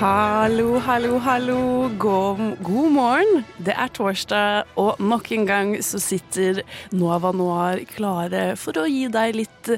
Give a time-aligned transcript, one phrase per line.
[0.00, 1.88] Hallo, hallo, hallo.
[1.98, 3.42] God, god morgen.
[3.60, 6.62] Det er torsdag, og nok en gang så sitter
[6.96, 9.68] Nova Noir klare for å gi deg litt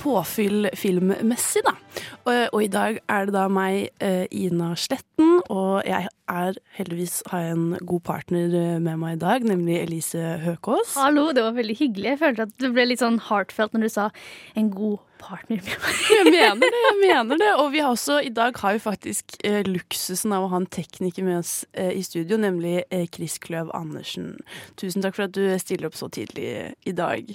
[0.00, 1.76] påfyll filmmessig, da.
[2.24, 7.20] Og, og i dag er det da meg, eh, Ina Sletten, og jeg er heldigvis
[7.30, 10.96] har en god partner eh, med meg i dag, nemlig Elise Høkås.
[10.98, 12.10] Hallo, det var veldig hyggelig.
[12.16, 14.10] Jeg følte at det ble litt sånn heartfelt når du sa
[14.58, 16.00] en god partner med meg.
[16.16, 17.50] Jeg mener det, jeg mener det.
[17.62, 20.68] Og vi har også, i dag har vi faktisk eh, luksusen av å ha en
[20.70, 24.34] tekniker med oss eh, i studio, nemlig eh, Chris Kløv Andersen.
[24.80, 26.50] Tusen takk for at du stiller opp så tidlig
[26.88, 27.30] i dag.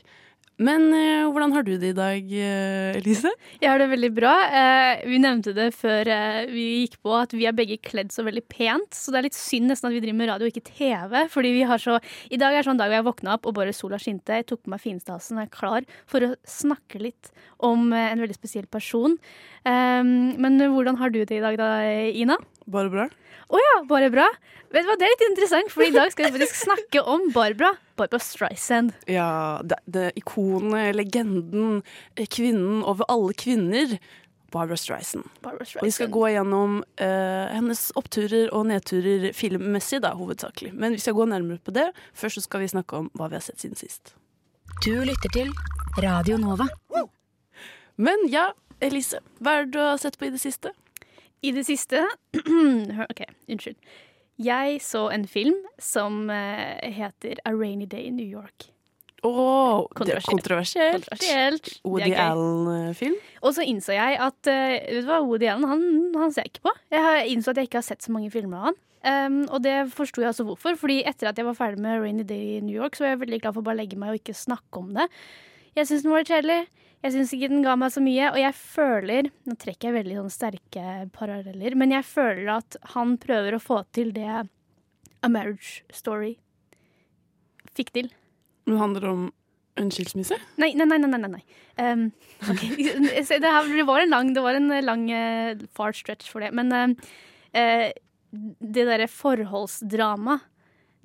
[0.55, 3.31] Men eh, hvordan har du det i dag, eh, Elise?
[3.59, 4.31] Jeg har det veldig bra.
[4.47, 8.23] Eh, vi nevnte det før eh, vi gikk på, at vi er begge kledd så
[8.23, 8.95] veldig pent.
[8.95, 11.17] Så det er litt synd nesten at vi driver med radio og ikke TV.
[11.33, 11.99] Fordi vi har så
[12.31, 14.39] I dag er sånn dag hvor jeg våkna opp og bare sola skinte.
[14.39, 18.23] Jeg tok på meg finstasen og er klar for å snakke litt om eh, en
[18.23, 19.19] veldig spesiell person.
[19.67, 21.71] Eh, men hvordan har du det i dag da,
[22.15, 22.39] Ina?
[22.65, 23.05] Bare bra?
[23.53, 24.25] Å ja, bare bra.
[24.73, 27.27] Vet du hva, Det er litt interessant, for i dag skal vi faktisk snakke om
[27.35, 27.75] Barbara.
[27.95, 28.95] Barbara Streisand.
[29.07, 31.83] Ja, det, det ikonet, legenden,
[32.15, 33.97] eh, kvinnen over alle kvinner.
[34.51, 35.29] Barbara Streisand.
[35.43, 40.73] Barbara Og vi skal gå gjennom uh, hennes oppturer og nedturer filmmessig, da, hovedsakelig.
[40.73, 41.89] Men vi skal gå nærmere på det.
[42.17, 44.15] Først så skal vi snakke om hva vi har sett siden sist.
[44.85, 45.53] Du lytter til
[46.01, 46.67] Radio Nova.
[47.95, 48.49] Men ja,
[48.83, 50.73] Elise, hva er det du har sett på i det siste?
[51.45, 52.01] I det siste
[53.09, 53.77] OK, unnskyld.
[54.41, 58.71] Jeg så en film som eh, heter A Rainy Day in New York.
[59.25, 60.25] Er Kontroversielt.
[60.29, 61.05] kontroversielt.
[61.09, 61.69] Kontroversielt.
[61.85, 62.11] Woody.
[62.13, 63.15] Allen-film.
[63.41, 65.85] Og så innså jeg at eh, vet du hva, Woody Allen han,
[66.19, 66.75] han ser jeg ikke på.
[66.93, 68.81] Jeg innså at jeg ikke har sett så mange filmer av han.
[69.05, 70.77] Um, og det forsto jeg også hvorfor.
[70.81, 73.23] Fordi etter at jeg var ferdig med Rainy Day i New York, så var jeg
[73.25, 75.05] veldig glad for å bare legge meg og ikke snakke om det.
[75.77, 76.61] Jeg syns den var litt kjedelig.
[77.05, 78.31] Jeg syns ikke den ga meg så mye.
[78.33, 83.13] Og jeg føler Nå trekker jeg veldig sånn sterke paralleller, men jeg føler at han
[83.21, 86.35] prøver å få til det A Marriage Story
[87.75, 88.09] fikk til.
[88.65, 89.27] Det handler om
[89.77, 90.37] en skilsmisse.
[90.61, 90.97] Nei, nei, nei.
[91.03, 91.43] nei, nei, nei.
[91.77, 92.07] Um,
[92.47, 92.71] okay.
[92.79, 96.53] Det, her, det var en lang, det var en lang uh, far stretch for det.
[96.55, 97.91] Men uh,
[98.31, 100.39] det derre forholdsdrama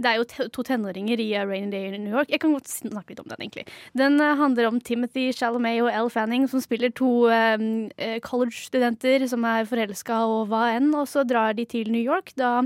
[0.00, 2.30] Det er jo to tenåringer i A Rainy Day in New York.
[2.32, 3.66] Jeg kan godt snakke litt om den, egentlig.
[3.96, 7.60] Den eh, handler om Timothy Chalamet og Elle Fanning, som spiller to eh,
[8.00, 10.88] eh, college-studenter som er forelska og hva enn.
[10.96, 12.62] Og så drar de til New York da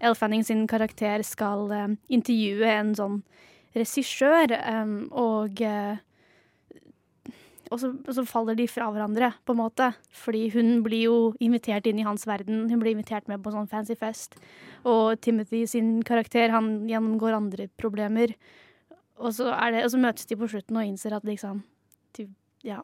[0.00, 3.22] Elle Fanning sin karakter skal eh, intervjue en sånn
[3.76, 4.54] regissør,
[5.12, 5.98] og eh,
[7.68, 9.90] og så, så faller de fra hverandre, på en måte.
[10.14, 12.66] Fordi hun blir jo invitert inn i hans verden.
[12.70, 14.38] Hun blir invitert med på sånn fancy fest.
[14.88, 18.32] Og Timothy sin karakter, han gjennomgår andre problemer.
[19.18, 21.62] Og så, det, og så møtes de på slutten og innser at liksom
[22.16, 22.30] de,
[22.66, 22.82] Ja.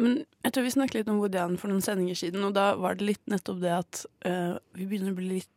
[0.00, 2.72] Men jeg tror vi snakket litt om Woody Allen for noen sendinger siden, og da
[2.80, 5.50] var det litt nettopp det at uh, vi begynner å bli litt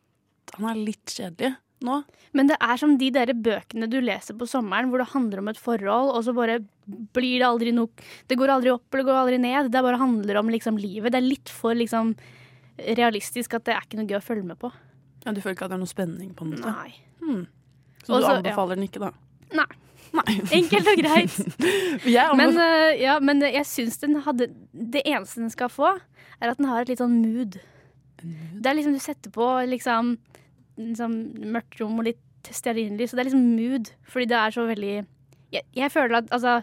[0.54, 1.98] Han er litt kjedelig nå.
[2.36, 5.50] Men det er som de der bøkene du leser på sommeren, hvor det handler om
[5.52, 7.90] et forhold, og så bare blir det aldri noe
[8.30, 9.70] Det går aldri opp eller det går aldri ned.
[9.74, 11.12] Det bare handler om liksom livet.
[11.12, 12.14] Det er litt for liksom
[12.96, 14.70] realistisk at det er ikke noe gøy å følge med på.
[15.24, 16.34] Ja, Du føler ikke at det er noe spenning?
[16.38, 16.60] på den?
[16.62, 16.94] Nei.
[17.20, 17.46] Hmm.
[18.04, 18.78] Så Også, du anbefaler ja.
[18.78, 19.10] den ikke, da?
[19.56, 19.70] Nei.
[20.14, 20.34] Nei.
[20.60, 21.38] Enkelt og greit.
[22.38, 25.96] Men, eh, ja, men jeg syns den hadde Det eneste den skal få,
[26.38, 27.58] er at den har et litt sånn mood.
[28.22, 30.14] Det er liksom du setter på liksom,
[30.78, 31.16] liksom
[31.54, 33.92] mørkt rom og litt stearinlys, og det er liksom mood.
[34.10, 34.96] Fordi det er så veldig
[35.54, 36.60] Jeg, jeg føler at altså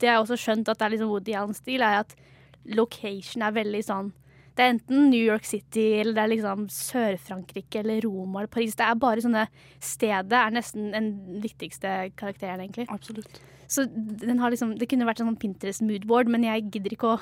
[0.00, 2.16] Det jeg også skjønt at det er liksom Woody Allen-stil, er at
[2.64, 4.10] location er veldig sånn
[4.56, 8.76] Det er enten New York City eller det er liksom Sør-Frankrike eller Roma eller Paris.
[8.78, 9.46] Det er bare sånne
[9.78, 11.12] Stedet er nesten den
[11.42, 12.88] viktigste karakteren, egentlig.
[12.90, 13.40] Absolutt.
[13.70, 17.14] Så den har liksom, det kunne vært en sånn Pinterest moodboard, men jeg gidder ikke
[17.14, 17.20] å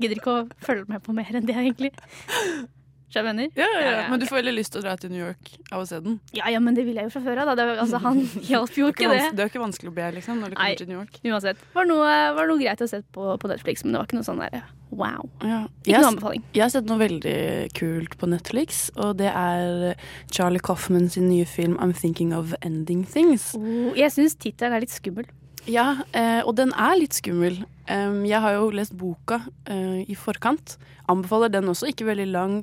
[0.00, 1.90] Gidder ikke å følge med på mer enn det, egentlig.
[3.16, 3.48] Du jeg mener?
[3.56, 4.04] Ja, ja, ja.
[4.12, 6.18] Men du får veldig lyst til å dra til New York av å se den.
[6.36, 7.52] ja, ja, men det vil jeg jo fra før av.
[7.64, 8.20] Altså, han
[8.50, 9.22] hjalp jo ikke det.
[9.36, 10.56] det er ikke vanskelig å be, liksom, når Nei.
[10.58, 11.16] kommer til New York.
[11.24, 11.62] Uansett.
[11.76, 14.28] Var noe, var noe greit å se på, på Netflix, men det var ikke noe
[14.28, 14.58] sånn der
[14.96, 15.24] wow.
[15.42, 15.62] Ja.
[15.82, 16.44] Ikke Jeg, noe anbefaling.
[16.54, 17.38] jeg har sett noe veldig
[17.76, 19.96] kult på Netflix, og det er
[20.30, 23.50] Charlie Coffman sin nye film 'I'm Thinking of Ending Things'.
[23.58, 25.26] Oh, jeg syns tittelen er litt skummel.
[25.66, 27.64] Ja, eh, og den er litt skummel.
[27.88, 30.76] Jeg har jo lest boka eh, i forkant.
[31.10, 31.86] Anbefaler den også.
[31.90, 32.54] Ikke veldig lang,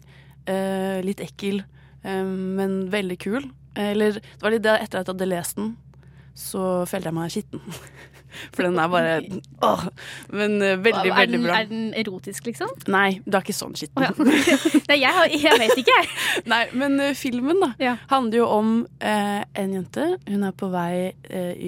[0.50, 1.64] eh, litt ekkel,
[2.04, 3.50] eh, men veldig kul.
[3.80, 5.76] Eller det var litt det etter at jeg hadde lest den,
[6.38, 7.64] så følte jeg meg skitten.
[8.54, 9.18] For den er bare
[9.68, 9.84] åh.
[10.34, 11.58] Men eh, veldig, er, veldig bra.
[11.60, 12.72] er den erotisk, liksom?
[12.92, 14.02] Nei, det er ikke sånn skitten.
[14.02, 14.58] Oh, ja.
[14.90, 16.10] Nei, jeg, har, jeg vet ikke, jeg.
[16.50, 17.96] Nei, men uh, filmen da Ja.
[18.12, 18.74] handler jo om
[19.04, 20.08] uh, en jente.
[20.30, 21.14] Hun er på vei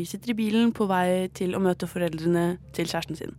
[0.06, 3.38] sitter i bilen på vei til å møte foreldrene til kjæresten sin.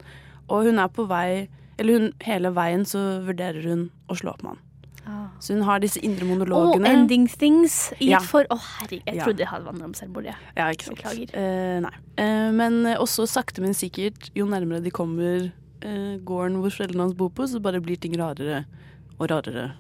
[0.50, 1.49] Og hun er på vei
[1.79, 4.61] Eller hun, hele veien så vurderer hun å slå opp med han.
[5.41, 6.81] Så hun har disse indre monologene.
[6.81, 8.21] Og oh, ending things i Ja.
[8.25, 8.49] for...
[8.50, 9.05] Å, herregud.
[9.11, 10.37] Jeg trodde det hadde vann om selvmord, jeg.
[10.56, 11.03] Ja, ikke sant.
[11.03, 11.35] Beklager.
[11.37, 11.93] Uh, nei.
[12.17, 15.50] Uh, men også sakte, men sikkert, jo nærmere de kommer
[15.85, 18.65] uh, gården hvor foreldrene hans bor på, så bare blir ting rarere
[19.19, 19.71] og rarere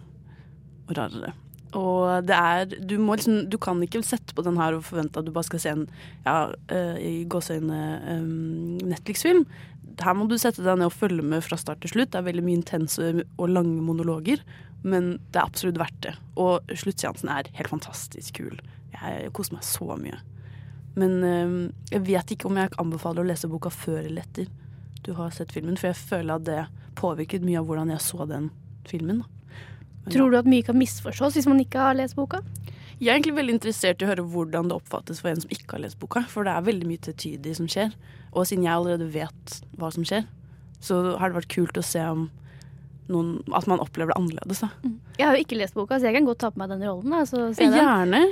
[0.86, 1.32] og rarere.
[1.76, 5.20] Og det er Du, må liksom, du kan ikke sette på den her og forvente
[5.20, 5.82] at du bare skal se en
[6.24, 6.36] ja,
[7.00, 7.80] i gåseøyne
[8.22, 9.42] um, Netflix-film.
[10.00, 12.12] Her må du sette deg ned og følge med fra start til slutt.
[12.12, 14.44] Det er veldig mye intense og lange monologer,
[14.84, 16.14] men det er absolutt verdt det.
[16.40, 18.60] Og sluttseansen er helt fantastisk kul.
[18.96, 20.20] Jeg koser meg så mye.
[20.96, 21.56] Men øh,
[21.92, 24.48] jeg vet ikke om jeg anbefaler å lese boka før eller etter
[25.06, 26.62] du har sett filmen, for jeg føler at det
[26.98, 28.48] påvirket mye av hvordan jeg så den
[28.88, 29.20] filmen.
[30.02, 32.40] Men Tror du at mye kan misforstås hvis man ikke har lest boka?
[32.96, 35.76] Jeg er egentlig veldig interessert i å høre hvordan det oppfattes for en som ikke
[35.76, 37.92] har lest boka, for det er veldig mye tvetydig som skjer.
[38.32, 40.24] Og siden jeg allerede vet hva som skjer,
[40.80, 42.26] så har det vært kult å se om
[43.12, 44.64] noen, at man opplever det annerledes.
[44.64, 44.92] Da.
[45.18, 47.14] Jeg har jo ikke lest boka, så jeg kan godt ta på meg den rollen.
[47.14, 47.80] Da, så ser jeg den.
[47.80, 48.22] Gjerne.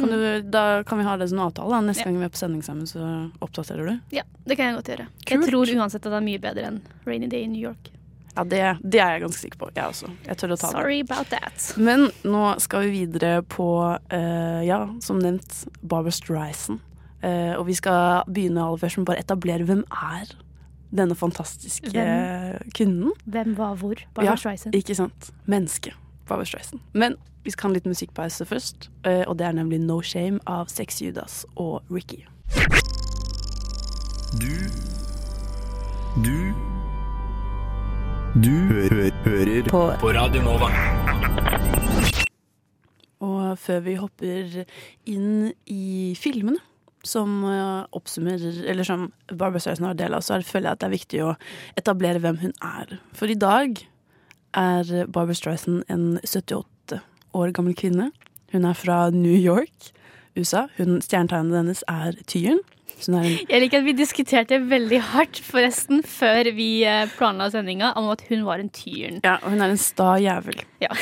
[0.00, 1.70] Kan du, da kan vi ha det som en avtale.
[1.74, 1.80] Da.
[1.84, 3.08] Neste gang vi er på sending sammen, så
[3.44, 4.14] oppdaterer du.
[4.16, 5.08] Ja, det kan jeg godt gjøre.
[5.20, 5.32] Kult.
[5.34, 7.92] Jeg tror uansett at det er mye bedre enn Rainy Day in New York.
[8.32, 9.68] Ja, det, det er jeg ganske sikker på.
[9.76, 10.08] Jeg også.
[10.24, 10.78] Jeg tør å ta det.
[10.78, 11.66] Sorry about that.
[11.76, 16.80] Men nå skal vi videre på, uh, ja, som nevnt, Barbara Streisand.
[17.22, 20.32] Uh, og vi skal begynne aller først med bare etablere hvem er
[20.92, 22.70] denne fantastiske Hvem?
[22.76, 23.12] kvinnen.
[23.24, 23.94] Hvem var hvor?
[24.14, 24.74] Barbara Ja, Streisand.
[24.76, 25.30] Ikke sant?
[25.46, 25.92] Menneske.
[26.28, 26.80] Barbara Streisand.
[26.94, 30.38] Men vi skal ha en liten musikkpause først, eh, og det er nemlig No Shame
[30.46, 32.22] av Sex Judas og Ricky.
[34.40, 34.52] Du
[36.22, 36.52] Du
[38.42, 39.80] Du hø hø hører på.
[40.00, 40.68] På Radio Nova.
[43.22, 44.64] Og før vi hopper
[45.06, 46.58] inn i filmene,
[47.04, 50.78] som eh, oppsummerer Eller som Barbara Streisand har del av, så er- føler jeg at
[50.84, 51.32] det er viktig å
[51.76, 52.98] etablere hvem hun er.
[53.12, 53.80] For i dag
[54.54, 57.00] er Barbara Streisand en 78
[57.34, 58.10] år gammel kvinne.
[58.52, 59.90] Hun er fra New York,
[60.36, 60.66] USA.
[60.76, 62.60] Stjernetegnet hennes er tyren.
[63.02, 68.20] Jeg liker at vi diskuterte veldig hardt forresten før vi eh, planla sendinga om at
[68.28, 69.18] hun var en tyren.
[69.24, 70.60] Ja, og hun er en sta jævel.
[70.84, 70.92] Ja.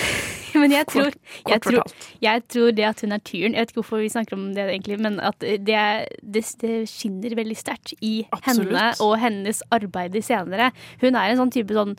[0.65, 1.11] Men jeg tror,
[1.49, 1.93] jeg, tror,
[2.23, 4.65] jeg tror det at hun er tyren Jeg vet ikke hvorfor vi snakker om det
[4.69, 8.69] egentlig, men at det, det, det skinner veldig sterkt i Absolutt.
[8.71, 10.71] henne og hennes arbeid senere.
[11.01, 11.97] Hun er en sånn type sånn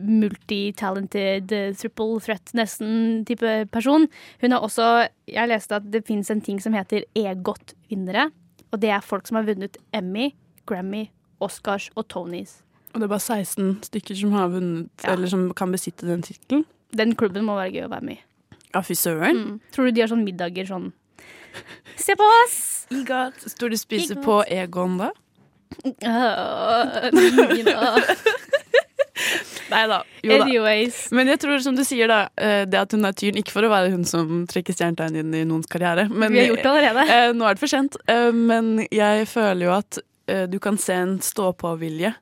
[0.00, 4.06] multitalented, triple threat nesten type person.
[4.40, 4.86] Hun har også
[5.28, 8.30] Jeg leste at det fins en ting som heter EGOT-vinnere.
[8.72, 10.30] Og det er folk som har vunnet Emmy,
[10.68, 11.08] Grammy,
[11.40, 12.62] Oscars og Tonys.
[12.94, 15.12] Og det er bare 16 stykker som har vunnet, Ja.
[15.12, 16.64] eller som kan besitte den tittelen.
[16.96, 18.20] Den klubben må være gøy å være med i.
[18.74, 19.36] Ja, fy søren.
[19.36, 19.60] Mm.
[19.72, 20.90] Tror du de har sånn middager sånn
[21.98, 22.58] Se på oss!
[22.94, 23.40] Igat.
[23.50, 25.10] Står du og spiser på Egon da?
[25.84, 27.10] Øh,
[29.68, 29.98] Nei da.
[30.24, 30.44] Jo da.
[30.46, 30.98] Anyways.
[31.12, 33.66] Men jeg tror, som du sier, da, eh, det at hun er tyren, ikke for
[33.66, 36.70] å være hun som trekker stjernetegn inn i noens karriere, men Vi har gjort det
[36.72, 37.04] allerede.
[37.12, 37.98] eh, nå er det for sent.
[38.08, 42.14] Eh, men jeg føler jo at eh, du kan se en stå-på-vilje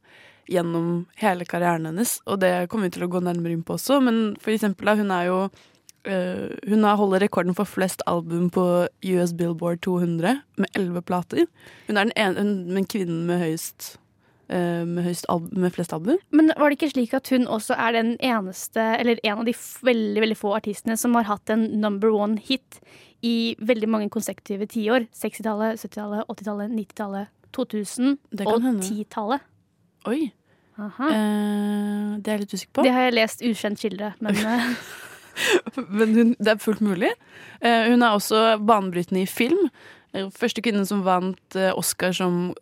[0.51, 4.01] gjennom hele karrieren hennes, og det kommer vi til å gå nærmere inn på også,
[4.05, 5.41] men for eksempel, da, hun er jo
[6.07, 11.49] Uh, hun holder rekorden for flest album på US Billboard 200, med elleve plater.
[11.89, 12.45] Hun er den ene,
[12.77, 13.97] men kvinnen med høyest
[14.49, 16.21] eh, med, høyest al med flest album.
[16.31, 19.55] Men var det ikke slik at hun også er den eneste, eller en av de
[19.89, 22.81] veldig veldig få artistene som har hatt en number one hit
[23.27, 25.09] i veldig mange konsekutive tiår?
[25.11, 29.53] 60-tallet, 70-tallet, 80-tallet, 90-tallet, 2000 og 10-tallet.
[30.07, 30.21] Oi.
[30.79, 32.87] Eh, det er jeg litt usikker på.
[32.87, 34.71] Det har jeg lest ukjent kilde, men eh,
[35.77, 37.11] Men hun, det er fullt mulig.
[37.61, 39.69] Uh, hun er også banebrytende i film.
[40.33, 42.55] Første kvinnen som vant Oscar som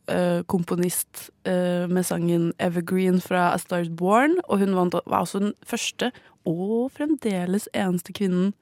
[0.50, 4.40] komponist med sangen 'Evergreen' fra A Star Is Born.
[4.48, 6.10] Og hun vant, var også den første,
[6.44, 8.54] og fremdeles eneste kvinnen,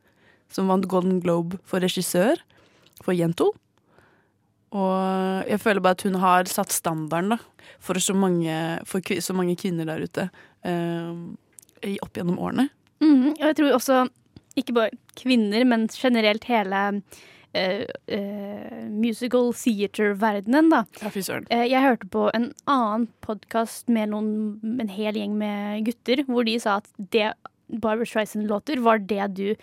[0.53, 2.37] som vant Golden Globe for regissør
[3.01, 3.55] for Jentol.
[4.73, 7.39] Og jeg føler bare at hun har satt standarden da,
[7.83, 8.55] for så mange,
[8.89, 10.29] for så mange kvinner der ute
[10.65, 12.69] eh, opp gjennom årene.
[13.03, 14.01] Mm, og jeg tror også
[14.57, 16.81] ikke bare kvinner, men generelt hele
[17.53, 20.83] eh, eh, musical theater-verdenen, da.
[21.03, 21.47] Ja, fy søren.
[21.53, 24.33] Eh, Jeg hørte på en annen podkast med noen,
[24.81, 27.33] en hel gjeng med gutter, hvor de sa at det
[27.73, 29.55] Barbara Streisand-låter var det du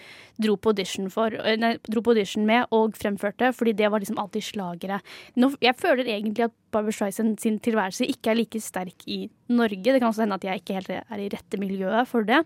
[0.41, 0.73] dro på
[1.13, 4.99] for eh, Nei, dro på audition med og fremførte, fordi det var liksom alltid slagere.
[5.35, 9.83] Nå, jeg føler egentlig at Barbara Streisand sin tilværelse ikke er like sterk i Norge.
[9.83, 12.43] Det kan også hende at jeg ikke helt er i rette miljøet for det.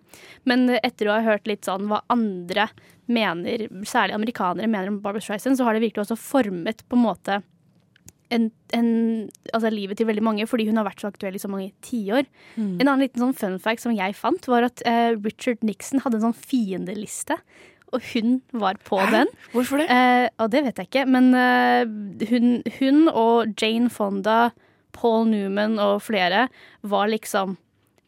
[0.50, 2.70] Men etter å ha hørt litt sånn hva andre
[3.12, 7.08] mener, særlig amerikanere mener om Barbara Streisand, så har det virkelig også formet på en
[7.08, 7.42] måte
[8.34, 8.90] en, en,
[9.54, 12.28] altså livet til veldig mange, fordi hun har vært så aktuell i så mange tiår.
[12.56, 12.80] Mm.
[12.80, 16.20] En annen liten sånn fun fact som jeg fant, var at eh, Richard Nixon hadde
[16.20, 17.38] en sånn fiendeliste.
[17.94, 19.30] Og hun var på den.
[19.54, 19.90] Hvorfor det?
[19.94, 24.54] Eh, og det vet jeg ikke, men eh, hun, hun og Jane Fonda,
[24.94, 26.48] Paul Newman og flere
[26.86, 27.58] var liksom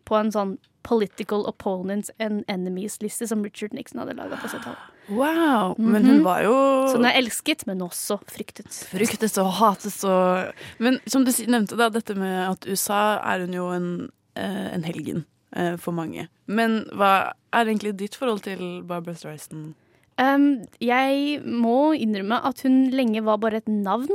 [0.05, 4.91] på en sånn Political Opponents and Enemies-liste som Richard Nixon hadde laga på 70-tallet.
[5.09, 5.75] Wow.
[5.77, 6.23] Men hun Mhm.
[6.23, 6.53] var jo
[6.91, 8.69] Så hun er elsket, men også fryktet.
[8.93, 13.53] fryktes og hates og Men som du nevnte, da, dette med at USA er hun
[13.53, 15.25] jo en, eh, en helgen
[15.55, 16.27] eh, for mange.
[16.47, 19.73] Men hva er egentlig ditt forhold til Barbara Streisand?
[20.17, 24.07] Um, jeg må innrømme at hun lenge var bare et navn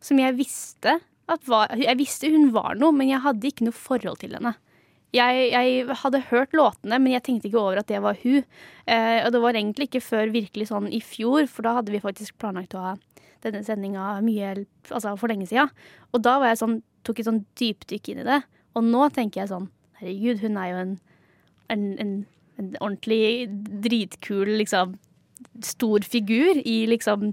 [0.00, 3.72] som jeg visste at var Jeg visste hun var noe, men jeg hadde ikke noe
[3.72, 4.54] forhold til henne.
[5.12, 8.46] Jeg, jeg hadde hørt låtene, men jeg tenkte ikke over at det var hun.
[8.88, 12.00] Eh, og det var egentlig ikke før virkelig sånn i fjor, for da hadde vi
[12.00, 12.94] faktisk planlagt å ha
[13.42, 15.66] denne sendinga altså for lenge sida.
[16.14, 18.40] Og da var jeg sånn, tok et sånn dypdykk inn i det.
[18.78, 20.92] Og nå tenker jeg sånn Herregud, hun er jo en,
[21.70, 22.12] en, en,
[22.58, 23.46] en ordentlig
[23.84, 24.96] dritkul, liksom
[25.62, 27.32] stor figur i liksom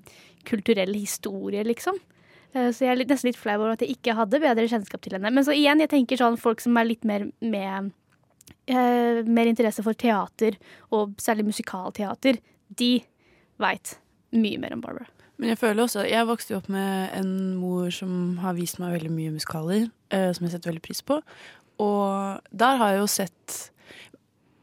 [0.50, 1.98] kulturell historie, liksom.
[2.54, 5.18] Eh, Så jeg er nesten litt flau over at jeg ikke hadde bedre kjennskap til
[5.18, 5.32] henne.
[5.34, 7.92] Men så igjen, jeg tenker sånn folk som er litt mer med
[8.70, 10.58] eh, mer interesse for teater,
[10.92, 12.40] og særlig musikalteater,
[12.70, 12.92] de
[13.60, 13.96] veit
[14.32, 15.08] mye mer om Barbara.
[15.40, 18.98] Men jeg føler også Jeg vokste jo opp med en mor som har vist meg
[18.98, 21.22] veldig mye musikaler, eh, som jeg setter veldig pris på.
[21.80, 23.72] Og der har jeg jo sett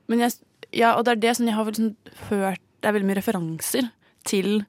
[0.06, 0.32] Men jeg
[0.76, 1.96] Ja, og det er det som jeg har vel sånn
[2.28, 3.88] hørt Det er veldig mye referanser
[4.28, 4.66] til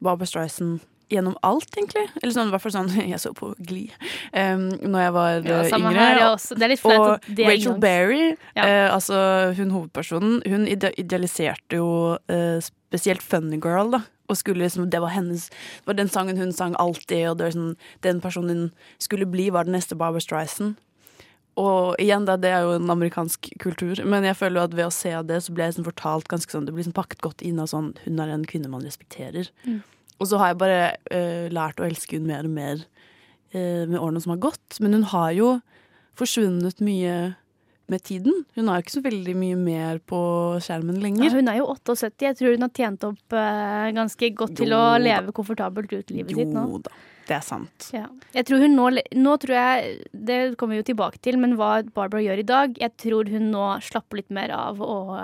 [0.00, 2.06] Barbara Streisand gjennom alt, egentlig.
[2.22, 3.90] Eller sånn, i hvert fall sånn Jeg så på Glee
[4.32, 5.94] um, når jeg var Ja, yngre.
[5.98, 6.20] her,
[6.68, 8.22] er litt og det Rachel Berry,
[8.56, 8.64] Ja.
[8.64, 9.18] uh, altså
[9.58, 14.04] hun hovedpersonen, hun ide idealiserte jo uh, spesielt Funny Girl, da.
[14.30, 17.48] Og skulle liksom, det var hennes Det var den sangen hun sang alltid, og det
[17.48, 17.74] var sånn,
[18.06, 18.70] den personen hun
[19.02, 20.78] skulle bli, var den neste Barbara Streisand.
[21.58, 24.86] Og igjen, da, det er jo en amerikansk kultur, men jeg føler jo at ved
[24.86, 27.42] å se det, så ble jeg liksom fortalt ganske sånn Det blir liksom pakket godt
[27.42, 29.50] inn av sånn Hun er en kvinne man respekterer.
[29.66, 29.80] Mm.
[30.20, 32.82] Og så har jeg bare uh, lært å elske hun mer og mer
[33.54, 34.80] uh, med årene som har gått.
[34.84, 35.52] Men hun har jo
[36.20, 37.14] forsvunnet mye
[37.90, 38.44] med tiden.
[38.54, 40.18] Hun har jo ikke så veldig mye mer på
[40.62, 41.32] skjermen Ja, lenger.
[41.34, 42.26] hun er jo 78.
[42.28, 45.00] Jeg tror hun har tjent opp uh, ganske godt til Jo å da.
[45.02, 46.66] leve komfortabelt ut livet sitt nå.
[46.68, 46.92] Jo da,
[47.26, 47.88] det er sant.
[47.96, 48.04] Ja.
[48.36, 48.86] Jeg tror hun nå,
[49.18, 52.78] nå tror jeg, Det kommer vi jo tilbake til, men hva Barbara gjør i dag
[52.78, 55.16] Jeg tror hun nå slapper litt mer av og,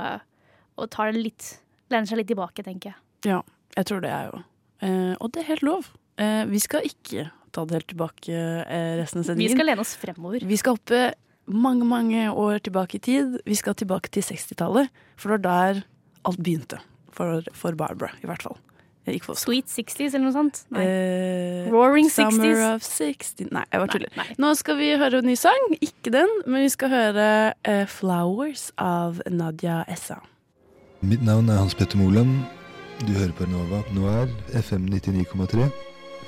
[0.75, 1.53] og tar det litt
[1.93, 2.99] lener seg litt tilbake, tenker jeg.
[3.31, 3.41] Ja,
[3.77, 4.43] jeg tror det er jo.
[4.85, 5.91] Eh, og det er helt lov.
[6.21, 9.53] Eh, vi skal ikke ta det helt tilbake eh, resten av sendingen.
[9.53, 10.45] Vi skal lene oss fremover.
[10.45, 11.07] Vi skal hoppe
[11.47, 13.39] mange, mange år tilbake i tid.
[13.47, 15.83] Vi skal tilbake til 60-tallet, for det var der
[16.27, 16.83] alt begynte.
[17.17, 18.59] For, for Barbara, i hvert fall.
[19.23, 19.39] For.
[19.39, 20.65] Sweet 60s eller noe sånt?
[20.75, 22.59] Eh, Roaring 60s.
[22.75, 24.33] of 60 Nei, jeg bare tuller.
[24.43, 25.69] Nå skal vi høre en ny sang.
[25.79, 30.19] Ikke den, men vi skal høre uh, 'Flowers' av Nadia Essa.
[31.07, 32.43] Mitt navn er Hans Petter Moland.
[33.05, 35.67] Du hører på Nova Noir, FM 99,3.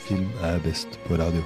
[0.05, 1.41] Film er best på radio.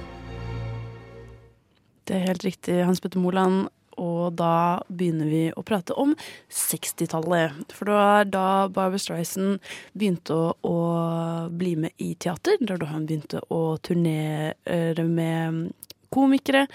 [2.03, 3.69] Det er helt riktig, Hans Petter Moland.
[4.03, 6.11] Og da begynner vi å prate om
[6.51, 7.71] 60-tallet.
[7.71, 9.63] For det var da Barbara Streisand
[9.95, 10.77] begynte å, å
[11.55, 12.59] bli med i teater.
[12.59, 15.71] Da hun begynte å turnere med
[16.11, 16.67] komikere.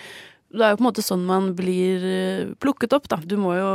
[0.49, 3.19] Det er jo på en måte sånn man blir eh, plukket opp, da.
[3.21, 3.69] Du må jo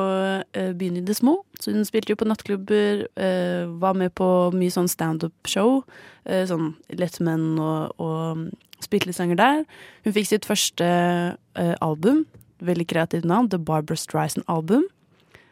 [0.58, 1.36] eh, begynne i det små.
[1.62, 4.28] Så hun spilte jo på nattklubber, eh, var med på
[4.58, 5.84] mye sånn standup-show.
[6.24, 8.46] Sånn Lettmenn og, og
[8.82, 9.64] spilte litt sanger der.
[10.06, 10.88] Hun fikk sitt første
[11.84, 12.22] album,
[12.64, 14.86] veldig kreativt navn, The Barbara Streisand Album.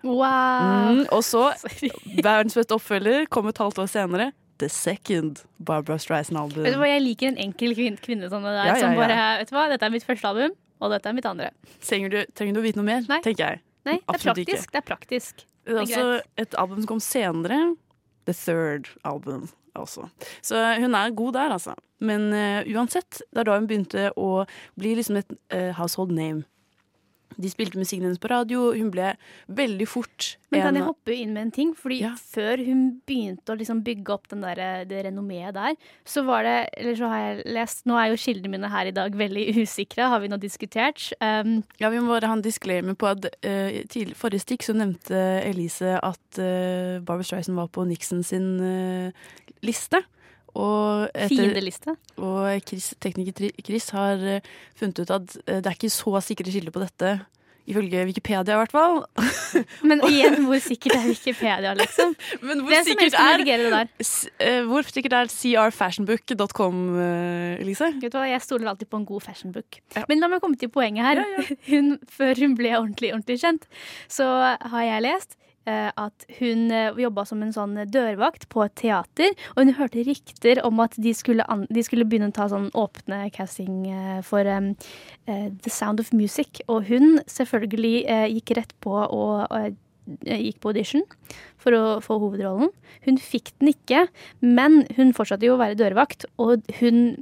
[0.08, 0.96] Wow!
[0.96, 1.50] Mm, og så,
[2.24, 4.32] verdens beste oppfølger, kom et halvt år senere,
[4.64, 6.64] The Second Barbara Streisand Album.
[6.64, 8.72] Vet du hva, Jeg liker en enkel kvinne, kvinne som det der.
[8.72, 11.16] Ja, ja, Som bare, vet du hva, Dette er mitt første album, og dette er
[11.18, 11.52] mitt andre.
[11.86, 13.22] Trenger du, trenger du å vite noe mer, Nei.
[13.26, 13.62] tenker jeg.
[13.88, 14.52] Nei, det er Absolutt ikke.
[14.58, 14.72] praktisk.
[14.72, 15.46] Det er praktisk.
[15.62, 16.06] Det er er altså
[16.42, 17.60] et album som kom senere.
[18.30, 19.48] The Third Album
[19.78, 20.08] også.
[20.46, 21.76] Så hun er god der, altså.
[22.02, 24.44] Men uh, uansett, det er da hun begynte å
[24.80, 26.44] bli liksom et uh, household name.
[27.42, 28.70] De spilte musikken hennes på radio.
[28.78, 29.14] Hun ble
[29.50, 31.74] veldig fort Men kan jeg hoppe inn med en ting?
[31.78, 32.12] Fordi Ja.
[32.16, 36.70] før hun begynte å liksom bygge opp den der, det renommeet der, så var det
[36.78, 40.10] Eller så har jeg lest Nå er jo kildene mine her i dag veldig usikre,
[40.10, 41.12] har vi nå diskutert.
[41.22, 44.74] Um, Ja, Vi må bare ha en disclaimer på at uh, til forrige stikk så
[44.78, 49.12] nevnte Elise at uh, Barbra Streisand var på Nixon sin uh,
[49.64, 50.04] liste.
[50.52, 51.94] Og, etter, Fiendeliste.
[52.20, 56.52] og Chris, tekniker Chris har eh, funnet ut at eh, det er ikke så sikre
[56.52, 57.14] kilder på dette.
[57.72, 58.98] Ifølge Wikipedia, i hvert fall.
[59.90, 62.16] Men igjen, hvor sikkert er Wikipedia, liksom?
[62.48, 63.92] Men hvor Hvem sikkert er det der.
[64.44, 66.82] Eh, Hvor sikkert er crfashionbook.com,
[67.62, 67.94] Elise?
[68.02, 69.80] Vet du hva, Jeg stoler alltid på en god fashionbook.
[69.96, 70.04] Ja.
[70.10, 71.24] Men la meg komme til poenget her.
[71.70, 73.70] Hun, før hun ble ordentlig, ordentlig kjent,
[74.12, 74.28] så
[74.58, 79.36] har jeg lest eh, at hun uh, jobba som en sånn dørvakt på et teater.
[79.54, 82.72] Og hun hørte rykter om at de skulle, an de skulle begynne å ta sånn
[82.78, 84.74] åpne casting eh, for um,
[85.30, 86.64] eh, The Sound of Music.
[86.68, 89.72] Og hun selvfølgelig uh, gikk rett på og uh,
[90.26, 91.04] gikk på audition
[91.62, 92.72] for å få hovedrollen.
[93.06, 94.08] Hun fikk den ikke,
[94.42, 96.26] men hun fortsatte jo å være dørvakt.
[96.42, 97.20] Og hun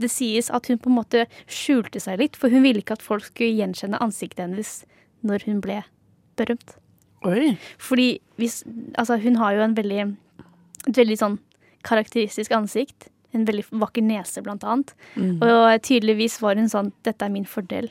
[0.00, 3.04] det sies at hun på en måte skjulte seg litt, for hun ville ikke at
[3.04, 4.70] folk skulle gjenkjenne ansiktet hennes
[5.20, 5.82] når hun ble
[6.40, 6.78] berømt.
[7.24, 7.54] Oi.
[7.80, 8.08] Fordi
[8.40, 8.62] hvis
[8.98, 10.02] Altså, hun har jo en veldig
[10.86, 11.38] et veldig sånn
[11.84, 13.08] karakteristisk ansikt.
[13.34, 14.92] En veldig vakker nese, blant annet.
[15.16, 15.38] Mm.
[15.42, 17.88] Og tydeligvis var hun sånn Dette er min fordel.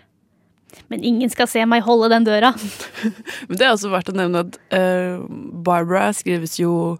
[0.89, 2.53] Men ingen skal se meg holde den døra.
[3.49, 5.25] Men det er også verdt å nevne at uh,
[5.65, 6.97] Barbara skrives jo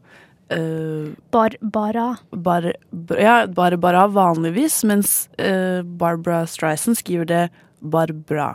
[0.54, 2.18] eh, Barbara.
[2.30, 7.44] bar, b- ja, bare Bara vanligvis, mens uh, Barbara Streisand skriver det
[7.82, 8.52] Barbara.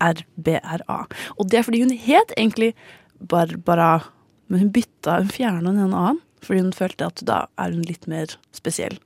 [0.00, 0.98] B-a-r-b-r-a.
[1.38, 2.72] Og det er fordi hun het egentlig
[3.20, 4.00] Barbara,
[4.48, 6.20] men hun bytta, hun fjerna en annen.
[6.40, 8.96] Fordi hun følte at da er hun litt mer spesiell.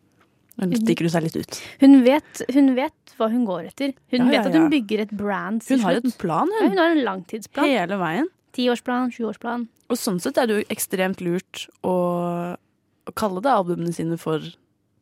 [0.60, 1.56] Hun stikker seg litt ut.
[1.80, 3.94] Hun vet, hun vet hva hun går etter.
[4.14, 5.64] Hun Ja, ja, vet at hun bygger et brand.
[5.66, 6.70] Hun har en plan, ja, hun.
[6.70, 7.66] hun har en langtidsplan.
[7.66, 8.30] Hele veien.
[8.54, 9.66] Tiårsplan, sjuårsplan.
[9.90, 11.94] Og sånn sett er det jo ekstremt lurt å,
[12.54, 14.46] å kalle det albumene sine for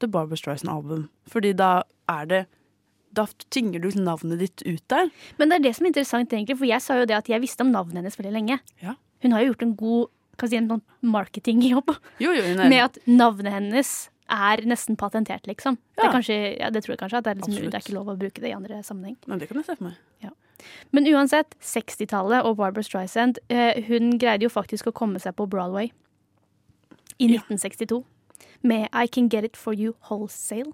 [0.00, 1.10] The Barber Streisand-album.
[1.28, 2.40] Fordi da er det
[3.12, 5.10] Da tynger du navnet ditt ut der.
[5.38, 7.40] Men det er det som er interessant, egentlig, for jeg sa jo det at jeg
[7.42, 8.60] visste om navnet hennes veldig lenge.
[8.80, 8.94] Ja.
[9.22, 10.08] Hun har jo gjort en god
[10.48, 13.90] si, en sånn marketingjobb Jo, jo, med at navnet hennes
[14.32, 15.76] er nesten patentert, liksom.
[15.94, 16.08] Det, Ja.
[16.08, 18.08] er kanskje, ja, det tror jeg kanskje at det er, liksom, det er ikke lov
[18.08, 19.16] å bruke det i andre sammenheng.
[19.26, 19.94] Men det kan jeg se for meg.
[20.92, 25.48] Men uansett, 60-tallet og Barbara Streisand, eh, hun greide jo faktisk å komme seg på
[25.50, 25.90] Broadway
[27.18, 27.40] i Ja.
[27.42, 28.04] 1962
[28.62, 30.72] med I Can Get It For You Wholesale.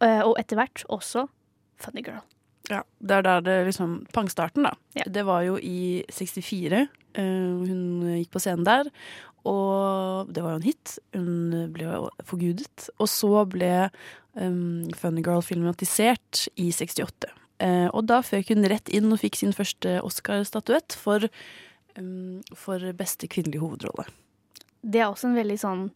[0.00, 1.28] Eh, og etter hvert også
[1.80, 2.24] Funny Girl.
[2.70, 4.74] Ja, Det er der det liksom Pangstarten, da.
[4.96, 5.04] Ja.
[5.06, 6.88] Det var jo i 64.
[7.14, 8.90] eh, hun gikk på scenen der.
[9.46, 10.98] Og det var jo en hit.
[11.14, 12.88] Hun ble jo forgudet.
[12.98, 13.88] Og så ble
[14.34, 17.30] um, Funny Girl filmatisert i 68.
[17.62, 21.28] Uh, og da føk hun rett inn og fikk sin første Oscar-statuett for,
[21.96, 24.08] um, for beste kvinnelige hovedrolle.
[24.82, 25.86] Det er også en veldig sånn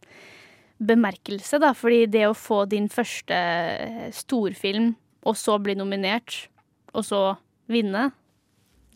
[0.81, 1.75] bemerkelse, da.
[1.77, 4.95] Fordi det å få din første eh, storfilm,
[5.27, 6.47] og så bli nominert,
[6.91, 7.21] og så
[7.71, 8.09] vinne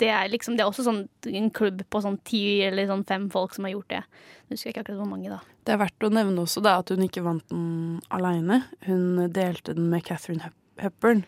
[0.01, 3.29] det er liksom, det er også sånn en klubb på sånn ti eller sånn fem
[3.31, 4.01] folk som har gjort det.
[4.45, 5.39] Nå husker jeg ikke akkurat hvor mange, da.
[5.65, 8.61] Det er verdt å nevne også da, at hun ikke vant den aleine.
[8.89, 11.23] Hun delte den med Catherine Hepburn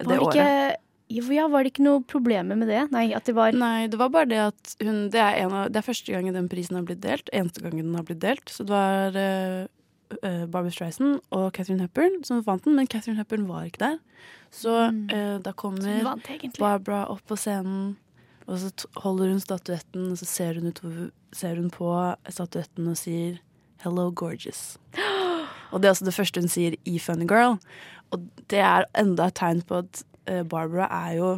[0.00, 1.32] det Var det ikke, året.
[1.36, 2.86] ja, var det ikke noe problemer med det?
[2.92, 5.80] Nei, det var Nei, det var bare det at hun Det er, en av, det
[5.80, 7.28] er første gangen den prisen har blitt delt.
[7.36, 8.52] Eneste gangen den har blitt delt.
[8.52, 13.48] Så det var uh, Barbara Streisand og Catherine Hepburn som vant den, men Catherine Hepburn
[13.48, 13.98] var ikke der.
[14.50, 14.76] Så
[15.12, 16.16] eh, da kommer.
[16.58, 17.94] Barbara opp på scenen,
[18.46, 18.70] og så
[19.04, 21.92] holder hun statuetten, og så ser hun, utover, ser hun på
[22.28, 23.38] statuetten og sier
[23.80, 24.76] 'Hello, gorgeous'.
[25.72, 27.56] Og det er også det første hun sier i Funny Girl.
[28.10, 31.28] Og det er enda et tegn på at eh, Barbara er jo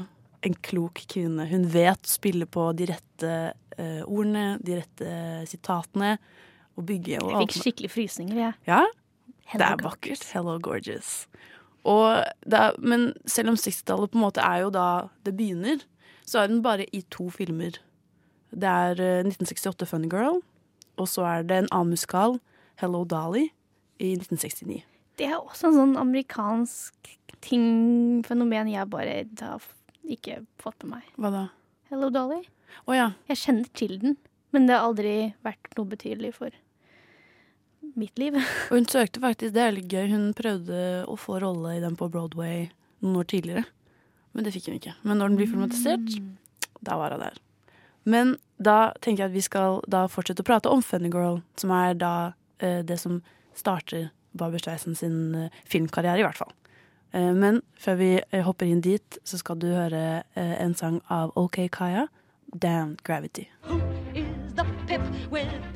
[0.42, 1.46] en klok kvinne.
[1.50, 3.32] Hun vet å spille på de rette
[3.78, 5.12] eh, ordene, de rette
[5.50, 6.16] sitatene,
[6.80, 8.54] og bygge og Jeg fikk skikkelig frysninger, jeg.
[8.66, 9.58] Ja, ja?
[9.60, 10.24] det er vakkert.
[10.32, 11.26] Hello, gorgeous.
[11.86, 15.82] Er, men selv om 60-tallet på en måte er jo da det begynner,
[16.28, 17.80] så er den bare i to filmer.
[18.52, 20.42] Det er eh, 1968 Funny Girl,
[21.00, 22.38] og så er det en annen musikal,
[22.80, 23.48] Hello Dolly,
[23.98, 24.82] i 1969.
[25.18, 29.66] Det er også en sånn amerikansk ting, fenomen jeg bare har
[30.08, 31.10] ikke fått med meg.
[31.18, 31.46] Hva da?
[31.92, 32.40] Hello, Dolly.
[32.88, 33.08] Å ja.
[33.28, 34.16] Jeg kjenner til den,
[34.54, 35.14] men det har aldri
[35.44, 36.61] vært noe betydelig for
[37.98, 38.36] mitt liv.
[38.70, 41.96] Og hun søkte faktisk, det er litt gøy, hun prøvde å få rolle i den
[41.98, 42.68] på Broadway
[43.02, 43.64] noen år tidligere.
[44.32, 44.94] Men det fikk hun ikke.
[45.04, 46.14] Men når den blir filmatisert,
[46.80, 47.36] da var hun der.
[48.08, 51.70] Men da tenker jeg at vi skal da fortsette å prate om Funny Girl, som
[51.76, 52.14] er da
[52.62, 53.20] eh, det som
[53.58, 56.54] starter Barbra Streisand sin eh, filmkarriere, i hvert fall.
[57.12, 61.02] Eh, Men før vi eh, hopper inn dit, så skal du høre eh, en sang
[61.12, 62.08] av OK Kaya,
[62.52, 64.31] 'Damn Gravity'.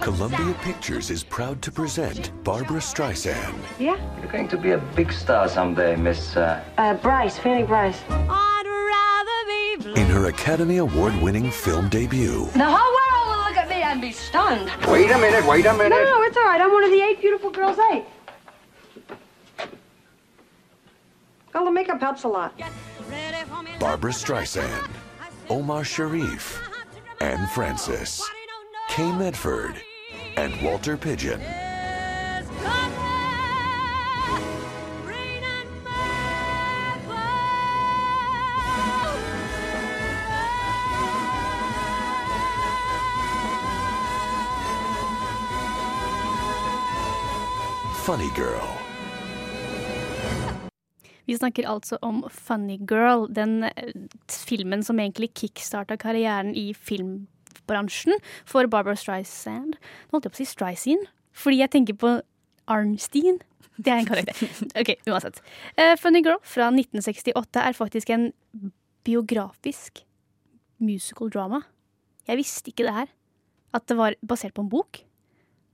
[0.01, 3.97] Columbia Pictures is proud to present Barbara Streisand Yeah?
[4.21, 6.37] You're going to be a big star someday, Miss.
[6.37, 6.63] Uh...
[6.79, 8.01] Uh, Bryce, Fanny Bryce.
[8.11, 12.47] I'd rather be in her Academy Award winning film debut.
[12.55, 14.71] The whole world will look at me and be stunned.
[14.89, 15.91] Wait a minute, wait a minute.
[15.91, 16.61] no, no, it's all right.
[16.61, 18.05] I'm one of the eight beautiful girls, eight.
[21.55, 22.59] Well, the makeup helps a lot.
[23.81, 24.91] Barbara Streisand,
[25.49, 26.61] Omar Sharif,
[27.21, 28.23] Anne Francis,
[28.89, 29.83] Kay Medford,
[30.37, 31.41] and Walter Pigeon.
[48.07, 48.69] Funny Girl.
[51.25, 53.71] Vi snakker altså om Funny Girl, den eh,
[54.47, 56.75] filmen som egentlig kickstarta karrieren i
[57.67, 59.77] filmbransjen for Barbara Streisand.
[59.77, 62.21] Nå holdt jeg på å si Streisand, fordi jeg tenker på
[62.67, 63.41] Arnstein.
[63.77, 64.35] Det er en karakter.
[64.81, 65.43] Ok, uansett.
[65.79, 68.31] Uh, Funny Girl fra 1968 er faktisk en
[69.05, 70.05] biografisk
[70.79, 71.63] musical drama.
[72.27, 73.09] Jeg visste ikke det her.
[73.75, 75.03] At det var basert på en bok.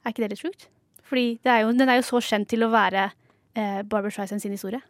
[0.03, 0.69] Er ikke det litt sjukt?
[1.07, 4.43] Fordi det er jo, den er jo så kjent til å være uh, Barbara Streisand
[4.43, 4.83] sin historie.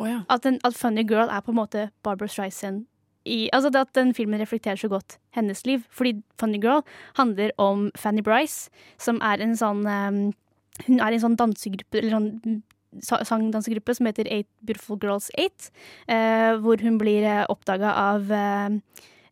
[0.00, 0.22] Oh, ja.
[0.32, 2.86] At, den, at Funny Girl er på en måte Barbara Streisand
[3.24, 5.84] i, altså At den filmen reflekterer så godt hennes liv.
[5.90, 6.82] Fordi Funny Girl
[7.16, 10.32] handler om Fanny Bryce, som er en sånn um,
[10.86, 12.60] Hun er i en sånn dansegruppe Eller sånn mm,
[13.04, 15.70] sangdansegruppe som heter Eight Beautiful Girls Eight.
[16.08, 18.80] uh, hvor hun blir uh, oppdaga av eh,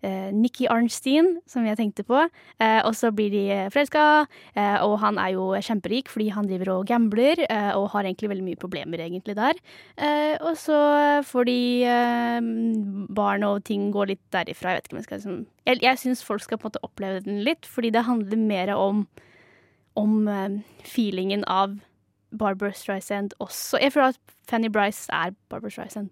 [0.02, 2.20] eh, Nikki Arnstein, som jeg tenkte på.
[2.60, 6.72] Eh, og så blir de forelska, eh, og han er jo kjemperik fordi han driver
[6.76, 9.58] og gambler, eh, og har egentlig veldig mye problemer egentlig der.
[9.96, 10.78] Eh, og så
[11.26, 12.50] får de eh,
[13.18, 14.74] barn og ting går litt derifra.
[14.74, 16.86] Jeg vet ikke om jeg skal liksom Jeg, jeg syns folk skal på en måte
[16.86, 19.06] oppleve den litt, fordi det handler mer om,
[19.96, 21.76] om eh, feelingen av
[22.32, 23.80] Barbara Streisand også.
[23.80, 26.10] Jeg føler at Fanny Bryce er Barbara Streisand.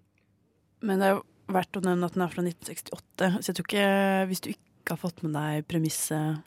[0.81, 3.67] Men det er jo verdt å nevne at den er fra 1968, så jeg tror
[3.67, 3.87] ikke
[4.29, 6.43] Hvis du ikke har fått med deg premisset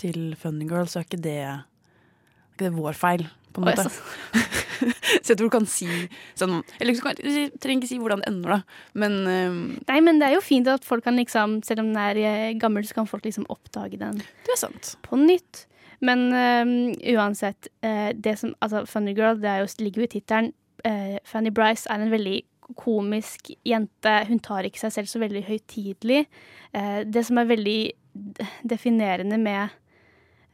[0.00, 1.62] til Funny Girl, så er ikke det, er
[2.54, 3.86] ikke det vår feil, på en måte.
[5.24, 5.86] så jeg tror du kan si
[6.36, 7.00] sånn Eller du
[7.62, 10.68] trenger ikke si hvordan det ender, da, men um, Nei, men det er jo fint
[10.70, 14.02] at folk kan liksom, selv om den er eh, gammel, så kan folk liksom oppdage
[14.02, 14.94] den det er sant.
[15.06, 15.64] på nytt.
[16.04, 20.52] Men um, uansett, uh, det som, altså Funny Girl, det jo, ligger jo i tittelen.
[20.84, 22.42] Uh, Fanny Bryce er en veldig
[22.74, 24.18] komisk jente.
[24.28, 26.26] Hun tar ikke seg selv så veldig høytidelig.
[26.72, 27.80] Eh, det som er veldig
[28.66, 29.74] definerende med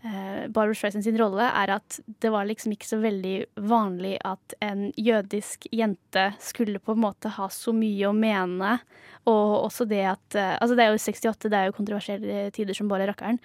[0.05, 3.37] eh, Barbara Streisand sin rolle, er at det var liksom ikke så veldig
[3.70, 8.77] vanlig at en jødisk jente skulle på en måte ha så mye å mene.
[9.31, 12.77] Og også det at eh, Altså, det er jo 68, det er jo kontroversielle tider
[12.77, 13.38] som bare rakkeren.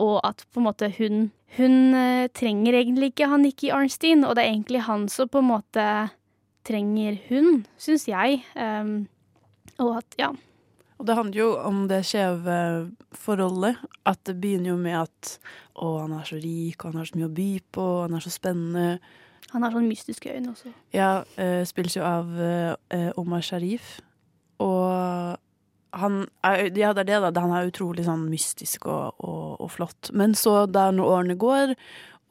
[0.00, 1.94] Og at på en måte hun Hun
[2.36, 5.84] trenger egentlig ikke han Nikki Arnstein, og det er egentlig han som på en måte
[6.66, 8.42] trenger hun, syns jeg.
[8.56, 9.08] Um,
[9.78, 10.32] og at, ja.
[10.98, 12.58] Og det handler jo om det skjeve
[13.14, 13.78] forholdet.
[14.08, 15.38] At det begynner jo med at
[15.78, 18.18] å, han er så rik, og han har så mye å by på, og han
[18.18, 18.98] er så spennende.
[19.52, 20.74] Han har sånn mystiske øyne også.
[20.96, 23.98] Ja, Uh, spilles jo av uh, Omar Sharif.
[24.58, 25.38] Og
[25.98, 27.40] han er, ja, det er det, da.
[27.40, 30.10] Han er utrolig sånn mystisk og, og, og flott.
[30.12, 31.74] Men så, da når årene går,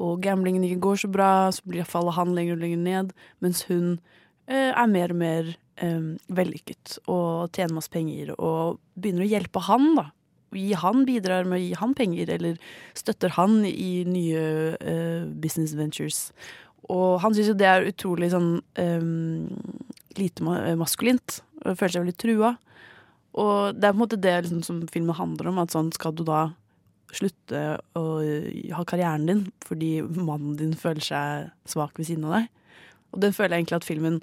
[0.03, 3.63] og gamblingen ikke går så bra, så blir faller han lenger og lenger ned, mens
[3.69, 3.97] hun
[4.45, 5.49] eh, er mer og mer
[5.81, 10.09] eh, vellykket og tjener masse penger og begynner å hjelpe han, da.
[10.55, 12.61] Gi han bidrar med å gi han penger, eller
[12.95, 14.45] støtter han i nye
[14.77, 16.21] eh, business ventures.
[16.87, 19.09] Og han syns jo det er utrolig sånn eh,
[20.17, 22.53] lite ma maskulint, og føler seg veldig trua.
[23.37, 26.15] Og det er på en måte det liksom, som filmen handler om, at sånn skal
[26.15, 26.47] du da
[27.15, 27.61] slutte
[27.95, 28.03] å
[28.75, 32.49] ha karrieren din fordi mannen din føler seg svak ved siden av deg.
[33.15, 34.19] Og den føler jeg egentlig at filmen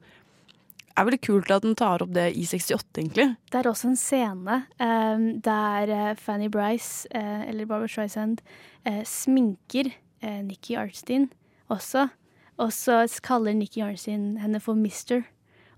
[0.95, 3.29] er veldig kult at den tar opp det i 68, egentlig.
[3.51, 8.45] Det er også en scene um, der eh, Fanny Bryce, uh, eller Barbara Streisand,
[8.87, 9.91] uh, sminker
[10.23, 11.31] uh, Nikki Arnstein
[11.73, 12.09] også.
[12.63, 15.25] Og så kaller Nikki Arnstein henne for Mister.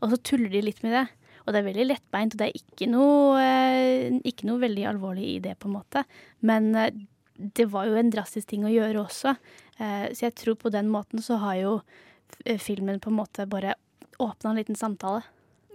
[0.04, 1.06] Og så tuller de litt med det.
[1.46, 5.28] Og det er veldig lettbeint, og det er ikke noe, eh, ikke noe veldig alvorlig
[5.36, 6.02] i det, på en måte.
[6.46, 6.90] Men eh,
[7.36, 9.36] det var jo en drastisk ting å gjøre også.
[9.78, 11.78] Eh, så jeg tror på den måten så har jo
[12.58, 13.76] filmen på en måte bare
[14.18, 15.22] åpna en liten samtale.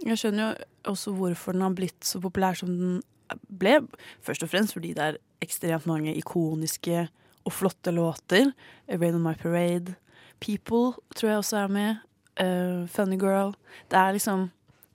[0.04, 3.00] Jeg skjønner jo også hvorfor den har blitt så populær som den
[3.48, 3.78] ble.
[4.20, 7.06] Først og fremst fordi det er ekstremt mange ikoniske
[7.46, 8.52] og flotte låter.
[8.90, 9.96] Rain on My Parade.
[10.42, 12.02] People tror jeg også er med.
[12.40, 13.54] Uh, Funny Girl.
[13.90, 14.50] Det er liksom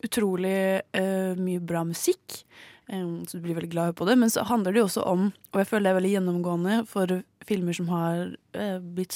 [0.05, 2.43] utrolig uh, mye bra musikk.
[2.91, 4.17] um, så du blir veldig glad på det.
[4.19, 7.17] Men så handler det jo også om, og jeg føler det er veldig gjennomgående for
[7.47, 9.15] filmer som har uh, blitt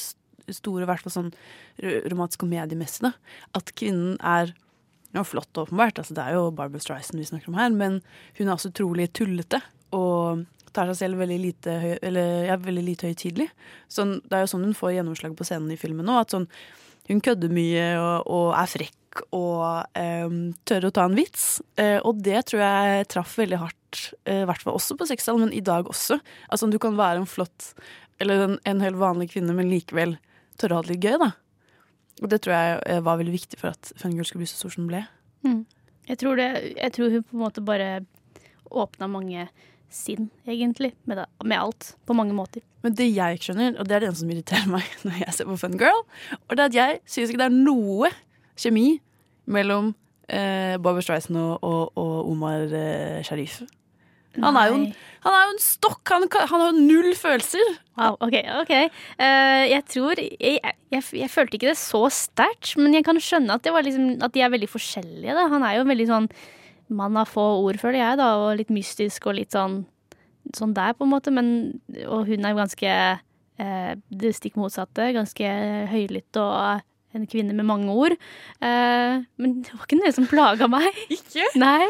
[0.52, 1.34] store, i hvert fall sånn
[2.12, 3.12] romantisk komediemessig,
[3.56, 4.52] at kvinnen er
[5.14, 6.00] ja, flott, åpenbart.
[6.00, 8.00] Altså, det er jo Barbara Streisand vi snakker om her, men
[8.40, 9.62] hun er også utrolig tullete.
[9.96, 13.50] Og tar seg selv veldig lite, høy, eller, ja, veldig lite høytidelig.
[13.92, 16.16] Sånn, det er jo sånn hun får gjennomslag på scenen i filmen nå.
[16.24, 16.48] At sånn,
[17.10, 18.98] hun kødder mye og, og er frekk
[19.36, 21.60] og um, tør å ta en vits.
[21.80, 25.48] Uh, og det tror jeg traff veldig hardt, i uh, hvert fall også på 60-tallet,
[25.48, 26.20] men i dag også.
[26.48, 27.74] Altså Du kan være en flott,
[28.24, 30.16] eller en, en helt vanlig kvinne, men likevel
[30.62, 31.32] tørre å ha det litt gøy, da.
[32.22, 34.76] Og det tror jeg eh, var veldig viktig for at Girl skulle bli så stor
[34.76, 35.04] som den ble.
[35.48, 35.62] Mm.
[36.08, 37.88] Jeg, tror det, jeg tror hun på en måte bare
[38.72, 39.48] åpna mange
[39.92, 41.96] sinn, egentlig, med, det, med alt.
[42.08, 42.64] På mange måter.
[42.82, 45.38] Men det jeg ikke skjønner, og det er det eneste som irriterer meg når jeg
[45.38, 46.04] ser på Fun Girl,
[46.48, 48.12] og det er at jeg syns ikke det er noe
[48.60, 48.88] kjemi
[49.52, 49.94] mellom
[50.30, 53.62] eh, Barbra Streisand og, og, og Omar eh, Sharif.
[54.40, 54.84] Han er, en,
[55.26, 56.02] han er jo en stokk!
[56.08, 57.74] Han, han har jo null følelser!
[58.00, 58.38] Wow, OK.
[58.62, 58.72] ok.
[59.20, 63.58] Uh, jeg tror jeg, jeg, jeg følte ikke det så sterkt, men jeg kan skjønne
[63.58, 65.36] at, det var liksom, at de er veldig forskjellige.
[65.36, 65.50] Da.
[65.52, 66.30] Han er jo veldig sånn
[66.96, 69.82] mann av få ord, føler jeg, da, og litt mystisk og litt sånn,
[70.58, 71.34] sånn der, på en måte.
[71.34, 71.52] Men,
[72.06, 73.92] og hun er jo ganske eh,
[74.24, 75.12] det stikk motsatte.
[75.16, 75.52] Ganske
[75.92, 76.86] høylytt og
[77.18, 78.16] en kvinne med mange ord.
[78.64, 80.90] Eh, men det var ikke noe som plaga meg.
[81.18, 81.48] Ikke?
[81.60, 81.90] Nei.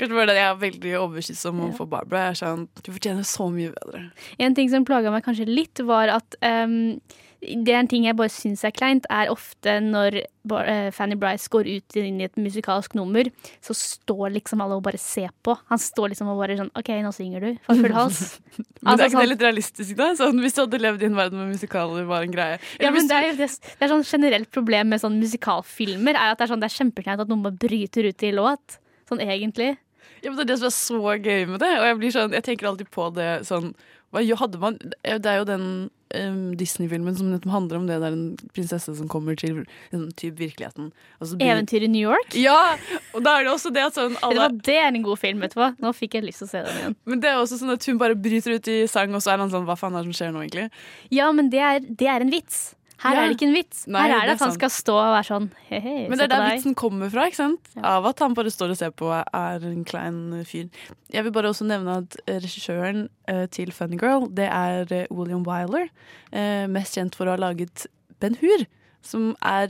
[0.00, 2.30] Kanskje bare jeg er veldig overbevist om overfor Barbara.
[2.30, 4.06] Jeg er sånn, Du fortjener så mye bedre.
[4.40, 7.02] En ting som plaga meg kanskje litt, var at ehm,
[7.40, 11.48] det er en ting jeg bare syns er kleint, er ofte når eh, Fanny Bryce
[11.52, 13.30] går ut inn i et musikalsk nummer,
[13.64, 15.54] så står liksom alle og bare ser på.
[15.72, 18.20] Han står liksom og bare sånn OK, nå synger du for full hals.
[18.58, 20.10] Men det Altså, er ikke sånn- det litt realistisk, da?
[20.20, 22.58] Sånn, hvis du hadde levd i en verden med musikaler var en greie.
[22.80, 26.32] ja, men det er jo det, det er sånn generelt problem med sånn musikalfilmer, er
[26.34, 28.76] at det er, sånn, det er kjempekleint at noen bare bryter ut i låt.
[29.08, 29.74] Sånn egentlig.
[30.20, 31.72] Ja, men det er det som er så gøy med det.
[31.80, 33.72] Og jeg, blir sånn, jeg tenker alltid på det sånn
[34.10, 34.76] hva hadde man,
[35.06, 35.66] Det er jo den
[36.14, 37.98] em, Disney-filmen som handler om det.
[38.02, 40.90] Det er en prinsesse som kommer til liksom, typ virkeligheten.
[41.20, 42.34] blir- Eventyr i New York.
[42.34, 42.76] Ja!
[43.14, 45.54] Og da er det også det at sånn alle, Det er en god film, vet
[45.54, 45.70] du hva.
[45.78, 46.96] Nå fikk jeg lyst til å se den igjen.
[47.06, 49.38] Men det er også sånn at hun bare bryter ut i sang, og så er
[49.38, 50.70] han sånn Hva faen er det som skjer nå, egentlig?
[51.10, 52.74] Ja, men det er, det er en vits.
[53.00, 53.22] Her Ja.
[53.22, 53.86] er det ikke en vits.
[53.88, 54.54] Nei, Her er det at han sant.
[54.58, 56.58] skal stå og være sånn he-he, Men det er der deg.
[56.58, 57.60] vitsen kommer fra, ikke sant?
[57.76, 57.82] Ja.
[57.96, 60.68] Av at han bare står og ser på og er en klein fyr.
[61.10, 65.42] Jeg vil bare også nevne at regissøren uh, til Funny Girl, det er uh, William
[65.46, 65.88] Wyler.
[66.32, 67.86] Uh, mest kjent for å ha laget
[68.20, 68.66] Ben Hur.
[69.02, 69.66] Som er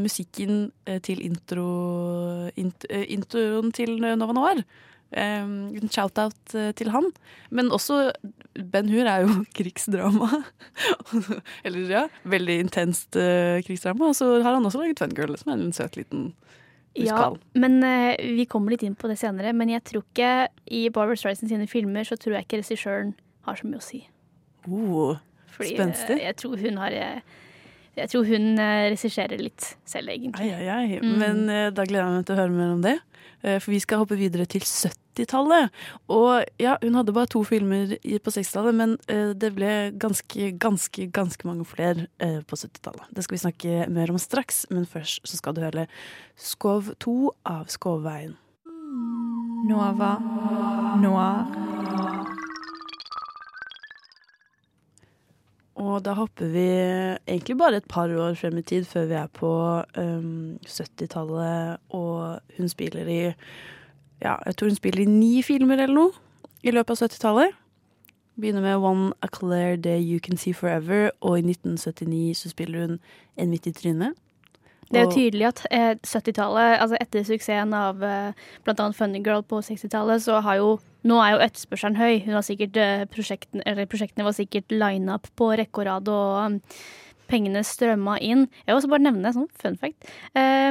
[0.00, 4.62] musikken til intro, int, introen til Nova Noir.
[5.10, 7.08] En shout-out eh, til han.
[7.50, 8.12] Men også
[8.54, 10.44] Ben Hur er jo krigsdrama.
[11.66, 14.10] Eller ja, veldig intenst uh, krigsdrama.
[14.12, 16.30] Og så har han også laget Fungirl, som er en søt liten
[16.98, 19.52] Ja, men uh, vi kommer litt inn på det senere.
[19.56, 20.32] Men jeg tror ikke
[20.70, 23.14] i Barbara Streisand sine filmer så tror jeg ikke regissøren
[23.48, 24.04] har så mye å si.
[24.68, 25.18] Oh,
[25.56, 26.20] Fordi Spenstig.
[26.20, 26.98] Uh, jeg tror hun har
[27.98, 30.52] Jeg tror hun regisserer litt selv, egentlig.
[30.54, 30.98] ai, ai, ai.
[31.02, 31.14] Mm.
[31.18, 33.00] Men da gleder jeg meg til å høre mer om det.
[33.42, 35.70] Eh, for vi skal hoppe videre til 70-tallet.
[36.12, 41.08] Og ja, hun hadde bare to filmer på 60-tallet, men eh, det ble ganske, ganske,
[41.14, 43.08] ganske mange flere eh, på 70-tallet.
[43.16, 45.88] Det skal vi snakke mer om straks, men først så skal du høre
[46.36, 47.16] Skov 2
[47.48, 48.36] av Skovveien.
[49.70, 50.16] Nova
[51.00, 51.59] Noir.
[55.80, 56.66] Og da hopper vi
[57.24, 59.50] egentlig bare et par år frem i tid før vi er på
[59.96, 63.20] um, 70-tallet, og hun spiller i
[64.20, 66.10] Ja, jeg tror hun spiller i ni filmer eller noe
[66.60, 67.56] i løpet av 70-tallet.
[68.40, 72.86] Begynner med One A Clear Day You Can See Forever, og i 1979 så spiller
[72.86, 73.00] hun
[73.36, 74.18] En midt i trynet.
[74.90, 79.44] Det er jo tydelig at eh, 70-tallet, altså etter suksessen av eh, annet Funny Girl
[79.46, 82.18] på 60-tallet, så har jo Nå er jo etterspørselen høy.
[82.26, 86.34] Hun har sikkert, eh, prosjekten, eller prosjektene var sikkert line-up på rekke og rad, og
[86.44, 86.58] um,
[87.30, 88.42] pengene strømma inn.
[88.66, 90.10] Jeg vil også bare nevne sånn fun fact.
[90.36, 90.68] Eh,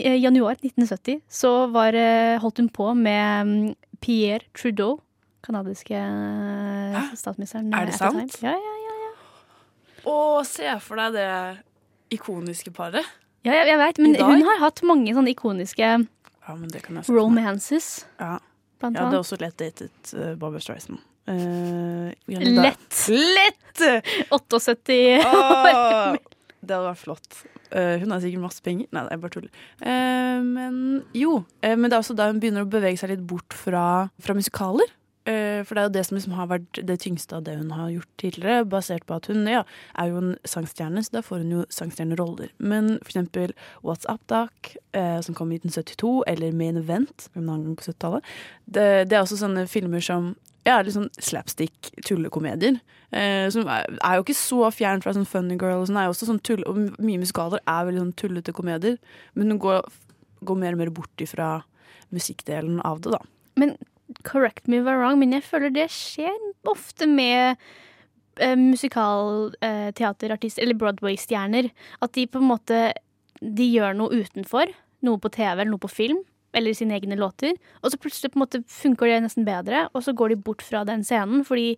[0.00, 3.54] eh, januar 1970 så var, eh, holdt hun på med um,
[4.02, 4.98] Pierre Trudeau,
[5.46, 7.70] kanadiske eh, statsministeren.
[7.78, 8.40] Er det sant?
[8.42, 9.14] Ja, ja, ja.
[10.08, 11.30] Å, se for deg det
[12.14, 13.06] ikoniske paret.
[13.46, 18.38] Ja, jeg, jeg vet, men hun har hatt mange sånne ikoniske Ja, det romances, Ja.
[18.80, 20.98] blant Jeg hadde også lett datet uh, Barbara Streisand.
[21.28, 22.98] Uh, Lett!
[23.12, 23.82] Lett!
[24.32, 26.16] 78 Åh,
[26.58, 27.42] det hadde vært flott.
[27.68, 28.88] Uh, hun har sikkert masse penger.
[28.96, 29.64] Nei, jeg bare tuller.
[29.82, 30.78] Uh, men
[31.16, 34.08] jo, Uh, men det er også da hun begynner å bevege seg litt bort fra,
[34.22, 34.88] fra musikaler.
[35.28, 37.72] Eh, For det er jo det som liksom har vært det tyngste av det hun
[37.74, 39.64] har gjort tidligere, basert på at hun ja,
[39.98, 42.52] er jo en sangstjerne, så da får hun jo sangstjerneroller.
[42.58, 47.48] Men for eksempel What's Up Doc, eh, som kom i 1972, eller Main Event, en
[47.48, 48.30] annen gang på 70-tallet,
[48.66, 50.34] det, det er også sånne filmer som
[50.66, 52.80] ja, sånn slapstick tullekomedier.
[53.16, 55.82] Eh, som er, er jo ikke så fjern fra sånn Funny Girl.
[55.82, 58.98] Og sånn, er jo også sånn tull, og mye musikaler er veldig sånn tullete komedier.
[59.38, 59.86] Men hun går,
[60.48, 61.54] går mer og mer bort ifra
[62.14, 63.22] musikkdelen av det, da.
[63.58, 63.76] Men
[64.24, 66.34] correct me if I'm wrong, men jeg føler det skjer
[66.68, 67.60] ofte med
[68.40, 71.70] eh, musikalteaterartister, eller Broadway-stjerner.
[72.04, 72.88] At de på en måte
[73.38, 74.72] De gjør noe utenfor.
[75.06, 76.24] Noe på TV eller noe på film.
[76.56, 77.54] Eller sine egne låter.
[77.84, 80.64] Og så plutselig på en måte funker det nesten bedre, og så går de bort
[80.66, 81.44] fra den scenen.
[81.46, 81.76] Fordi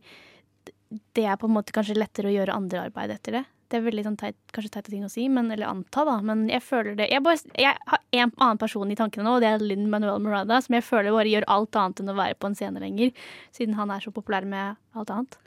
[1.15, 3.45] det er på en måte kanskje lettere å gjøre andre arbeid etter det.
[3.71, 6.17] Det er veldig sånn teit, kanskje teite ting å si, men, eller anta, da.
[6.27, 9.45] Men jeg føler det Jeg, bare, jeg har en annen person i tankene nå, og
[9.45, 12.39] det er Linn Manuel Morada, som jeg føler bare gjør alt annet enn å være
[12.41, 13.15] på en scene lenger.
[13.55, 15.39] Siden han er så populær med alt annet.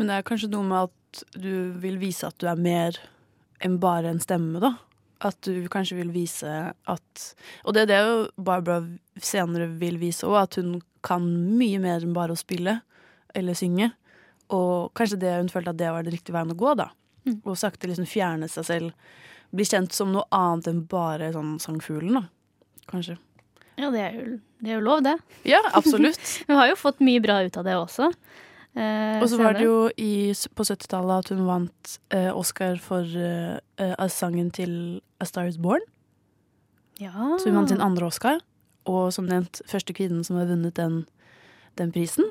[0.00, 1.52] Men det er kanskje noe med at du
[1.84, 2.96] vil vise at du er mer
[3.64, 4.74] enn bare en stemme, da.
[5.24, 7.22] At du kanskje vil vise at
[7.64, 8.82] Og det er det jo Barbara
[9.16, 11.24] senere vil vise òg, at hun kan
[11.56, 12.80] mye mer enn bare å spille
[13.36, 13.92] eller synge.
[14.52, 16.90] Og kanskje det hun følte at det var den riktige veien å gå, da.
[17.26, 17.40] Mm.
[17.44, 18.92] Og sakte liksom fjerne seg selv.
[19.54, 22.24] Bli kjent som noe annet enn bare sånn sangfuglen, da.
[22.90, 23.16] Kanskje.
[23.76, 25.16] Ja, det er jo, det er jo lov, det.
[25.44, 26.20] Ja, absolutt.
[26.48, 28.12] Hun har jo fått mye bra ut av det også.
[28.76, 33.02] Eh, Og så var det jo i, på 70-tallet at hun vant eh, Oscar for
[33.04, 35.80] eh, eh, sangen til A Star Is Born.
[37.00, 37.12] ja.
[37.40, 38.40] Så hun vant sin andre Oscar.
[38.86, 41.00] Og som nevnt, første kvinnen som har vunnet den,
[41.80, 42.28] den prisen.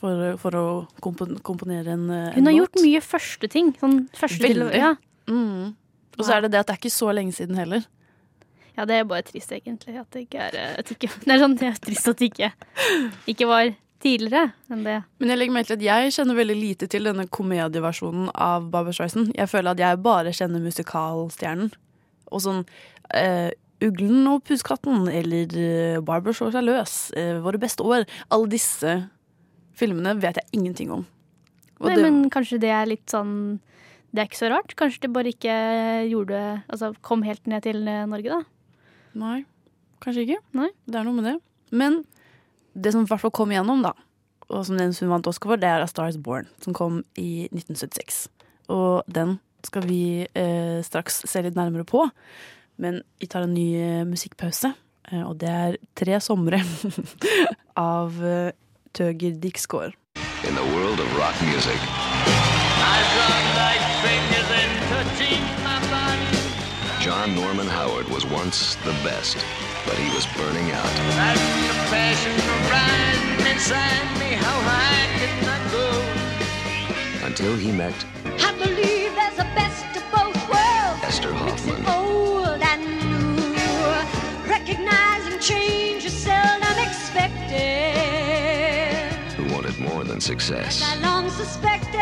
[0.00, 0.64] For, for å
[1.04, 3.74] kompon komponere en, eh, en Hun har gjort mye første ting.
[3.78, 4.78] Sånn første til, Veldig.
[4.78, 4.94] ja.
[5.28, 5.74] Mm.
[6.18, 7.84] Og så er det det at det er ikke så lenge siden heller.
[8.76, 9.94] ja, det er bare trist, egentlig.
[10.00, 12.32] At det ikke er, eh, at ikke, det er sånn det er trist at det
[12.32, 12.52] ikke,
[13.30, 14.98] ikke var tidligere enn det.
[15.20, 18.94] Men jeg legger merke til at jeg kjenner veldig lite til denne komedieversjonen av Barbra
[18.96, 19.30] Streisand.
[19.38, 21.70] Jeg føler at jeg bare kjenner musikalstjernen.
[22.32, 22.62] Og sånn
[23.14, 23.52] eh,
[23.82, 28.06] Uglen og Puskatten eller eh, Barbara slår seg løs, eh, Våre beste år.
[28.32, 28.96] Alle disse
[29.78, 31.06] filmene vet jeg ingenting om.
[31.80, 33.58] Og Nei, det- men kanskje det er litt sånn
[34.14, 34.74] Det er ikke så rart.
[34.76, 35.54] Kanskje det bare ikke
[36.10, 38.42] gjorde Altså kom helt ned til eh, Norge, da.
[39.14, 39.44] Nei,
[40.04, 40.38] kanskje ikke.
[40.52, 40.68] Nei.
[40.86, 41.40] Det er noe med det.
[41.72, 42.04] Men
[42.78, 43.92] det som i hvert fall kom igjennom, da,
[44.50, 47.02] og som den hun vant Oscar for, det er A Star Is Born, som kom
[47.16, 48.28] i 1976.
[48.68, 52.04] Og den skal vi eh, straks se litt nærmere på.
[52.78, 54.74] Men vi tar en ny eh, musikkpause,
[55.10, 56.60] eh, og det er Tre somre
[57.76, 58.16] av
[59.00, 59.92] eh, Tøger Dixgaard.
[60.48, 61.78] In the world of rock music,
[67.00, 69.36] John Norman Howard was once the best,
[69.86, 70.92] but he was burning out.
[77.24, 78.06] Until he met
[78.38, 81.04] I believe there's a best of both worlds.
[81.04, 81.86] Esther Hoffman.
[81.86, 84.50] Old and new.
[84.50, 88.21] Recognizing change is seldom expected.
[90.28, 90.88] Wanted more.
[90.88, 91.98] I long suspected.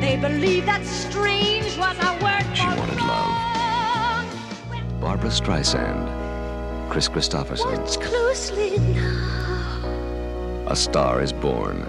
[0.00, 5.00] They believed that strange was our word She wanted love.
[5.00, 6.08] Barbara Streisand,
[6.90, 10.66] Chris Christopherson, Watch closely now.
[10.68, 11.84] A Star is Born.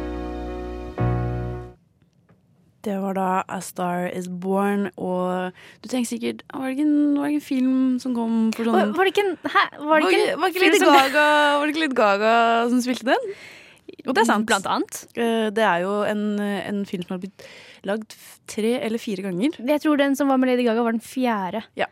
[2.84, 5.52] Det var da A Star Is Born, og
[5.84, 8.68] du tenker sikkert Var det ikke en, var det ikke en film som kom for
[8.70, 9.64] sånn Var, det ikke en Hæ?
[9.82, 11.24] Var det ikke en var ikke Lady Gaga,
[11.58, 12.36] var det ikke Lady Gaga
[12.70, 13.26] som spilte den?
[14.06, 14.46] Og det er sant.
[14.50, 15.00] Blant annet.
[15.18, 17.46] Eh, Det er jo en, en film som har blitt
[17.86, 18.16] lagd
[18.50, 19.58] tre eller fire ganger.
[19.66, 21.64] Jeg tror den som var med Lady Gaga, var den fjerde.
[21.80, 21.88] Ja.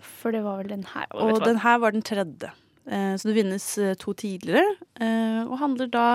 [0.00, 1.06] For det var vel den her.
[1.14, 2.50] Og den her var den tredje.
[2.86, 4.64] Eh, Så det vinnes eh, to tidligere,
[5.46, 6.06] og handler da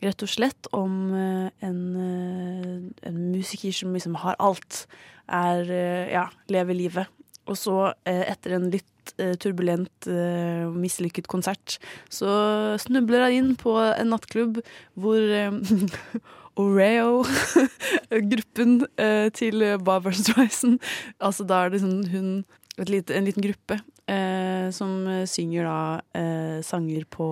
[0.00, 1.12] rett og slett om
[1.60, 1.80] en,
[3.04, 4.86] en musiker som liksom har alt.
[5.28, 5.60] Er
[6.10, 7.06] ja, lever livet.
[7.50, 8.86] Og så, etter en litt
[9.18, 11.78] eh, turbulent, eh, mislykket konsert,
[12.12, 12.28] så
[12.82, 14.60] snubler han inn på en nattklubb
[15.00, 15.50] hvor eh,
[16.60, 17.22] Oreo,
[18.32, 20.80] gruppen eh, til Barbara Streisand
[21.22, 22.28] Altså da er det sånn hun
[22.80, 23.78] et lite, En liten gruppe
[24.10, 25.78] eh, som synger da
[26.18, 27.26] eh, sanger på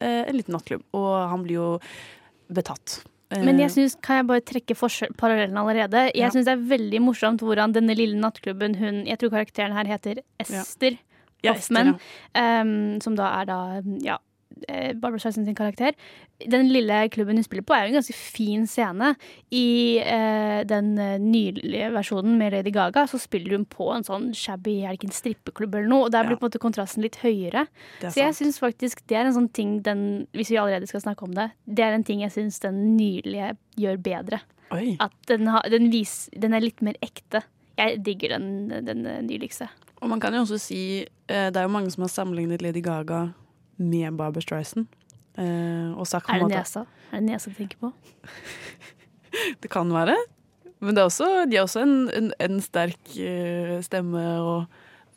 [0.00, 0.84] eh, en liten nattklubb.
[0.96, 1.68] Og han blir jo
[2.52, 3.00] betatt.
[3.32, 4.76] Men jeg synes, kan jeg bare trekke
[5.16, 6.04] parallellen allerede?
[6.12, 6.30] Jeg Ja.
[6.34, 10.20] syns det er veldig morsomt hvordan denne lille nattklubben hun Jeg tror karakteren her heter
[10.38, 10.98] Ester Ja,
[11.50, 11.94] Hoffman.
[11.96, 13.58] Ester, em, som da er da
[14.04, 14.18] ja,
[14.68, 15.94] eh, Barbara Streisand sin karakter.
[16.50, 19.12] Den lille klubben hun spiller på, er jo en ganske fin scene.
[19.54, 24.32] I uh, den eh, nylige versjonen med Lady Gaga så spiller hun på en sånn
[24.34, 26.40] shabby er det ikke en strippeklubb eller noe, og der blir Ja.
[26.40, 27.66] på en måte kontrasten litt høyere.
[28.02, 31.04] Er Så jeg syns faktisk det er en sånn ting den, hvis vi allerede skal
[31.04, 34.40] snakke om det, det er en ting jeg syns den nylige gjør bedre.
[34.72, 34.96] Oi.
[35.00, 37.42] At den, ha, den, vis, den er litt mer ekte.
[37.76, 39.68] Jeg digger den, den nyligste.
[40.02, 42.82] Og man kan jo også si eh, Det er jo mange som har sammenlignet Lady
[42.82, 43.28] Gaga
[43.78, 44.86] med Barbara Streisand.
[45.38, 46.84] Eh, og sagt Er det nesa?
[47.12, 47.92] Er det nesa du tenker på?
[49.62, 50.16] Det kan være.
[50.82, 54.64] Men det er også, de har også en, en, en sterk eh, stemme og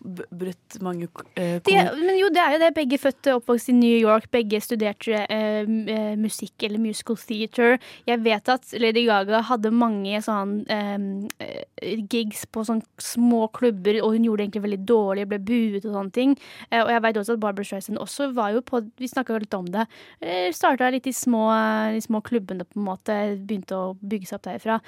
[0.05, 2.71] brutt mange uh, De, men jo, det er jo det.
[2.77, 4.27] Begge født og oppvokst i New York.
[4.33, 7.79] Begge studerte eh, eh, musikk eller musical theater.
[8.07, 11.07] Jeg vet at Lady Gaga hadde mange sånn eh,
[11.43, 15.87] eh, gigs på sånn små klubber, og hun gjorde det egentlig veldig dårlig, ble buet
[15.87, 16.37] og sånne ting.
[16.69, 19.57] Eh, og jeg vet også at Barbara Streisand også var jo på Vi snakka litt
[19.57, 19.87] om det.
[20.21, 21.47] Eh, Starta litt i små,
[21.95, 23.17] de små klubbene, på en måte.
[23.41, 24.79] Begynte å bygge seg opp derifra.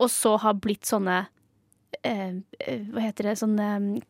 [0.00, 1.39] Og så har blitt sånne eh, eh,
[2.00, 3.56] hva heter det, sånn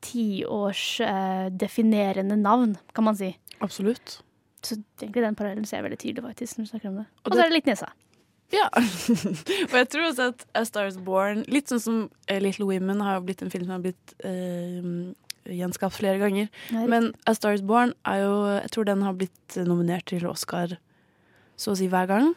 [0.04, 3.30] tiårsdefinerende eh, navn, kan man si.
[3.64, 4.06] Absolutt.
[4.64, 7.06] Så egentlig den parallellen ser jeg veldig tydelig, faktisk, når du snakker om det.
[7.24, 7.88] Og så er det litt nesa.
[8.50, 8.66] Ja.
[9.70, 13.02] og jeg tror også at A Star Is Born, litt sånn som eh, Little Women,
[13.06, 14.82] har blitt en film som har blitt eh,
[15.50, 16.46] gjenskapt flere ganger.
[16.90, 20.68] Men A Star Is Born er jo Jeg tror den har blitt nominert til Oscar
[21.60, 22.32] så å si hver gang.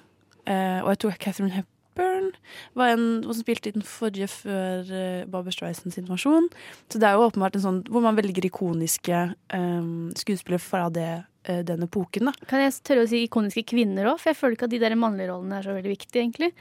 [0.46, 1.64] Eh, og jeg tror Catherine
[1.94, 2.32] Hepburn
[2.74, 6.50] var en var som spilte i den forrige før uh, Barbara Streisand invasjon.
[6.90, 9.22] Så det er jo åpenbart en sånn hvor man velger ikoniske
[9.54, 12.32] um, skuespillere fra det, uh, den epoken.
[12.32, 12.50] da.
[12.50, 14.20] Kan jeg tørre å si ikoniske kvinner òg?
[14.22, 16.54] For jeg føler ikke at de der mannlige rollene er så veldig viktige, egentlig.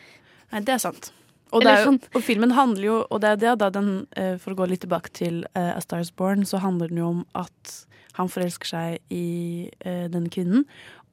[0.52, 1.12] Nei, det er sant.
[1.52, 4.38] Og, det jo, sånn- og filmen handler jo Og det er det da den eh,
[4.40, 7.10] For å gå litt tilbake til uh, A Star Is Born, så handler den jo
[7.10, 7.74] om at
[8.16, 10.66] han forelsker seg i uh, denne kvinnen,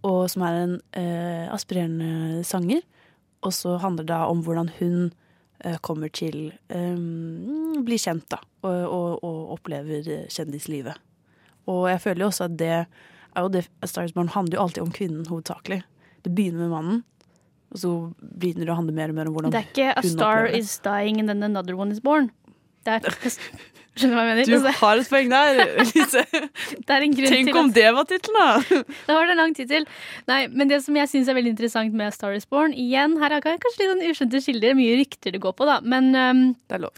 [0.04, 2.82] og som er en eh, aspirerende sanger.
[3.46, 5.12] Og så handler det om hvordan hun
[5.64, 8.42] eh, kommer til um, bli kjent, da.
[8.64, 11.00] Og, og, og opplever eh, kjendislivet.
[11.70, 14.66] Og jeg føler jo også at det er jo det Star Is Born handler jo
[14.66, 15.84] alltid om kvinnen hovedsakelig.
[16.26, 17.04] Det begynner med mannen,
[17.70, 19.86] og så begynner det å handle mer og mer om hvordan hun opplever Det Det
[19.86, 22.32] er ikke A star is dying and then another one is born.
[22.86, 23.10] Det er
[24.00, 24.48] Skjønner du hva jeg mener?
[24.48, 25.58] Du Altså, har et poeng der,
[25.90, 26.22] Lise.
[26.88, 28.84] det er en grunn Tenk til om at det var tittelen, da!
[29.10, 29.88] Da var det en lang tittel.
[30.30, 33.36] Nei, men det som jeg syns er veldig interessant med Star Is Born Igjen, her
[33.36, 35.80] er kanskje litt sånn uskjønte kilder, mye rykter det går på, da.
[35.84, 36.44] Men um,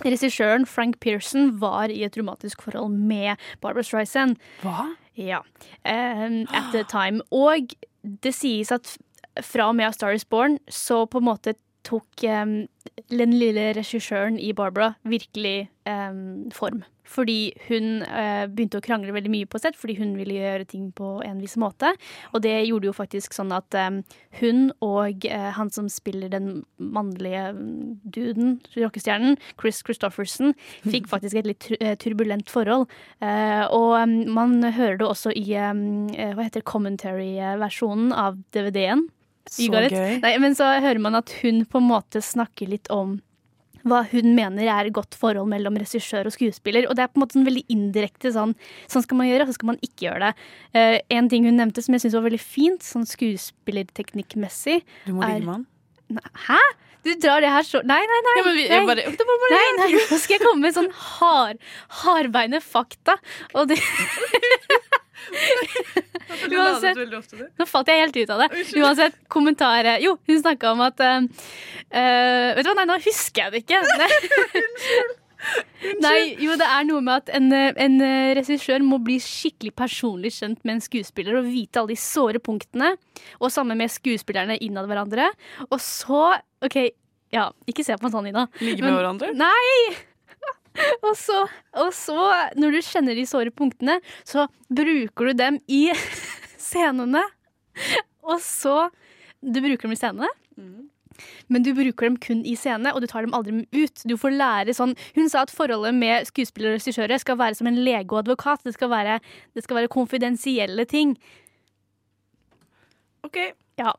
[0.06, 4.38] regissøren Frank Pearson var i et romantisk forhold med Barbara Streisand.
[4.62, 4.92] Hva?
[5.18, 5.42] Ja.
[5.82, 7.24] Um, at the time.
[7.34, 7.74] Og
[8.22, 8.94] det sies at
[9.42, 11.58] fra og med Star Is Born så på en måte
[11.88, 12.56] tok um,
[13.12, 16.84] den lille regissøren i Barbara virkelig um, form.
[17.12, 20.88] Fordi hun uh, begynte å krangle veldig mye på sett, fordi hun ville gjøre ting
[20.96, 21.92] på en viss måte.
[22.32, 24.00] Og det gjorde jo faktisk sånn at um,
[24.40, 30.56] hun og uh, han som spiller den mannlige mm, duden, rockestjernen, Chris Christofferson,
[30.88, 32.88] fikk faktisk et litt eh, turbulent forhold.
[33.20, 33.98] Uh, og
[34.32, 39.10] man hører det også i hva heter commentary-versjonen av DVD-en.
[39.50, 40.20] Så gøy.
[40.22, 43.20] Nei, men så hører man at hun på en måte snakker litt om
[43.84, 46.86] hva hun mener er godt forhold mellom regissør og skuespiller.
[46.88, 48.54] Og det er på en måte sånn veldig indirekte sånn
[48.88, 50.34] sånn skal man gjøre, og så skal man ikke gjøre det.
[50.78, 55.26] Uh, en ting hun nevnte som jeg syns var veldig fint, sånn skuespillerteknikkmessig Du må
[55.26, 55.66] ligge med han.
[56.46, 56.60] Hæ?
[57.02, 58.34] Du drar det her så Nei, nei, nei.
[58.38, 58.86] Ja, men vi- nei.
[58.86, 61.58] bare- det var bare- nei, nei, nå skal jeg komme med sånn hard,
[62.04, 63.18] hardbeine fakta.
[63.56, 63.80] Og det
[66.52, 66.98] Uansett,
[67.60, 68.50] nå falt jeg helt ut av det.
[68.80, 71.26] Uansett, kommentarer Jo, hun snakka om at eh,
[71.92, 73.82] eh, Vet du hva, nei, nå husker jeg det ikke.
[74.62, 75.18] Unnskyld.
[76.04, 79.74] Nei, jo, det er noe med at en, eh, en eh, regissør må bli skikkelig
[79.78, 82.94] personlig kjent med en skuespiller og vite alle de såre punktene.
[83.42, 85.32] Og sammen med skuespillerne innad hverandre.
[85.72, 86.28] Og så
[86.62, 86.78] OK,
[87.34, 88.46] ja, ikke se på meg sånn, Ina.
[88.62, 89.34] Ligge med Men- hverandre?
[89.42, 90.11] Nei!
[91.08, 91.42] Og så,
[91.76, 92.18] og så,
[92.56, 95.82] når du kjenner de såre punktene, så bruker du dem i
[96.70, 97.26] scenene.
[98.24, 98.90] Og så
[99.42, 100.30] Du bruker dem i scenene.
[101.52, 104.04] Men du bruker dem kun i scene, og du tar dem aldri med ut.
[104.08, 107.70] Du får lære sånn Hun sa at forholdet med skuespillere og regissører skal være som
[107.70, 108.64] en lege og advokat.
[108.66, 109.20] Det skal være,
[109.58, 111.18] det skal være konfidensielle ting.
[113.28, 113.38] OK.
[113.80, 113.94] Ja.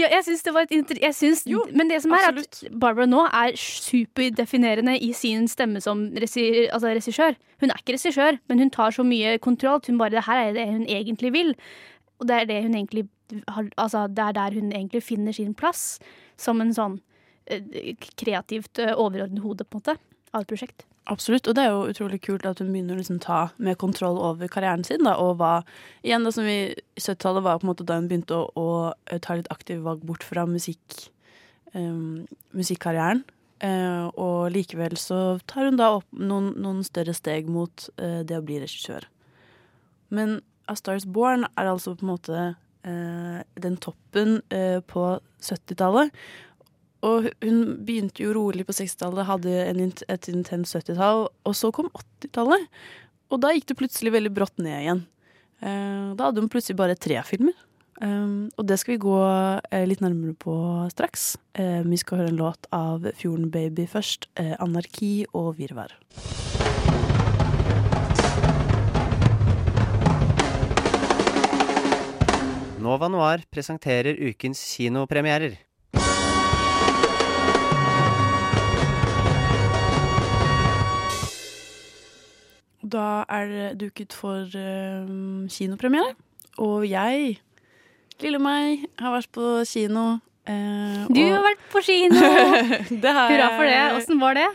[0.00, 0.98] ja jeg syns det var et inter...
[1.02, 6.06] Jeg Jo, men det som er at Barbara nå er superdefinerende i sin stemme som
[6.20, 7.38] regi, altså regissør.
[7.62, 10.42] Hun er ikke regissør, men hun tar så mye kontroll at hun bare Det her
[10.42, 11.54] er det hun egentlig vil.
[12.20, 13.08] Og det er det hun egentlig
[13.48, 15.98] har, Altså, det er der hun egentlig finner sin plass.
[16.36, 16.98] Som en sånn
[17.46, 19.98] eh, kreativt eh, overordnet hode, på en måte,
[20.34, 20.86] av et prosjekt.
[21.04, 24.16] Absolutt, og det er jo utrolig kult at hun begynner å liksom ta mer kontroll
[24.16, 25.02] over karrieren sin.
[25.04, 25.58] Da, og hva,
[26.00, 28.68] igjen da som i 70-tallet var på en måte da hun begynte å, å
[29.12, 30.96] eh, ta litt aktive valg bort fra musikk,
[31.76, 32.24] um,
[32.56, 33.20] musikkarrieren.
[33.64, 38.40] Uh, og likevel så tar hun da opp noen, noen større steg mot uh, det
[38.40, 39.04] å bli regissør.
[40.12, 40.38] Men
[40.68, 44.40] A Star Is Born er altså på en måte uh, den toppen
[44.88, 45.04] på
[45.44, 46.16] 70-tallet.
[47.04, 51.90] Og hun begynte jo rolig på 60-tallet, hadde en, et intens 70-tall, og så kom
[51.92, 52.70] 80-tallet.
[53.32, 55.04] Og da gikk det plutselig veldig brått ned igjen.
[55.60, 57.56] Eh, da hadde hun plutselig bare tre filmer.
[58.02, 59.18] Um, og det skal vi gå
[59.70, 60.54] eh, litt nærmere på
[60.90, 61.36] straks.
[61.54, 64.26] Eh, vi skal høre en låt av Fjorden Baby først.
[64.34, 65.94] Eh, 'Anarki' og 'Virvar'.
[72.82, 75.54] Nova Noir presenterer ukens kinopremierer.
[82.84, 86.12] Da er det duket for um, kinopremiere.
[86.62, 87.38] Og jeg,
[88.22, 90.20] lille meg, har vært på kino.
[90.46, 92.20] eh, Du har vært på kino!
[93.02, 93.80] det har Hurra for det.
[93.96, 94.50] Åssen var det?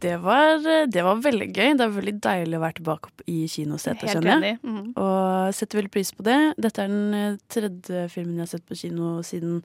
[0.00, 1.74] Det var, det var veldig gøy.
[1.76, 4.58] Det er veldig deilig å være tilbake i kinosetet, skjønner jeg.
[4.62, 4.92] Mm -hmm.
[4.96, 6.54] Og setter veldig pris på det.
[6.56, 9.62] Dette er den eh, tredje filmen jeg har sett på kino siden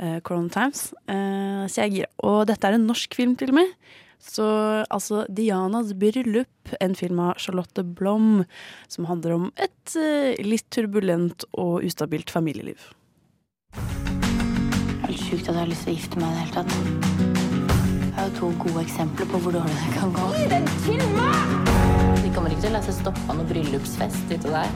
[0.00, 0.94] uh, Corona Times.
[1.08, 2.06] Uh, så jeg er gira.
[2.18, 3.68] Og dette er en norsk film til og med.
[4.26, 4.44] Så
[4.90, 8.44] altså Dianas bryllup, en film av Charlotte Blom,
[8.88, 12.90] som handler om et eh, litt turbulent og ustabilt familieliv.
[15.06, 16.72] Helt sjukt at jeg har lyst til å gifte meg i det hele tatt.
[18.06, 20.26] Jeg har jo to gode eksempler på hvor dårlig det kan gå.
[20.34, 21.70] Gi den til meg!
[22.24, 24.68] De kommer ikke til å la seg stoppe av noen bryllupsfest ute der.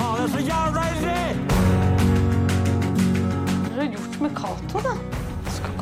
[0.00, 1.28] Han det så jævla ivrig!
[3.66, 4.96] Hva har du gjort med Cato, da?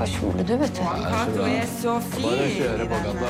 [0.04, 0.80] Skal kjole, du, vet du.
[1.32, 2.24] Du er så fin.
[2.26, 3.28] Bare kjøre på gata.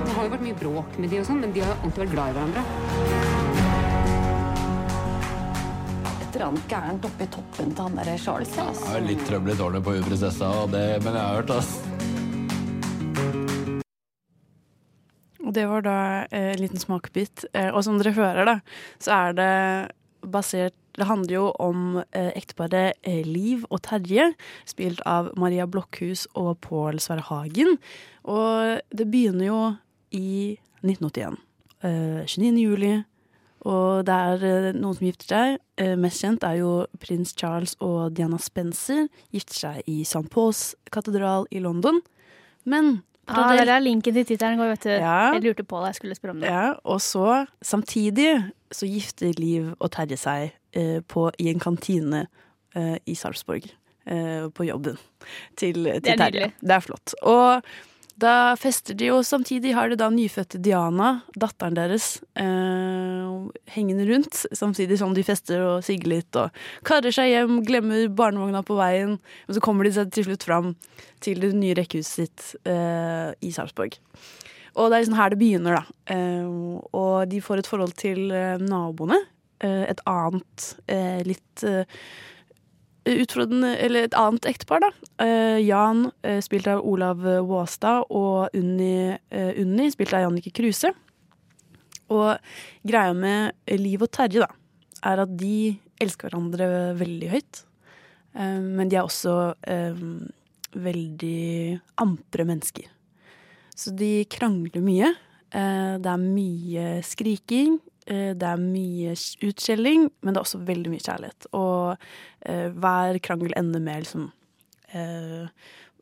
[0.00, 2.14] Det har jo vært mye bråk med de og sånn, men de har alltid vært
[2.16, 2.62] glad i hverandre.
[6.40, 8.50] Annet gærent oppi toppen til han der Charles.
[8.56, 8.96] ja, Det Altså.
[8.96, 11.70] er litt trøbbel i tårnet på prinsessa, det, men jeg har hørt, ass.
[15.44, 15.96] Og det var da
[16.32, 17.44] eh, en liten smakebit.
[17.52, 18.56] Eh, og som dere hører, da,
[18.98, 19.52] så er det
[20.32, 24.30] basert Det handler jo om eh, ekteparet eh, Liv og Terje,
[24.68, 27.78] spilt av Maria Blokhus og Pål Sverre Hagen.
[28.28, 29.60] Og det begynner jo
[30.12, 31.38] i 1981.
[31.80, 32.60] Eh, 29.
[32.60, 32.98] juli.
[33.68, 35.58] Og det er eh, noen som gifter seg.
[35.80, 39.06] Eh, mest kjent er jo prins Charles og Diana Spencer.
[39.32, 40.26] Gifter seg i St.
[40.32, 42.00] Pauls katedral i London.
[42.64, 43.00] Men
[43.30, 44.92] Ah, det er linken til tittelen går, vet du.
[44.94, 45.18] Ja.
[45.36, 46.52] Jeg lurte på det, jeg skulle spørre om det.
[46.52, 48.30] Ja, og så samtidig
[48.74, 52.24] så gifter Liv og Terje seg eh, på, i en kantine
[52.76, 53.70] eh, i Sarpsborg.
[54.10, 54.96] Eh, på jobben
[55.60, 56.50] til, til Det er Terje.
[56.60, 57.14] Det er flott.
[57.22, 57.66] Og
[58.20, 63.30] da fester de, og samtidig har de da nyfødte Diana, datteren deres, eh,
[63.74, 64.44] hengende rundt.
[64.56, 66.50] Samtidig som de fester og sigger litt og
[66.86, 69.18] karrer seg hjem, glemmer barnevogna på veien.
[69.48, 70.74] Og så kommer de seg til slutt fram
[71.24, 73.98] til det nye rekkehuset sitt eh, i Sarpsborg.
[74.76, 76.14] Og det er liksom her det begynner, da.
[76.14, 76.48] Eh,
[76.94, 79.18] og de får et forhold til eh, naboene.
[79.60, 81.86] Eh, et annet eh,
[83.04, 84.90] utfordrende Eller et annet ektepar, da.
[85.22, 90.92] Uh, Jan, uh, spilt av Olav Våstad, og Unni, uh, Unni spilt av Jannicke Kruse.
[92.10, 92.34] Og
[92.86, 94.50] greia med Liv og Terje, da,
[95.06, 97.60] er at de elsker hverandre veldig høyt.
[98.34, 99.32] Men de er også
[100.74, 102.86] veldig ampre mennesker.
[103.74, 105.12] Så de krangler mye.
[105.50, 107.78] Det er mye skriking.
[108.10, 109.14] Eh, Det er mye
[109.48, 111.50] utskjelling, men det er også veldig mye kjærlighet.
[111.56, 111.94] Og
[112.46, 114.30] eh, hver krangel ender med liksom
[114.94, 115.46] eh,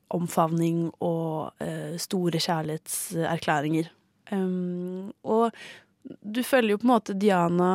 [0.08, 1.52] omfavning og
[2.00, 3.90] store kjærlighetserklæringer.
[5.28, 5.58] Og
[6.08, 7.72] du følger jo på en måte Diana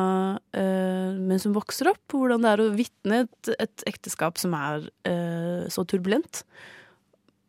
[0.56, 4.88] eh, mens hun vokser opp, hvordan det er å vitne et, et ekteskap som er
[5.08, 6.42] eh, så turbulent.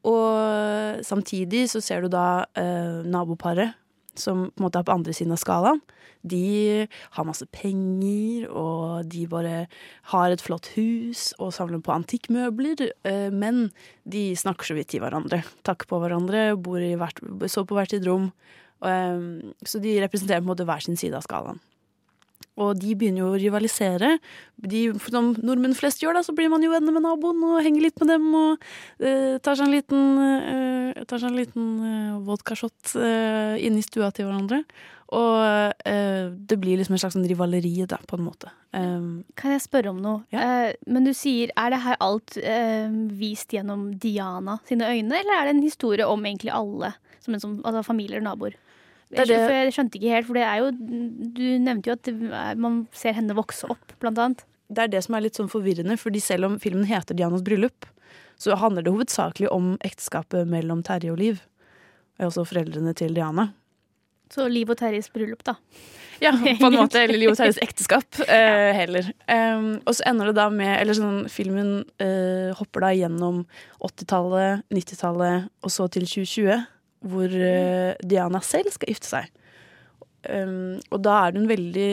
[0.05, 3.73] Og samtidig så ser du da eh, naboparet
[4.21, 5.81] som på en måte er på andre siden av skalaen.
[6.25, 9.65] De har masse penger, og de bare
[10.11, 12.87] har et flott hus og samler på antikkmøbler.
[13.05, 13.69] Eh, men
[14.09, 15.43] de snakker så vidt til hverandre.
[15.67, 18.31] Takker på hverandre, bor i hvert, så på hvert sitt rom.
[18.81, 21.61] Eh, så de representerer på en måte hver sin side av skalaen.
[22.61, 24.15] Og de begynner jo å rivalisere.
[24.55, 27.83] De, som nordmenn flest gjør, da, så blir man jo venner med naboen og henger
[27.83, 28.67] litt med dem og
[29.03, 30.49] eh, tar seg en liten, eh,
[30.95, 34.63] eh, tar seg en liten uh, vodkashot uh, inne i stua til hverandre.
[35.15, 38.49] Og eh, det blir liksom en slags sånn rivaleri, da, på en måte.
[38.73, 40.23] Um, Kan jeg spørre om noe?
[40.33, 42.33] Eh, men du sier, er det her alt
[43.15, 46.95] vist gjennom Diana sine øyne, eller er det en historie om egentlig alle?
[47.21, 48.57] Som en som, altså familier og naboer?
[49.11, 52.57] Det det- for jeg skjønte ikke helt, for det er jo Du nevnte jo at
[52.57, 54.43] man ser henne vokse opp, blant annet.
[54.71, 57.85] det er det som er litt sånn forvirrende, fordi selv om filmen heter Dianas bryllup,
[58.39, 61.39] så handler det hovedsakelig om ekteskapet mellom Terje og Liv.
[62.19, 63.53] Og også foreldrene til Diana.
[64.31, 65.53] Så Liv og Terjes bryllup, da.
[66.19, 66.95] Ja, på en måte.
[66.97, 69.11] Eller Liv og Terjes ekteskap, eh, heller.
[69.29, 73.45] Um, og så ender det da med Eller sånn, filmen eh, hopper da gjennom
[73.83, 76.65] 80-tallet, 90-tallet og så til 2020,
[77.05, 79.31] hvor eh, Diana selv skal gifte seg.
[80.25, 81.89] Um, og da er hun veldig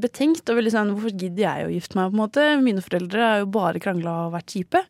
[0.00, 2.06] betenkt og veldig sånn Hvorfor gidder jeg å gifte meg?
[2.08, 2.44] på en måte?
[2.64, 4.80] Mine foreldre har jo bare krangla og vært kjipe.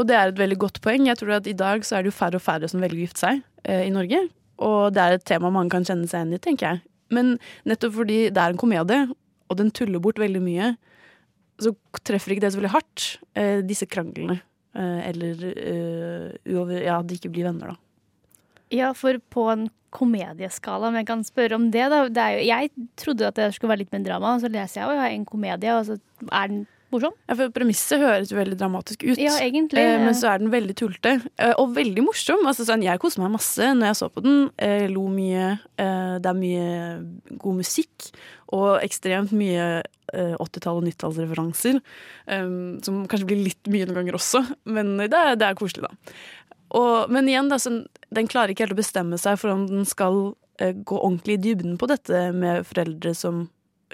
[0.00, 1.06] Og det er et veldig godt poeng.
[1.06, 3.04] Jeg tror at I dag så er det jo færre og færre som velger å
[3.04, 4.24] gifte seg eh, i Norge.
[4.62, 6.82] Og det er et tema mange kan kjenne seg igjen i, tenker jeg.
[7.12, 7.36] Men
[7.68, 9.04] nettopp fordi det er en komedie,
[9.52, 10.72] og den tuller bort veldig mye,
[11.62, 13.06] så treffer ikke det så veldig hardt,
[13.38, 14.40] eh, disse kranglene.
[14.72, 17.91] Eh, eller eh, ja, at de ikke blir venner, da.
[18.72, 22.04] Ja, for på en komedieskala, om jeg kan spørre om det, da.
[22.08, 22.70] Det jo, jeg
[23.00, 25.74] trodde at det skulle være litt mer drama, og så leser jeg jo en komedie,
[25.76, 25.98] og så
[26.32, 26.62] er den
[26.92, 27.14] morsom.
[27.28, 30.02] Ja, for Premisset høres jo veldig dramatisk ut, Ja, egentlig, eh, ja.
[30.04, 31.14] men så er den veldig tullete.
[31.38, 32.44] Eh, og veldig morsom.
[32.48, 34.50] Altså, sånn, jeg koste meg masse når jeg så på den.
[34.60, 35.58] Eh, lo mye.
[35.80, 38.10] Eh, det er mye god musikk.
[38.52, 39.80] Og ekstremt mye
[40.12, 41.80] eh, 80-tall- og 90-tallsreferanser.
[42.28, 42.52] Eh,
[42.84, 46.12] som kanskje blir litt mye noen ganger også, men det er, det er koselig, da.
[46.72, 47.58] Og, men igjen, da,
[48.16, 51.42] den klarer ikke helt å bestemme seg for om den skal eh, gå ordentlig i
[51.48, 53.46] dybden på dette med foreldre som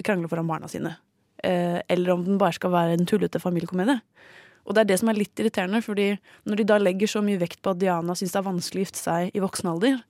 [0.06, 0.94] krangler foran barna sine.
[1.42, 3.98] Eh, eller om den bare skal være en tullete familiekomedie.
[4.68, 6.10] Og det er det som er litt irriterende, fordi
[6.46, 8.86] når de da legger så mye vekt på at Diana syns det er vanskelig å
[8.86, 10.02] gifte seg i voksen alder,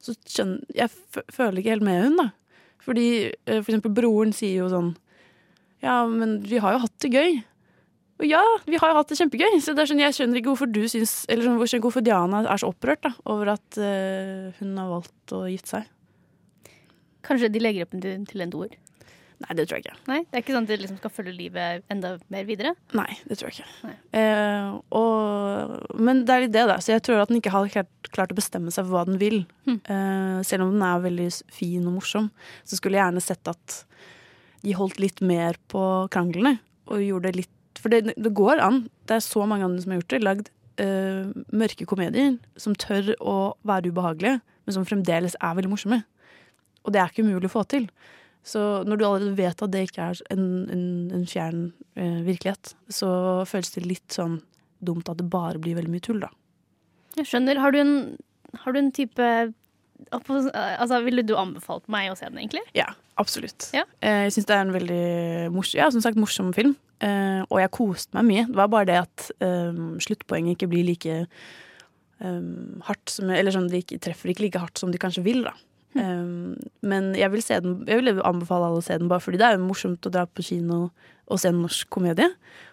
[0.00, 0.90] så skjønner jeg
[1.30, 2.26] føler ikke helt med hun, da.
[2.84, 4.94] Fordi eh, for eksempel broren sier jo sånn
[5.84, 7.38] Ja, men vi har jo hatt det gøy.
[8.20, 9.56] Og ja, vi har jo hatt det kjempegøy.
[9.64, 12.42] Så det er sånn, jeg skjønner ikke hvorfor du syns Eller sånn, skjønner hvorfor Diana
[12.44, 16.76] er så opprørt da, over at uh, hun har valgt å gifte seg.
[17.24, 18.76] Kanskje de legger opp til, til en doer?
[19.40, 19.98] Nei, det tror jeg ikke.
[20.10, 22.74] Nei, Det er ikke sånn at de liksom skal følge livet enda mer videre?
[22.96, 23.92] Nei, det tror jeg ikke.
[24.20, 26.76] Eh, og, men det er litt det, da.
[26.84, 29.16] Så jeg tror at den ikke har klart, klart å bestemme seg for hva den
[29.22, 29.38] vil.
[29.64, 32.28] Eh, selv om den er veldig fin og morsom,
[32.68, 33.78] så skulle jeg gjerne sett at
[34.60, 36.58] de holdt litt mer på kranglene.
[36.92, 38.84] Og gjorde litt For det, det går an.
[39.08, 40.22] Det er så mange andre som har gjort det.
[40.26, 40.50] Lagd
[40.82, 46.02] eh, mørke komedier som tør å være ubehagelige, men som fremdeles er veldig morsomme.
[46.84, 47.88] Og det er ikke umulig å få til.
[48.46, 50.84] Så når du allerede vet at det ikke er en, en,
[51.16, 51.64] en fjern
[52.00, 53.10] eh, virkelighet, så
[53.48, 54.38] føles det litt sånn
[54.80, 56.30] dumt at det bare blir veldig mye tull, da.
[57.18, 57.58] Jeg skjønner.
[57.60, 57.96] Har du en,
[58.64, 59.32] har du en type
[60.10, 62.62] Altså, Ville du anbefalt meg å se den, egentlig?
[62.72, 62.86] Ja,
[63.20, 63.66] absolutt.
[63.76, 63.82] Ja.
[64.00, 65.02] jeg syns det er en veldig
[65.52, 66.72] morsom, ja, som sagt, morsom film.
[67.00, 68.44] Eh, og jeg koste meg mye.
[68.50, 71.16] Det var bare det at um, sluttpoenget ikke blir like
[72.20, 75.44] um, hardt som Eller sånn, de ikke, treffer ikke like hardt som de kanskje vil,
[75.48, 75.54] da.
[75.98, 79.40] Eh, men jeg vil, se den, jeg vil anbefale alle å se den bare fordi
[79.40, 80.90] det er jo morsomt å dra på kino
[81.30, 82.28] og se en norsk komedie.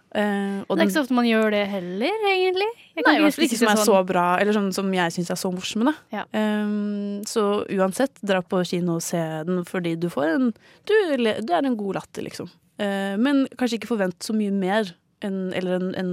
[0.07, 2.67] Uh, og det er ikke så ofte man gjør det heller, egentlig.
[2.95, 5.31] Jeg Nei, i hvert fall ikke som er så bra, eller sånn som jeg syns
[5.33, 6.23] er så morsomme, da.
[6.31, 7.43] Um, så
[7.75, 10.47] uansett, dra på kino og se den fordi du får en
[10.87, 12.49] Du, du er en god latter, liksom.
[12.79, 14.91] Uh, men kanskje ikke forvent så mye mer,
[15.25, 16.11] en, eller en, en,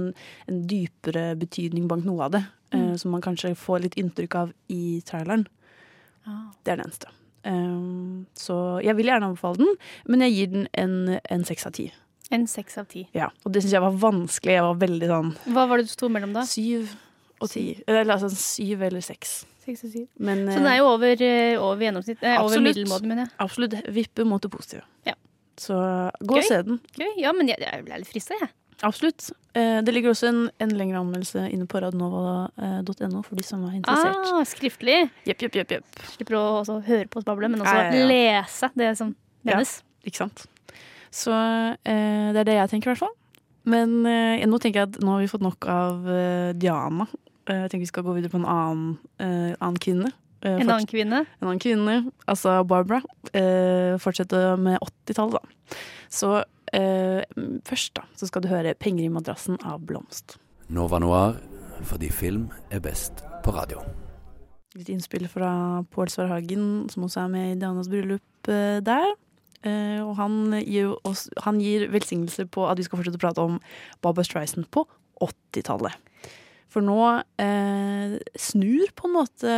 [0.49, 2.43] en dypere betydning bak noe av det.
[2.45, 2.97] uh, Mm.
[2.99, 5.45] som man kanskje får litt inntrykk av i traileren.
[6.27, 6.49] Ah.
[6.65, 7.07] Det er det eneste.
[7.45, 9.75] Um, så jeg vil gjerne anbefale den,
[10.09, 10.95] men jeg gir den en,
[11.31, 11.85] en seks av ti.
[12.33, 13.03] En seks av ti.
[13.13, 14.55] Ja, og det syns jeg var vanskelig.
[14.57, 16.41] Jeg var veldig sånn Hva var det du sto mellom da?
[16.49, 16.95] Syv
[17.39, 17.67] og ti.
[17.87, 19.43] Eller altså syv eller seks.
[19.63, 20.07] Seks og syv.
[20.17, 22.23] Men, Så den er jo over, eh, over gjennomsnitt.
[22.25, 23.33] Eh, over middelmåten, mener jeg.
[23.45, 23.77] Absolutt.
[23.93, 24.81] Vippe mot det positive.
[25.05, 25.13] Ja.
[25.59, 25.77] Så
[26.19, 26.79] gå og se den.
[26.99, 27.11] Gøy.
[27.21, 28.51] Ja, men jeg, jeg ble litt frista, jeg.
[28.83, 29.29] Absolutt.
[29.55, 33.77] Eh, det ligger også en, en lengre anmeldelse inne på radnova.no for de som er
[33.77, 34.31] interessert.
[34.33, 34.97] Ah, skriftlig.
[35.29, 36.01] Jepp, jepp, jepp, jepp.
[36.15, 36.47] Slipper å
[36.83, 39.13] høre på oss bable, men også Ja, ja, lese det som
[39.47, 39.77] menes.
[40.05, 40.43] Ikke sant.
[41.15, 43.15] Så eh, det er det jeg tenker, i hvert fall.
[43.65, 47.07] Men eh, nå tenker jeg at nå har vi fått nok av eh, Diana.
[47.47, 48.91] Eh, jeg tenker vi skal gå videre på en annen,
[49.23, 50.11] annen kvinne.
[50.45, 51.23] Eh, En annen kvinne.
[51.41, 53.01] En annen kvinne, altså Barbara.
[53.33, 55.77] Eh, fortsette med 80-tallet, da.
[56.13, 56.31] Så
[56.73, 57.23] eh,
[57.65, 60.37] først da, så skal du høre 'Penger i madrassen' av Blomst.
[60.69, 61.39] Nova Noir,
[61.83, 63.81] fordi film er best på radio.
[64.75, 69.15] Litt innspill fra Pål Svarhagen, som også er med i Dianas bryllup eh, der.
[69.65, 73.41] Eh, og han gir, oss, han gir velsignelse på at vi skal fortsette å prate
[73.41, 73.59] om
[74.03, 74.85] Barbara Streisand på
[75.21, 75.95] 80-tallet.
[76.75, 77.01] For nå
[77.39, 79.51] eh, snur på en måte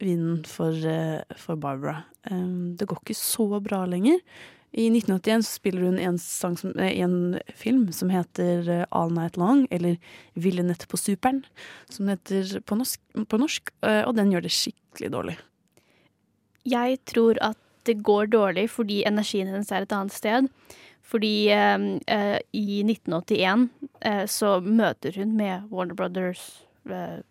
[0.00, 2.06] vinden for, eh, for Barbara.
[2.24, 2.46] Eh,
[2.80, 4.22] det går ikke så bra lenger.
[4.76, 9.12] I 1981 så spiller hun en, sang som, eh, en film som heter eh, All
[9.12, 9.96] Night Long, eller
[10.32, 11.44] Ville nett på superen,
[11.92, 15.36] som heter på norsk, på norsk, eh, og den gjør det skikkelig dårlig.
[16.64, 20.48] Jeg tror at det går dårlig fordi energien hennes er et annet sted.
[21.06, 23.68] Fordi eh, eh, i 1981
[24.02, 26.44] eh, så møter hun med Warner Brothers,
[26.90, 27.22] eh,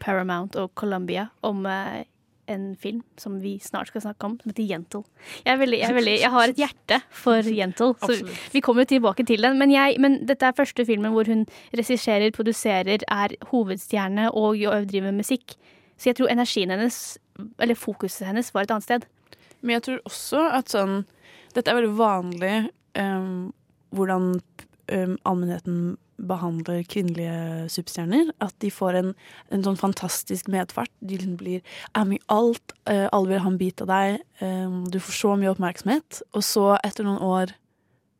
[0.00, 2.02] Paramount og Columbia om eh,
[2.50, 5.02] en film som vi snart skal snakke om, som heter Gentle.
[5.44, 8.40] Jeg, er veldig, jeg, veldig, jeg har et hjerte for Gentle, så Absolutt.
[8.52, 9.58] vi kommer tilbake til den.
[9.60, 11.46] Men, jeg, men dette er første filmen hvor hun
[11.76, 14.58] regisserer, produserer, er hovedstjerne og
[14.90, 15.56] driver med musikk.
[15.96, 17.18] Så jeg tror energien hennes,
[17.60, 19.08] eller fokuset hennes, var et annet sted.
[19.60, 21.02] Men jeg tror også at sånn
[21.50, 22.52] Dette er veldig vanlig
[22.98, 23.50] um,
[23.94, 24.40] hvordan
[24.92, 28.32] um, allmennheten behandler kvinnelige superstjerner.
[28.44, 29.14] At de får en,
[29.54, 30.92] en sånn fantastisk medfart.
[31.00, 31.62] De liksom blir
[31.96, 32.74] er med i alt.
[32.88, 34.20] Uh, alle vil ha en bit av deg.
[34.42, 36.22] um, du får så mye oppmerksomhet.
[36.34, 37.54] Og så, etter noen år,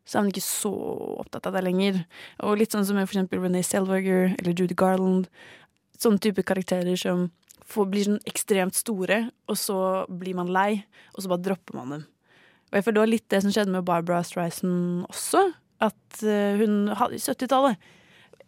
[0.09, 0.73] så er man ikke så
[1.21, 2.01] opptatt av deg lenger.
[2.47, 5.29] Og litt sånn som for eksempel Renee Selvager eller Judy Garland.
[6.01, 7.29] Sånne type karakterer som
[7.71, 9.77] får, blir sånn ekstremt store, og så
[10.09, 10.83] blir man lei,
[11.15, 12.09] og så bare dropper man dem.
[12.71, 15.49] Og jeg føler det var litt det som skjedde med Barbara Streisand også.
[15.83, 17.91] At eh, hun i 70-tallet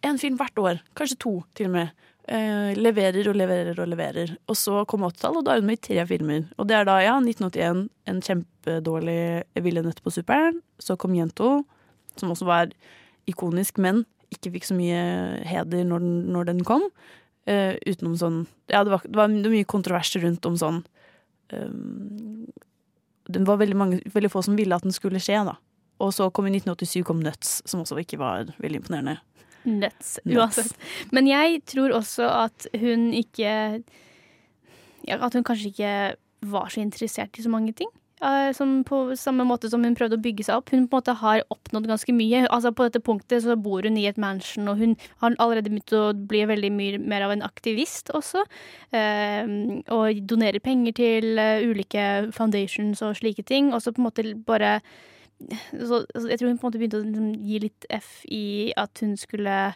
[0.03, 1.93] en film hvert år, kanskje to til og med.
[2.27, 4.37] eh, leverer og leverer og leverer.
[4.47, 6.45] Og så kom 80-tallet, og da er hun med i tre filmer.
[6.57, 10.61] Og det er da, ja, 1981, en kjempedårlig Ville nøtt på superen.
[10.79, 11.65] Så kom Jento,
[12.15, 12.71] som også var
[13.27, 15.01] ikonisk, men ikke fikk så mye
[15.47, 16.87] heder når den, når den kom.
[17.43, 18.37] Eh, utenom sånn
[18.71, 20.77] Ja, det var, det var mye kontroverser rundt om sånn
[21.51, 22.45] um,
[23.29, 25.55] Det var veldig, mange, veldig få som ville at den skulle skje, da.
[26.03, 29.17] Og så kom i 1987 kom Nuts, som også ikke var veldig imponerende.
[29.63, 30.73] Nuts, uansett.
[31.15, 33.51] Men jeg tror også at hun ikke
[35.07, 35.93] ja, At hun kanskje ikke
[36.51, 37.89] var så interessert i så mange ting.
[38.23, 40.71] Eh, som på samme måte som hun prøvde å bygge seg opp.
[40.71, 42.45] Hun på en måte har oppnådd ganske mye.
[42.47, 45.95] Altså På dette punktet så bor hun i et mansion, og hun har allerede begynt
[45.97, 48.45] å bli veldig mye mer av en aktivist også.
[48.95, 49.51] Eh,
[49.91, 53.73] og donerer penger til eh, ulike foundations og slike ting.
[53.73, 54.77] Og så på en måte bare
[55.75, 59.03] så, Jeg tror hun på en måte begynte å liksom, gi litt F i at
[59.03, 59.73] hun skulle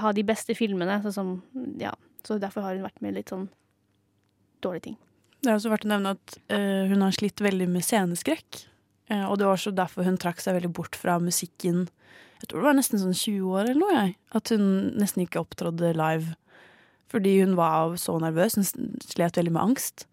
[0.00, 1.02] ha de beste filmene.
[1.04, 1.42] Så, som,
[1.80, 1.92] ja,
[2.24, 3.50] så derfor har hun vært med litt sånn
[4.64, 5.02] dårlige ting.
[5.46, 8.64] Det er også verdt å nevne at uh, hun har slitt veldig med sceneskrekk.
[9.12, 11.84] Uh, og det var også derfor hun trakk seg veldig bort fra musikken.
[12.40, 14.16] Jeg tror det var nesten sånn 20 år eller noe, jeg.
[14.34, 14.66] At hun
[14.98, 16.34] nesten ikke opptrådde live.
[17.14, 18.58] Fordi hun var så nervøs.
[18.58, 18.66] Hun
[19.06, 20.08] slet veldig med angst.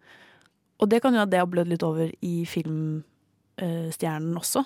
[0.78, 4.62] Og det kan jo ha det blødd litt over i filmstjernen også.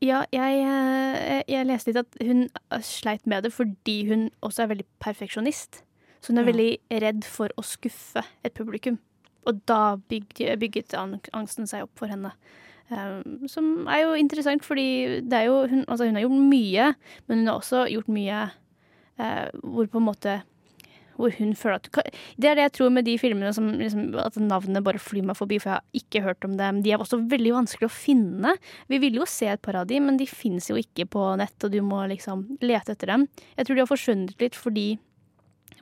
[0.00, 2.46] Ja, jeg, eh, jeg leste litt at hun
[2.80, 5.82] sleit med det fordi hun også er veldig perfeksjonist.
[6.22, 6.52] Så hun er Ja.
[6.52, 8.98] veldig redd for å skuffe et publikum.
[9.48, 12.34] Og da bygde, bygget angsten seg opp for henne.
[12.90, 16.86] Um, som er jo interessant, fordi det er jo, hun, altså hun har gjort mye,
[17.28, 20.40] men hun har også gjort mye uh, hvor på en måte
[21.20, 21.88] hvor hun føler at
[22.40, 25.36] Det er det jeg tror med de filmene som liksom, at navnet bare flyr meg
[25.38, 26.80] forbi, for jeg har ikke hørt om dem.
[26.84, 28.54] De er også veldig vanskelig å finne.
[28.88, 31.56] Vi ville jo se et par av de, men de fins jo ikke på nett,
[31.60, 33.28] og du må liksom lete etter dem.
[33.56, 34.88] Jeg tror de har forsvunnet litt fordi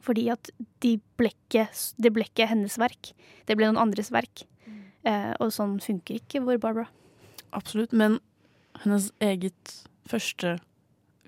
[0.08, 0.48] fordi at
[0.84, 1.66] de ble ikke,
[2.00, 3.12] det ble ikke hennes verk.
[3.44, 4.46] Det ble noen andres verk.
[5.04, 6.88] Eh, og sånn funker ikke vår Barbara.
[7.56, 7.92] Absolutt.
[7.92, 8.18] Men
[8.82, 9.74] hennes eget
[10.08, 10.56] første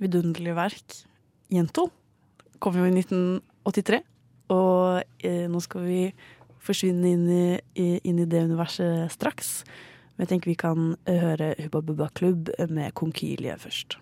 [0.01, 1.05] vidunderlige verk,
[1.51, 1.91] 'Jento',
[2.61, 4.03] kom jo i 1983.
[4.51, 6.03] Og eh, nå skal vi
[6.61, 9.63] forsvinne inn i, i, inn i det universet straks.
[10.17, 13.99] Men jeg tenker vi kan eh, høre Hubba Bubba Klubb med Konkylie først.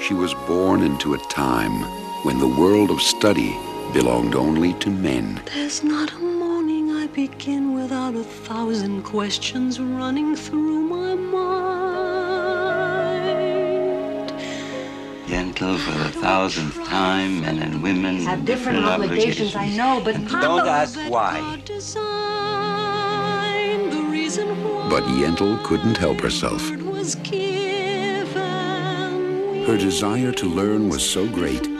[0.00, 1.84] She was born into a time
[2.24, 3.52] when the world of study
[3.92, 5.40] belonged only to men.
[5.52, 11.40] There's not a morning I begin without a thousand questions running through my mind.
[15.26, 20.66] Gentle for the thousandth time, men and women Have different obligations, I know, but Don't
[20.66, 21.40] ask why.
[21.66, 21.82] The
[24.08, 26.68] reason why But Yentl couldn't help herself.
[29.66, 31.79] Her desire to learn was so great not to fly.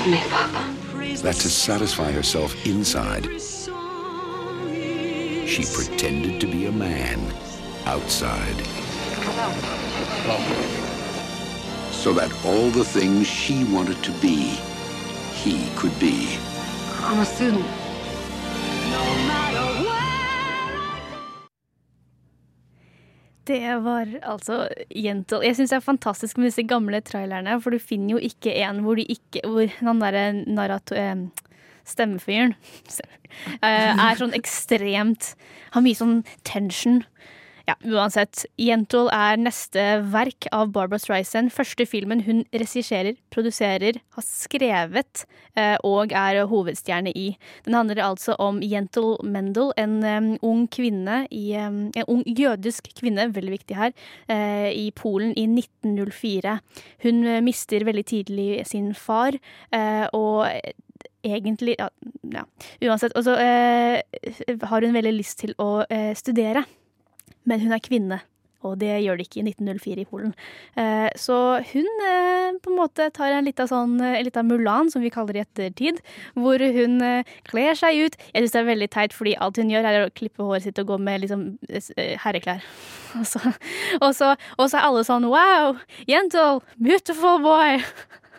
[0.00, 0.74] Forgive me, Papa.
[1.22, 3.24] that to satisfy herself inside,
[5.46, 7.20] she pretended to be a man
[7.84, 8.56] outside.
[11.92, 14.58] So that all the things she wanted to be,
[15.34, 16.38] he could be.
[17.02, 17.66] I'm a student.
[23.50, 24.62] Det var altså
[24.94, 25.42] Gentle.
[25.42, 28.84] Jeg syns det er fantastisk med disse gamle trailerne, for du finner jo ikke en
[28.86, 30.94] hvor ikke Hvor den derre narrato...
[30.94, 31.28] Eh,
[31.90, 32.54] stemmefyren
[33.64, 35.32] eh, er sånn ekstremt
[35.74, 37.02] Har mye sånn tension.
[37.70, 38.46] Ja, uansett.
[38.58, 41.52] Jentol er neste verk av Barbara Streisand.
[41.54, 45.22] Første filmen hun regisserer, produserer, har skrevet
[45.54, 47.28] eh, og er hovedstjerne i.
[47.68, 53.54] Den handler altså om Jentol Mendel, en ung kvinne i En ung jødisk kvinne, veldig
[53.54, 53.94] viktig her,
[54.32, 56.58] eh, i Polen i 1904.
[57.04, 59.36] Hun eh, mister veldig tidlig sin far,
[60.16, 60.46] og
[61.22, 61.88] egentlig ja,
[62.32, 62.44] ja.
[62.82, 63.14] Uansett.
[63.16, 64.00] Og så eh,
[64.62, 66.64] har hun veldig lyst til å eh, studere.
[67.50, 68.20] Men hun er kvinne,
[68.66, 70.32] og det gjør det ikke i 1904 i Polen.
[70.78, 71.36] Eh, så
[71.70, 73.96] hun eh, på en måte tar en lita sånn,
[74.50, 76.02] Mulan, som vi kaller det i ettertid,
[76.36, 78.20] hvor hun eh, kler seg ut.
[78.34, 80.80] Jeg syns det er veldig teit, fordi alt hun gjør, er å klippe håret sitt
[80.82, 81.46] og gå med liksom
[82.24, 82.64] herreklær.
[83.18, 83.40] Og så,
[83.98, 85.72] og, så, og så er alle sånn wow,
[86.06, 87.80] gentle, beautiful boy.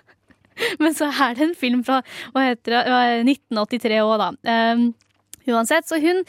[0.80, 1.98] Men så er det en film fra
[2.32, 4.30] hva heter det, 1983 òg, da.
[5.52, 6.24] Uansett, så hun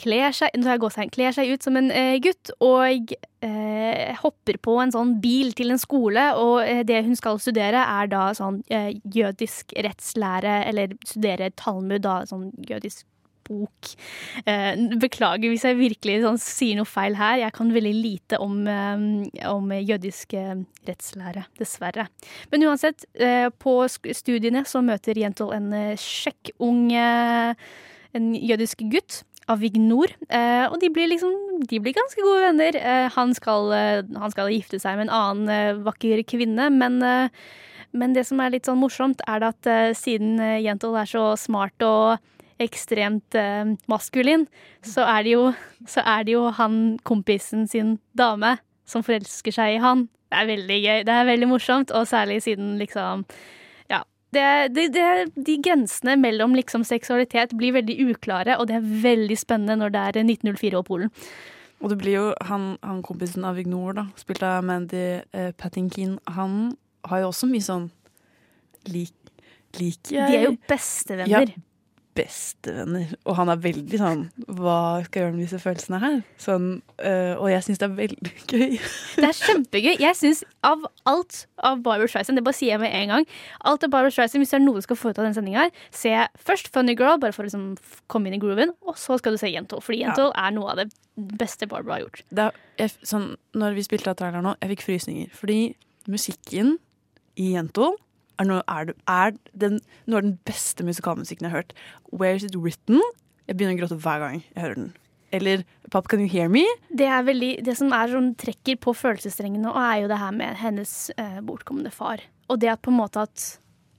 [0.00, 3.12] kler seg, seg, kler seg ut som en uh, gutt og
[3.44, 6.30] eh, hopper på en sånn bil til en skole.
[6.38, 12.20] Og uh, det hun skal studere, er da sånn jødisk rettslære, eller studere Talmud, da,
[12.28, 13.06] sånn jødisk
[13.48, 13.92] bok.
[14.44, 17.42] Eh, beklager hvis jeg virkelig sånn, sier noe feil her.
[17.42, 19.04] Jeg kan veldig lite om, eh,
[19.50, 20.54] om jødisk eh,
[20.88, 22.08] rettslære, dessverre.
[22.52, 23.06] Men uansett,
[23.58, 26.88] på studiene så møter Jentel en sjekk ung
[28.16, 29.22] en jødisk gutt.
[29.48, 30.12] Avignor.
[30.28, 31.32] Eh, og de blir liksom
[31.70, 32.76] De blir ganske gode venner.
[32.76, 37.00] Eh, han, skal, eh, han, skal, gifte seg med en annen vakker kvinne, men
[37.96, 41.80] men det som er litt sånn morsomt, er at at siden Jentol er så smart
[41.80, 42.18] og
[42.62, 44.46] ekstremt eh, maskulin,
[44.84, 45.44] så er, det jo,
[45.88, 48.56] så er det jo han kompisen sin dame
[48.88, 50.06] som forelsker seg i han.
[50.28, 50.98] Det er veldig gøy.
[51.08, 53.24] Det er veldig morsomt, og særlig siden liksom.
[54.34, 55.04] Det, det, det,
[55.34, 60.02] de grensene mellom liksom seksualitet blir veldig uklare, og det er veldig spennende når det
[60.02, 61.14] er 1904 og Polen.
[61.78, 66.18] Og det blir jo han, han kompisen av Ignor, da, spilt av Mandy eh, Patinkin,
[66.26, 66.74] han
[67.08, 67.88] har jo også mye sånn
[68.90, 69.14] lik,
[69.78, 71.54] like De er jo bestevenner.
[71.54, 71.67] Ja,
[72.18, 73.12] bestevenner.
[73.28, 74.24] Og han er veldig sånn
[74.58, 76.16] Hva skal jeg gjøre med disse følelsene her?
[76.42, 78.78] Sånn, øh, og jeg syns det er veldig gøy.
[79.16, 79.92] Det er kjempegøy.
[80.02, 83.28] Jeg syns av alt av Barbara Streisand, det bare sier jeg med en gang
[83.66, 85.68] Alt av Barbara Streisand, Hvis det er noe du skal få ut av denne sendinga,
[85.94, 86.14] se
[86.48, 87.70] først Funny Girl, bare for å liksom
[88.10, 89.82] komme inn i grooven, og så skal du se Jentol.
[89.84, 90.48] Fordi Jentol ja.
[90.48, 90.88] er noe av det
[91.38, 92.24] beste Barbara har gjort.
[92.34, 95.32] Er, jeg, sånn, når vi spilte av traileren nå, jeg fikk frysninger.
[95.34, 95.60] Fordi
[96.10, 96.76] musikken
[97.38, 97.98] i Jentol
[98.38, 101.76] er, er, er den, noe av den beste musikalmusikken jeg har hørt.
[102.12, 103.02] Where is it written?
[103.48, 104.90] Jeg begynner å gråte hver gang jeg hører den.
[105.34, 106.64] Eller Pop, Can You Hear Me?
[106.88, 110.92] Det, veldig, det som er sånn, trekker på følelsesstrengene, er jo det her med hennes
[111.20, 112.22] eh, bortkomne far.
[112.48, 113.48] Og det at på en måte at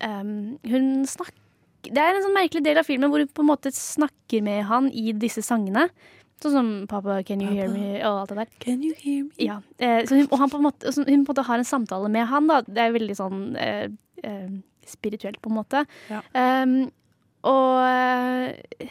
[0.02, 1.38] um, hun snakker
[1.90, 4.66] Det er en sånn merkelig del av filmen hvor hun på en måte snakker med
[4.68, 5.86] han i disse sangene.
[6.40, 7.60] Sånn som 'Papa, can you Papa.
[7.60, 8.48] hear me?' og alt det der.
[8.60, 9.32] Can you hear me?
[9.38, 9.60] Ja.
[9.78, 12.28] Eh, hun, og han på en måte, hun på en måte har en samtale med
[12.28, 12.62] han, da.
[12.62, 13.90] Det er veldig sånn eh,
[14.24, 14.50] eh,
[14.88, 15.86] spirituelt, på en måte.
[16.10, 16.24] Ja.
[16.64, 16.92] Um,
[17.48, 18.90] og uh,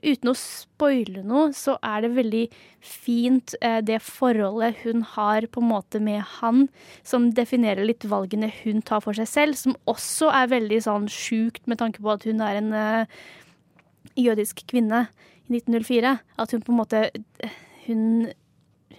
[0.00, 2.44] uten å spoile noe, så er det veldig
[2.84, 6.68] fint uh, det forholdet hun har på en måte med han,
[7.02, 11.66] som definerer litt valgene hun tar for seg selv, som også er veldig sånn sjukt
[11.70, 13.20] med tanke på at hun er en uh,
[14.18, 15.08] jødisk kvinne
[15.50, 16.14] i 1904.
[16.38, 17.10] At hun på en måte
[17.86, 18.28] Hun,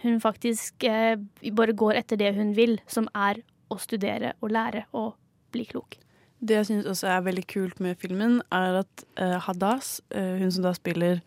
[0.02, 3.40] hun faktisk bare går etter det hun vil, som er
[3.72, 5.14] å studere og lære og
[5.54, 5.96] bli klok.
[6.42, 10.52] Det jeg syns også er veldig kult med filmen, er at eh, Hadas, eh, hun
[10.52, 11.22] som da spiller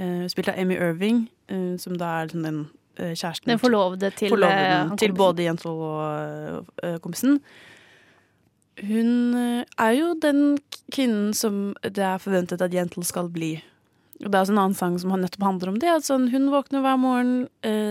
[0.00, 1.26] uh, Spilt av Amy Irving,
[1.78, 2.56] som da er liksom den
[2.96, 6.70] kjæresten Den forlovede til, forloveden til både Jentol og
[7.04, 7.36] kompisen.
[8.82, 10.56] Hun er jo den
[10.92, 13.52] kvinnen som det er forventet at Jentel skal bli.
[14.24, 15.90] Og Det er også en annen sang som nettopp handler om det.
[15.92, 17.34] At sånn, hun våkner hver morgen,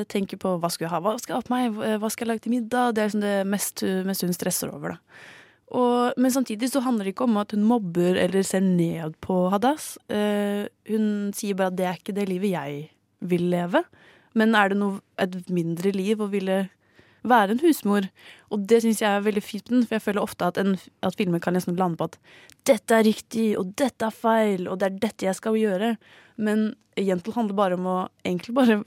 [0.09, 2.31] tenker på hva skal jeg ha, hva skal jeg ha på meg, hva skal jeg
[2.31, 2.95] lage til middag.
[2.95, 4.95] Det er liksom det mest, mest hun stresser over.
[4.95, 5.19] da.
[5.73, 9.47] Og, men samtidig så handler det ikke om at hun mobber eller ser ned på
[9.53, 9.95] Hadas.
[10.11, 12.83] Uh, hun sier bare at det er ikke det livet jeg
[13.25, 13.81] vil leve.
[14.37, 16.65] Men er det noe, et mindre liv å ville
[17.27, 18.07] være en husmor?
[18.53, 21.41] Og det syns jeg er veldig fint, for jeg føler ofte at, en, at filmer
[21.43, 22.17] kan liksom lande på at
[22.69, 25.95] dette er riktig, og dette er feil, og det er dette jeg skal gjøre.
[26.41, 28.77] Men Jentel handler bare om å egentlig bare,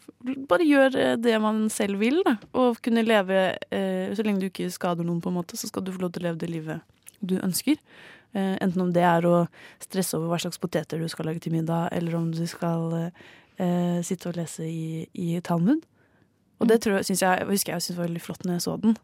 [0.48, 2.22] bare gjøre det man selv vil.
[2.24, 2.38] Da.
[2.56, 5.84] Og kunne leve eh, Så lenge du ikke skader noen, på en måte, så skal
[5.84, 7.76] du få lov til å leve det livet du ønsker.
[8.32, 9.42] Eh, enten om det er å
[9.82, 14.00] stresse over hva slags poteter du skal lage til middag, eller om du skal eh,
[14.06, 15.84] sitte og lese i, i Talmud.
[16.60, 18.76] Og det tror jeg, synes jeg, husker jeg syntes var veldig flott når jeg så
[18.82, 18.96] den.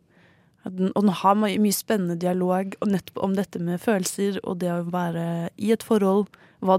[0.64, 4.58] Den og den har mye, mye spennende dialog og nettopp om dette med følelser og
[4.62, 6.26] det å være i et forhold.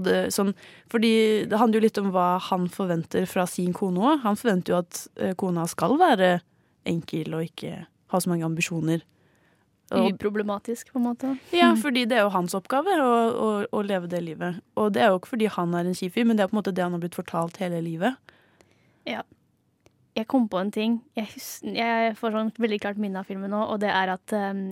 [0.02, 0.50] Det, sånn,
[0.90, 4.22] fordi det handler jo litt om hva han forventer fra sin kone òg.
[4.24, 6.40] Han forventer jo at eh, kona skal være
[6.90, 9.04] enkel og ikke ha så mange ambisjoner.
[9.94, 11.38] Og- Uproblematisk, på en måte.
[11.54, 11.78] ja, Mm.
[11.78, 14.58] fordi det er jo hans oppgave å, å, å leve det livet.
[14.76, 16.56] Og det er jo ikke fordi han er en kjip fyr, men det er på
[16.58, 18.16] en måte det han har blitt fortalt hele livet.
[19.06, 19.22] Ja.
[20.16, 20.98] Jeg kom på en ting.
[21.18, 24.32] Jeg, husker, jeg får sånn veldig klart minne av filmen nå, og det er at
[24.32, 24.62] um,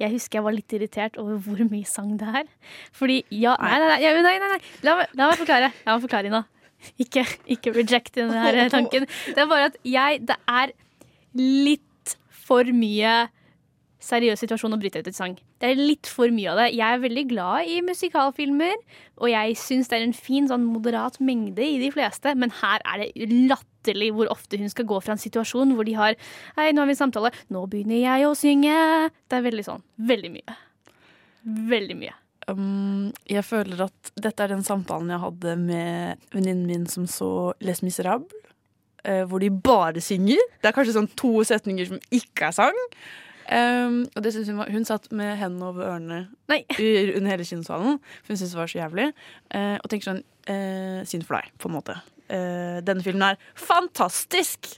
[0.00, 2.48] jeg husker jeg var litt irritert over hvor mye sang det er.
[2.96, 4.14] Fordi ja Nei, nei, nei.
[4.24, 4.60] nei, nei, nei.
[4.86, 5.70] La, la meg forklare.
[5.86, 6.42] La meg forklare Ina.
[7.02, 9.04] Ikke, ikke reject denne tanken.
[9.28, 10.72] Det er bare at jeg Det er
[11.36, 12.14] litt
[12.46, 13.28] for mye
[14.00, 15.36] seriøs situasjon å bryte ut et sang.
[15.60, 16.68] Det er litt for mye av det.
[16.78, 18.78] Jeg er veldig glad i musikalfilmer,
[19.20, 22.82] og jeg syns det er en fin sånn moderat mengde i de fleste, men her
[22.88, 26.16] er det latterlig hvor ofte hun skal gå fra en situasjon hvor de har
[26.56, 27.32] Hei, nå har vi en samtale.
[27.52, 28.74] Nå begynner jeg å synge.
[29.28, 29.84] Det er veldig sånn.
[30.10, 30.58] Veldig mye.
[31.70, 32.16] Veldig mye.
[32.50, 37.52] Um, jeg føler at dette er den samtalen jeg hadde med venninnen min som så
[37.64, 38.36] Les Miserables.
[39.00, 40.40] Uh, hvor de bare synger.
[40.60, 42.80] Det er kanskje sånn to setninger som ikke er sang.
[43.50, 47.98] Um, og det synes hun, var, hun satt med hendene over ørene under hele kinosalen,
[48.22, 49.08] for hun syntes det var så jævlig.
[49.50, 51.96] Uh, og tenker sånn uh, Synd for deg, på en måte.
[52.30, 54.76] Uh, denne filmen er fantastisk!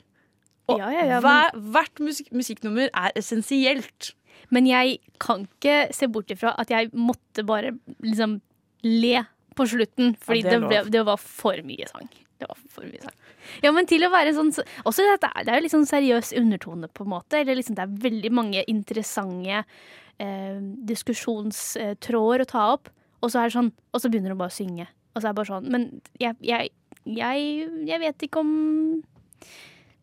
[0.70, 4.12] Og Ja, ja, ja, hver, hvert musik musikknummer er essensielt.
[4.54, 8.38] Men jeg kan ikke se bort ifra at jeg måtte bare liksom
[8.86, 9.24] le
[9.56, 12.08] på slutten, fordi det det, ble, det var for mye sang.
[12.42, 13.18] Det var for mye sang.
[13.62, 14.50] Ja, men til å være sånn
[14.88, 17.38] Også det er jo litt sånn seriøs undertone, på en måte.
[17.38, 20.58] Eller liksom, det er veldig mange interessante eh,
[20.90, 22.90] diskusjonstråder å ta opp.
[23.22, 24.88] Og så er det sånn Og så begynner hun bare å synge.
[25.12, 25.86] Og så er det bare sånn Men
[26.20, 26.72] jeg, jeg,
[27.06, 28.52] jeg, jeg vet ikke om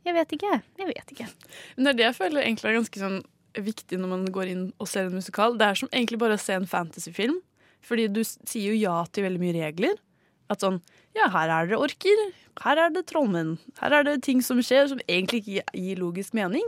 [0.07, 0.61] Jeg vet ikke.
[0.79, 1.27] Jeg vet ikke.
[1.75, 3.19] Men det er det jeg føler egentlig er ganske sånn
[3.59, 5.55] viktig når man går inn og ser en musikal.
[5.57, 7.39] Det er som egentlig bare å se en fantasyfilm.
[7.85, 9.99] Fordi du sier jo ja til veldig mye regler.
[10.51, 10.79] At sånn
[11.17, 12.19] Ja, her er det orker.
[12.63, 13.55] Her er det trollmenn.
[13.79, 16.65] Her er det ting som skjer som egentlig ikke gir logisk mening.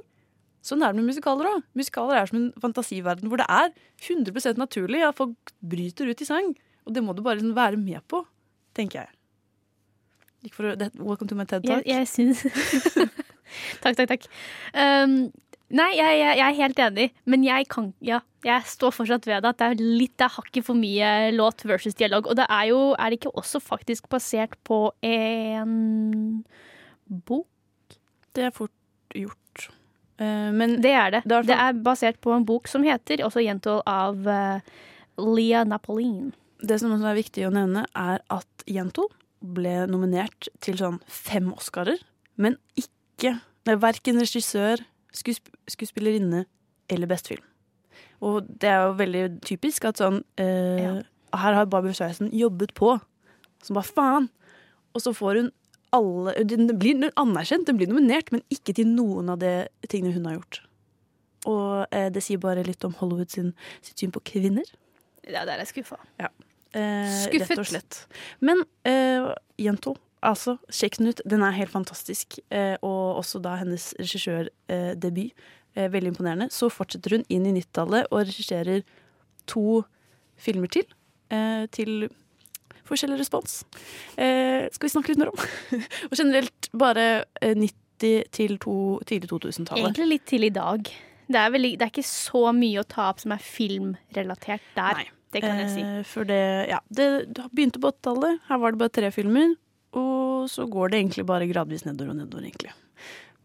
[0.65, 1.63] Sånn er det med musikaler òg.
[1.77, 3.71] Musikaler er som en fantasiverden hvor det er
[4.05, 6.51] 100% naturlig at folk bryter ut i sang.
[6.85, 8.21] Og det må du bare liksom være med på,
[8.77, 9.11] tenker jeg.
[10.41, 11.85] Å, welcome to my TED Jeg, Talk.
[11.85, 12.39] jeg syns
[13.83, 14.23] Takk, takk, takk.
[14.73, 15.27] Um,
[15.75, 19.43] nei, jeg, jeg, jeg er helt enig, men jeg kan Ja, jeg står fortsatt ved
[19.43, 22.27] det at det er litt Det er hakket for mye låt versus dialog.
[22.27, 26.43] Og det er jo Er det ikke også faktisk basert på en
[27.07, 27.47] bok?
[28.31, 28.73] Det er fort
[29.15, 29.67] gjort.
[30.21, 31.23] Uh, men Det er det.
[31.25, 34.59] Det er Det er basert på en bok som heter også Jentol av uh,
[35.17, 36.31] Leah Napoleon.
[36.61, 39.09] Det som også er viktig å nevne, er at 'Jentol'
[39.41, 41.97] ble nominert til sånn fem Oscarer,
[42.37, 44.81] men ikke Verken regissør,
[45.15, 46.45] skuesp skuespillerinne
[46.91, 47.43] eller best film.
[48.21, 51.01] Og det er jo veldig typisk at sånn eh,
[51.33, 52.97] Her har Barbie Streisand jobbet på.
[53.63, 54.27] Som bare faen!
[54.93, 55.49] Og så får hun
[55.95, 59.51] alle Den blir anerkjent, den blir nominert, men ikke til noen av de
[59.91, 60.61] tingene hun har gjort.
[61.49, 63.51] Og eh, det sier bare litt om Hollywood sin,
[63.83, 64.67] sitt syn på kvinner.
[65.25, 65.97] Ja, der er jeg skuffa.
[66.21, 66.29] Ja.
[66.71, 67.49] Eh, Skuffet.
[67.49, 67.97] Rett og slett.
[68.39, 69.95] Men eh, Jento,
[70.25, 71.21] altså, sjekk den ut.
[71.29, 72.39] Den er helt fantastisk.
[72.53, 75.33] Eh, og også da hennes regissørdebut.
[75.71, 76.49] Eh, veldig imponerende.
[76.51, 78.81] Så fortsetter hun inn i 90-tallet og regisserer
[79.47, 79.83] to
[80.41, 80.83] filmer til.
[81.31, 82.09] Eh, til
[82.89, 83.61] forskjellig respons.
[84.19, 85.45] Eh, skal vi snakke litt mer om.
[86.09, 87.07] og generelt bare
[87.39, 88.75] eh, 90 til to,
[89.07, 89.85] tidlig 2000-tallet.
[89.85, 90.91] Egentlig litt til i dag.
[91.31, 95.03] Det er, veldig, det er ikke så mye å ta opp som er filmrelatert der.
[95.03, 95.09] Nei.
[95.31, 95.83] Det kan jeg si.
[95.85, 98.41] Eh, for det, ja, det det begynte på 80-tallet.
[98.49, 99.53] Her var det bare tre filmer.
[99.97, 102.71] Og så går det egentlig bare gradvis nedover og nedover, egentlig.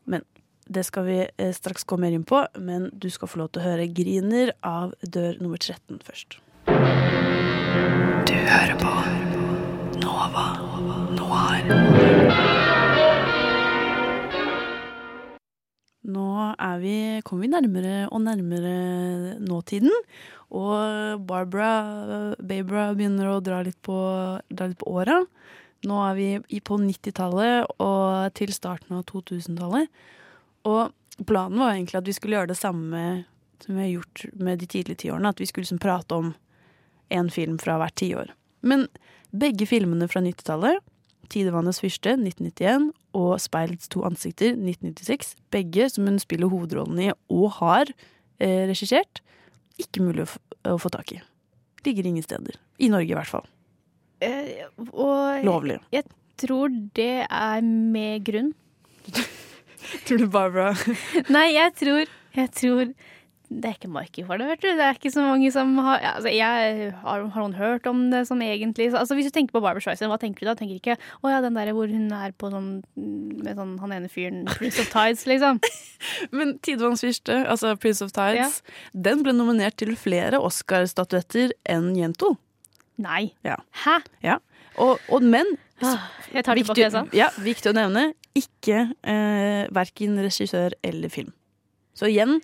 [0.07, 0.23] Men
[0.67, 2.43] det skal vi eh, straks gå mer inn på.
[2.59, 6.39] Men du skal få lov til å høre 'Griner' av dør nummer 13 først.
[8.27, 8.95] Du hører på
[10.03, 10.47] Nova
[11.15, 11.63] Noir.
[16.07, 19.91] Nå er vi, kommer vi nærmere og nærmere nåtiden.
[20.55, 23.97] Og Barbara Babra begynner å dra litt på,
[24.47, 25.25] dra litt på åra.
[25.87, 29.91] Nå er vi på 90-tallet og til starten av 2000-tallet.
[30.67, 33.03] Og planen var egentlig at vi skulle gjøre det samme
[33.63, 35.31] som vi har gjort med de tidlige tiårene.
[35.31, 36.35] At vi skulle liksom prate om
[37.15, 38.33] én film fra hvert tiår.
[38.67, 38.89] Men
[39.31, 40.83] begge filmene fra 90-tallet,
[41.27, 47.51] 'Tidevannets fyrste' 1991 og 'Speilets to ansikter' 1996, begge som hun spiller hovedrollen i og
[47.59, 47.91] har
[48.39, 49.23] eh, regissert,
[49.79, 50.39] ikke mulig å,
[50.71, 51.21] å få tak i.
[51.85, 52.55] Ligger ingen steder.
[52.79, 53.47] I Norge, i hvert fall.
[54.25, 55.81] Eh, og Lovlig.
[55.93, 56.07] Jeg
[56.41, 58.55] tror det er med grunn.
[60.07, 60.73] Tror du Barbara
[61.37, 62.89] Nei, jeg tror, jeg tror
[63.47, 64.69] det er ikke marked for det, vet du.
[64.75, 68.01] Det er ikke så mange som har ja, altså, Jeg har, har noen hørt om
[68.11, 70.57] det som egentlig så, altså, Hvis du tenker på Barbara Streisand, hva tenker du da?
[70.59, 74.11] Tenker ikke å ja, den der hvor hun er på sånn med sånn han ene
[74.11, 75.61] fyren Prince of Tides, liksom.
[76.37, 78.59] Men 'Tidevanns fyrste', altså 'Prince of Tides',
[78.91, 82.35] den ble nominert til flere Oscar-statuetter enn Jento.
[82.99, 83.33] Nei.
[83.45, 83.57] Ja.
[83.85, 83.99] Hæ?
[84.25, 84.39] Ja.
[84.79, 87.03] Og, og men Ah, Jeg tar tilbake viktig, det jeg sa.
[87.13, 91.35] ja, viktig å nevne, ikke eh, verken regissør eller film.
[91.93, 92.39] Så igjen,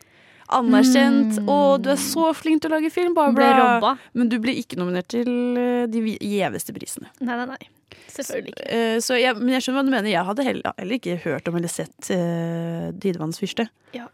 [0.53, 1.38] anerkjent.
[1.48, 3.94] Å, du er så flink til å lage film, Barbara!
[4.12, 7.09] Men du blir ikke nominert til eh, de gjeveste prisene.
[7.24, 7.70] Nei, nei, nei.
[8.12, 8.68] Selvfølgelig ikke.
[8.76, 10.12] Eh, så jeg, men jeg skjønner hva du mener.
[10.12, 13.68] Jeg hadde heller, heller ikke hørt om eller sett uh, 'Tidevanns fyrste'.
[13.96, 14.11] Ja.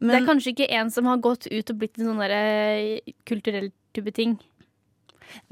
[0.00, 3.00] Men- det er kanskje ikke en som har gått ut og blitt en sånn derre
[3.28, 4.38] kulturell type ting.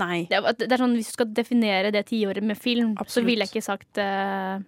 [0.01, 0.25] Nei.
[0.31, 3.47] Det er, det er sånn, Hvis du skal definere det tiåret med film, så ville
[3.47, 4.61] jeg ikke sagt uh,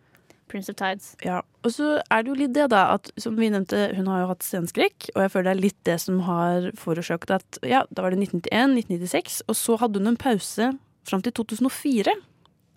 [0.51, 1.15] Prince of Tides.
[1.25, 4.25] Ja, og så er det jo litt det da At som vi nevnte, hun har
[4.25, 7.85] jo hatt sceneskrekk Og jeg føler det er litt det som har forårsaket at Ja,
[7.91, 10.71] da var det 1991, 1996 Og så hadde hun en pause
[11.09, 12.15] frem til 2004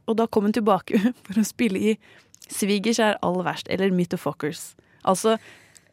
[0.07, 1.97] Og da kom hun tilbake for å spille i
[2.47, 4.71] Svigers er aller verst Eller Meet the Fuckers.
[5.03, 5.35] Altså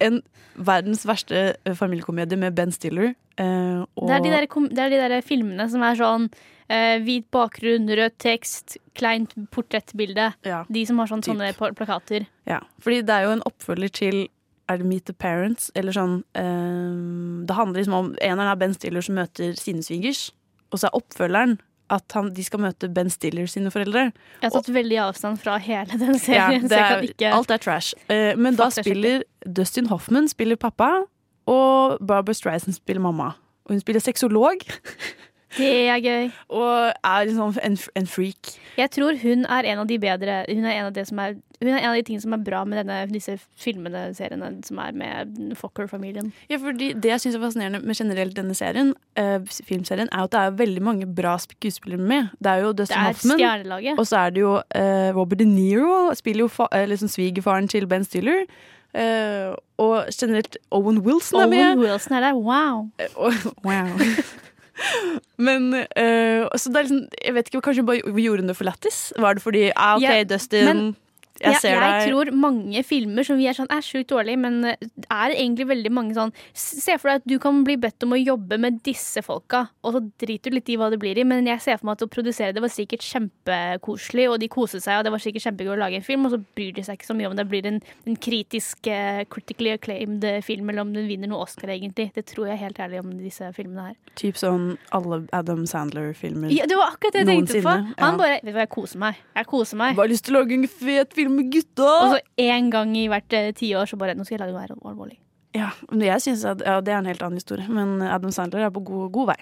[0.03, 0.21] en
[0.55, 5.01] verdens verste eh, familiekomedie med Ben Stiller og, Det er de der, det er de
[5.03, 10.31] der filmene som er sånn uh, hvit bakgrunn, rød tekst, kleint portrettbilde.
[10.71, 12.29] De som har sånn, sånne plakater.
[12.49, 14.25] Ja, fordi det er jo en oppfølger til
[14.71, 15.71] Er det Meet the Parents?
[15.77, 20.31] Eller sånn uh, Det handler liksom om Eneren er Ben Stiller som møter sine svigers,
[20.73, 21.59] og så er oppfølgeren
[21.93, 24.07] at han, de skal møte Ben Stiller sine foreldre.
[24.41, 26.65] Jeg har tatt veldig avstand fra hele den Ja, serien.
[26.65, 27.93] jeg er, kan ikke alt er trash.
[28.41, 31.05] Men da spiller Dustin Hoffman spiller pappa,
[31.47, 33.33] og Barbara Streisand spiller mamma.
[33.65, 34.65] Og hun spiller sexolog.
[35.55, 36.31] Det er gøy.
[36.49, 38.55] Og er liksom en, en freak.
[38.79, 41.91] Jeg tror hun er en av de bedre Hun er en av, er, er en
[41.91, 46.33] av de tingene som er bra med denne, disse filmene, seriene som er med Fokker-familien.
[46.51, 49.39] Ja, fordi Det jeg syns er fascinerende med generelt denne serien, uh,
[49.69, 52.35] filmserien, er at det er veldig mange bra skuespillere med.
[52.43, 56.49] Det er jo Dustin Hoffman, og så er det jo uh, Robert De Niro, spiller
[56.49, 58.47] jo fa eh, liksom svigerfaren til Ben Stiller.
[58.95, 61.65] Eh, og generelt Owen Wilson er med.
[61.67, 62.89] Owen Wilson er der, wow.
[63.19, 63.91] Uh, wow.
[65.47, 68.57] Men uh, så det er liksom Jeg vet ikke, kanskje hun bare gjorde noe det
[68.59, 68.99] for lættis?
[69.19, 70.25] Var det fordi ah, OK, yeah.
[70.29, 70.97] Dustin, men
[71.43, 75.07] jeg jeg, jeg tror mange filmer som vi er sånn er sjukt dårlige, men det
[75.11, 78.19] er egentlig veldig mange sånn Se for deg at du kan bli bedt om å
[78.21, 81.49] jobbe med disse folka, og så driter du litt i hva det blir i, men
[81.49, 85.01] jeg ser for meg at å produsere det var sikkert kjempekoselig, og de koset seg,
[85.01, 87.11] og det var sikkert kjempegøy å lage en film, og så bryr de seg ikke
[87.11, 91.09] så mye om det blir en, en kritisk, eh, critically acclaimed film, eller om den
[91.11, 92.11] vinner noe Oscar, egentlig.
[92.15, 93.99] Det tror jeg helt ærlig om disse filmene her.
[94.21, 96.53] Typ sånn alle Adam Sandler-filmer.
[96.55, 97.75] Ja, det var akkurat det jeg tenkte på.
[97.99, 98.21] Han ja.
[98.21, 99.21] bare Vet du hva, jeg koser meg.
[99.35, 99.95] Jeg koser meg.
[99.99, 101.91] Bare lyst til å lage en fet film med gutta!
[102.05, 104.61] Og så én gang i hvert eh, tiår så bare Nå skal jeg lage noe
[104.65, 105.19] her alvorlig.
[105.55, 108.65] Ja, men jeg synes at, ja, Det er en helt annen historie, men Adam Sandler
[108.67, 109.37] er på god, god vei.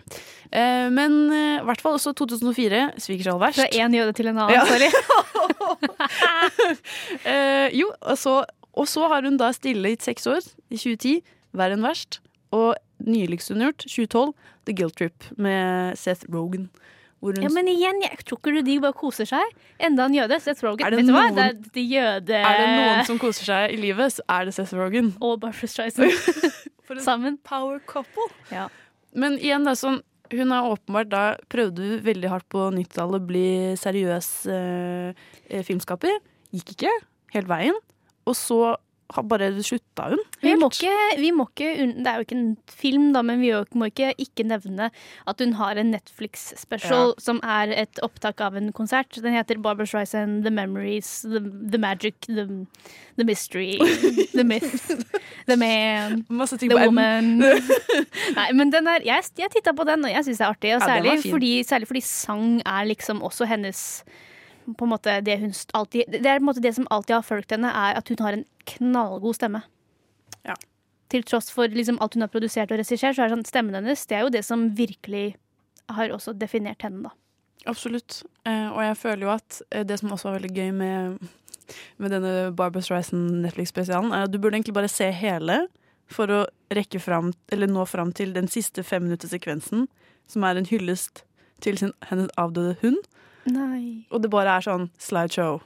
[0.52, 3.56] Eh, men eh, i hvert fall også 2004, Svigers all verst.
[3.62, 4.66] Fra én jøde til en annen, Ja.
[4.68, 4.90] sorry.
[7.24, 8.42] Eh, jo, og så,
[8.76, 11.20] og så har hun da stille i seks år, i 2010,
[11.56, 12.20] Verre enn verst.
[12.52, 12.74] Og
[13.04, 14.32] nyligst hun har gjort, 2012,
[14.68, 16.68] The Guilt Trip med Seth Rogan.
[17.22, 19.52] Ja, men igjen, jeg tror ikke du de bare koser seg.
[19.78, 20.38] Enda en jøde.
[20.42, 20.82] Seth Rogen.
[20.86, 22.38] Er det noen- Det er de jøde...
[22.42, 25.12] Er det noen som koser seg i livet, så er det Seth Rogan.
[25.22, 26.10] Og Barbra Streisand.
[27.06, 27.38] Sammen.
[27.46, 28.26] Power couple.
[28.50, 28.66] Ja.
[29.14, 30.00] Men igjen, da, sånn,
[30.32, 33.46] hun har åpenbart da prøvde hun veldig hardt på 90-tallet å bli
[33.80, 36.18] seriøs eh, filmskaper.
[36.52, 36.92] Gikk ikke
[37.36, 37.78] helt veien.
[38.28, 38.58] Og så
[39.12, 40.20] har bare slutta hun.
[40.42, 43.50] Vi må ikke, vi må ikke Det er jo ikke en film, da, men vi
[43.78, 44.90] må ikke ikke nevne
[45.28, 47.20] at hun har en Netflix-special Ja.
[47.22, 49.12] som er et opptak av en konsert.
[49.22, 51.40] Den heter Barbara Streisand, The Memories, The,
[51.72, 52.46] the Magic, the,
[53.16, 53.78] the Mystery,
[54.36, 54.90] The Myth,
[55.46, 57.38] The Man, The Woman.
[58.38, 60.74] Nei, men den er, jeg, jeg titta på den, og jeg syns det er artig.
[60.76, 64.02] Og Ja, særlig, fordi, særlig fordi sang er liksom også hennes
[64.66, 67.26] på en måte det hun alltid Det er på en måte det som alltid har
[67.26, 69.62] fulgt henne, er at hun har en knallgod stemme.
[70.46, 70.56] Ja.
[71.12, 74.06] Til tross for liksom alt hun har produsert og regissert, så er sånn, stemmen hennes
[74.08, 75.34] det er jo det som virkelig
[75.92, 77.16] har også definert henne, da.
[77.70, 78.22] Absolutt.
[78.48, 81.28] Eh, og jeg føler jo at eh, det som også var veldig gøy med,
[82.02, 85.64] med denne Barbara Streisand Netflix-spesialen, er at du burde egentlig bare se hele
[86.12, 86.40] for å
[86.74, 89.86] rekke fram, eller nå fram til den siste femminuttersekvensen,
[90.30, 91.24] som er en hyllest
[91.62, 92.98] til sin, hennes avdøde hund.
[93.50, 94.06] Nei.
[94.12, 95.60] Og det bare er sånn slideshow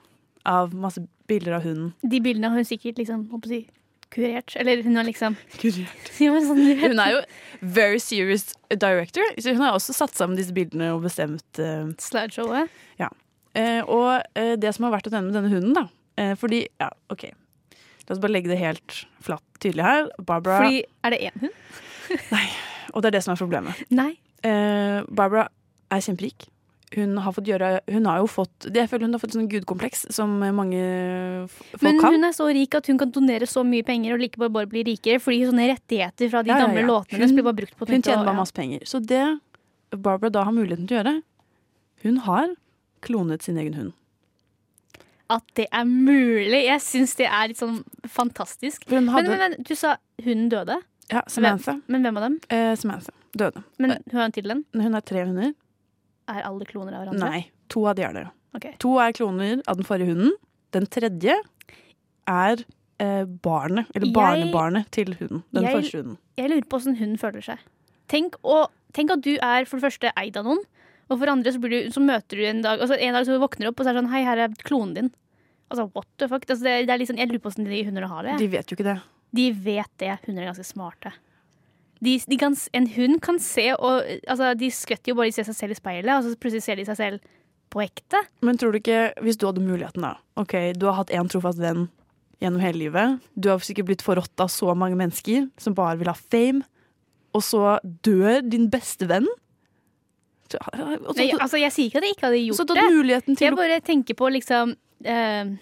[0.46, 1.90] av masse bilder av hunden.
[2.06, 3.66] De bildene har hun sikkert liksom, håper jeg,
[4.14, 4.54] kurert.
[4.56, 6.10] Eller hun har liksom Kurert.
[6.16, 6.62] Sånn.
[6.80, 7.22] Hun er jo
[7.60, 12.72] very serious director, så hun har også satt sammen disse bildene og bestemt uh, Slideshowet.
[13.02, 13.10] Ja.
[13.56, 14.08] Uh, og
[14.38, 17.28] uh, det som har vært å nevne med denne hunden, da uh, Fordi, ja, OK.
[18.06, 20.10] La oss bare legge det helt flatt tydelig her.
[20.22, 21.62] Barbara Fordi Er det én hund?
[22.30, 22.46] Nei.
[22.94, 23.80] Og det er det som er problemet.
[23.90, 24.12] Nei.
[24.46, 25.48] Barbara
[25.90, 26.46] er kjemperik.
[26.94, 30.04] Hun har fått gjøre Hun har jo fått Jeg føler hun har fått sånn gudkompleks
[30.14, 30.78] som mange
[31.50, 32.12] folk folk Men har.
[32.14, 34.84] hun er så rik at hun kan donere så mye penger og likevel bare bli
[34.86, 35.18] rikere.
[35.18, 36.86] Fordi sånne rettigheter fra de Ja, ja, gamle ja.
[36.86, 38.86] låtene hennes blir bare brukt på Hun nytt, tjener bare masse penger.
[38.86, 39.24] Så det
[39.90, 41.22] Barbara da har muligheten til å gjøre
[42.06, 42.54] Hun har
[43.02, 43.92] klonet sin egen hund.
[45.28, 46.62] At det er mulig!
[46.68, 48.84] Jeg syns det er litt sånn fantastisk.
[48.86, 50.76] Hadde- men, men, men du sa hunden døde?
[51.10, 51.72] Ja, Samantha.
[51.80, 52.36] Hvem, men hvem av dem?
[52.48, 53.62] Eh, Samantha døde.
[53.82, 54.64] Men hun har en til den?
[54.74, 55.52] Hun har tre hunder.
[56.28, 57.28] Er alle kloner av hverandre?
[57.30, 58.24] Nei, to av de er det.
[58.56, 58.74] Okay.
[58.82, 60.32] To er kloner av den forrige hunden.
[60.74, 61.36] Den tredje
[62.26, 62.64] er
[62.98, 65.42] eh, barnet, eller Jeg- barnebarnet til hunden.
[65.52, 66.18] Den Jeg- første hunden.
[66.38, 67.58] Jeg lurer på åssen hunden føler seg.
[68.08, 70.58] Tenk, og, tenk at du er for det første eid av noen,
[71.10, 73.24] og for det andre så, blir du, så møter du en dag altså En dag
[73.26, 75.10] så våkner du opp og så er det sånn Hei, her er klonen din.
[75.70, 76.42] Altså, what the fuck?
[76.48, 78.38] Altså, det, det er sånn, jeg lurer på åssen de hundene har det.
[78.38, 79.02] De vet jo ikke det.
[79.34, 80.18] De vet det.
[80.26, 81.12] Hunder er ganske smarte.
[82.04, 85.46] De, de kan, en hund kan se og altså, De skvetter jo bare de ser
[85.48, 87.20] seg selv i speilet, og så plutselig ser de seg selv
[87.72, 88.20] på ekte.
[88.46, 91.58] Men tror du ikke, hvis du hadde muligheten da Ok, du har hatt én trofast
[91.62, 91.86] venn
[92.42, 93.20] gjennom hele livet.
[93.34, 96.60] Du har sikkert blitt forrådt av så mange mennesker som bare vil ha fame.
[97.32, 99.26] Og så dør din beste venn.
[100.52, 103.36] Så- så- Nei, altså, jeg sier ikke at jeg ikke hadde gjort det.
[103.36, 105.56] til jeg bare tenker på liksom øh,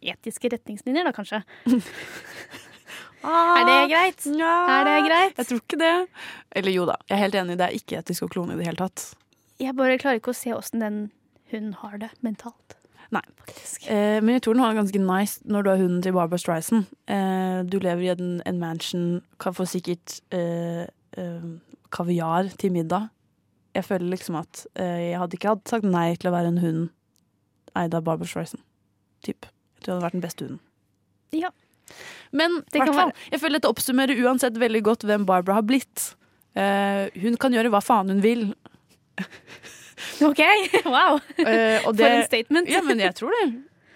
[0.00, 1.42] Etiske retningslinjer, da, kanskje.
[3.24, 4.26] er det greit?
[4.26, 5.38] Er det greit?
[5.38, 5.94] Jeg tror ikke det.
[6.56, 8.68] Eller jo da, jeg er helt enig, det er ikke etisk å klone i det
[8.68, 9.10] hele tatt.
[9.60, 11.00] Jeg bare klarer ikke å se åssen den
[11.52, 12.76] hunden har det mentalt.
[13.10, 13.24] Nei.
[13.90, 16.38] Eh, men jeg tror den har det ganske nice når du har hunden til Barbara
[16.38, 16.86] Streisand.
[17.10, 19.08] Eh, du lever i en, en mansion,
[19.42, 20.86] kan få sikkert eh,
[21.18, 21.48] eh,
[21.90, 23.08] kaviar til middag.
[23.74, 26.62] Jeg føler liksom at eh, jeg hadde ikke hadde sagt nei til å være en
[26.62, 26.86] hund
[27.78, 28.62] eid av Barbara Streisand.
[29.26, 29.42] Typ.
[29.44, 30.62] Jeg tror jeg hadde vært den beste hunden.
[31.34, 31.50] Ja.
[32.36, 36.12] Men Det kan fall, jeg føler dette oppsummerer uansett veldig godt hvem Barbara har blitt.
[36.58, 38.48] Uh, hun kan gjøre hva faen hun vil.
[40.28, 40.42] OK!
[40.86, 41.18] Wow!
[41.38, 42.70] Uh, og For en statement.
[42.70, 43.50] Ja, men jeg tror det.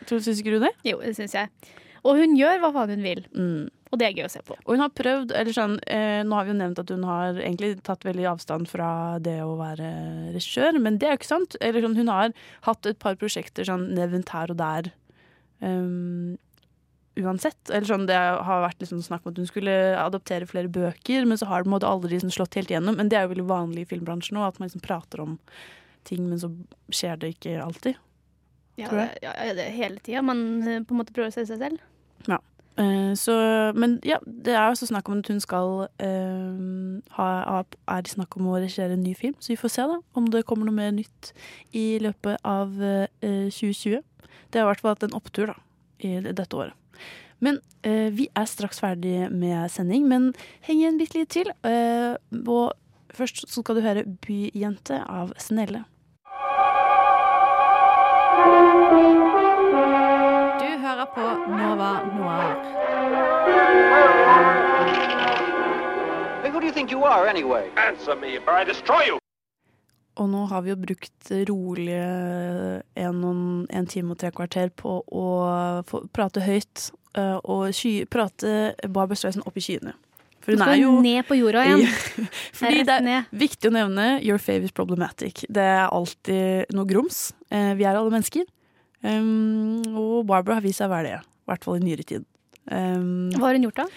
[0.04, 0.74] Tror, syns ikke du det?
[0.84, 1.72] Jo, det syns jeg.
[2.04, 3.24] Og hun gjør hva faen hun vil.
[3.32, 3.70] Mm.
[3.94, 4.56] Og det er gøy å se på.
[4.58, 7.38] Og hun har prøvd, eller sånn, eh, Nå har vi jo nevnt at hun har
[7.38, 8.88] egentlig tatt veldig avstand fra
[9.22, 9.90] det å være
[10.34, 11.56] regissør, men det er jo ikke sant.
[11.62, 12.34] Eller sånn, hun har
[12.66, 14.90] hatt et par prosjekter sånn nevnt her og der.
[15.62, 16.34] Um,
[17.20, 17.60] uansett.
[17.70, 21.40] Eller sånn, det har vært liksom snakk om at hun skulle adoptere flere bøker, men
[21.40, 22.98] så har det måte aldri liksom slått helt gjennom.
[23.00, 25.38] Men det er jo veldig vanlig i filmbransjen nå, at man liksom prater om
[26.08, 26.50] ting, men så
[26.92, 28.00] skjer det ikke alltid.
[28.76, 29.18] Ja, Tror jeg.
[29.22, 30.24] ja, det er hele tida.
[30.26, 31.82] Man eh, på en måte prøver å se seg selv.
[32.26, 32.40] Ja.
[32.76, 33.34] Eh, så,
[33.78, 36.56] men ja, det er også snakk om at hun skal eh,
[37.14, 39.86] ha, ha Er det snakk om å regissere en ny film, så vi får se
[39.92, 41.30] da om det kommer noe mer nytt
[41.70, 44.02] i løpet av eh, 2020.
[44.50, 45.56] Det har i hvert fall hatt en opptur da,
[46.02, 46.74] i dette året.
[47.40, 50.32] Men eh, vi er straks ferdig med sending, men
[50.66, 51.50] heng igjen bitte litt til.
[51.64, 52.14] eh,
[52.46, 52.72] og
[53.14, 55.84] først så skal du høre 'Byjente' av Snelle.
[60.60, 62.54] Du hører på Nova Noir.
[66.54, 67.68] Who do you think you are, anyway?
[67.76, 69.18] Answer me, or I destroy you!
[70.16, 71.96] Og nå har vi jo brukt rolig
[72.94, 73.24] en,
[73.70, 75.24] en time og tre kvarter på å
[75.88, 79.94] få, prate høyt og sky, prate Barbara Streisand opp i skyene.
[80.44, 81.86] For hun skal jo ned på jorda igjen.
[82.58, 85.46] Fordi det er viktig å nevne your favorite problematic.
[85.48, 87.30] Det er alltid noe grums.
[87.48, 88.44] Eh, vi er alle mennesker.
[89.04, 91.16] Um, og Barbara har vist seg å være det.
[91.24, 92.28] I hvert fall i nyere tid.
[92.68, 93.88] Um, Hva har hun gjort, da?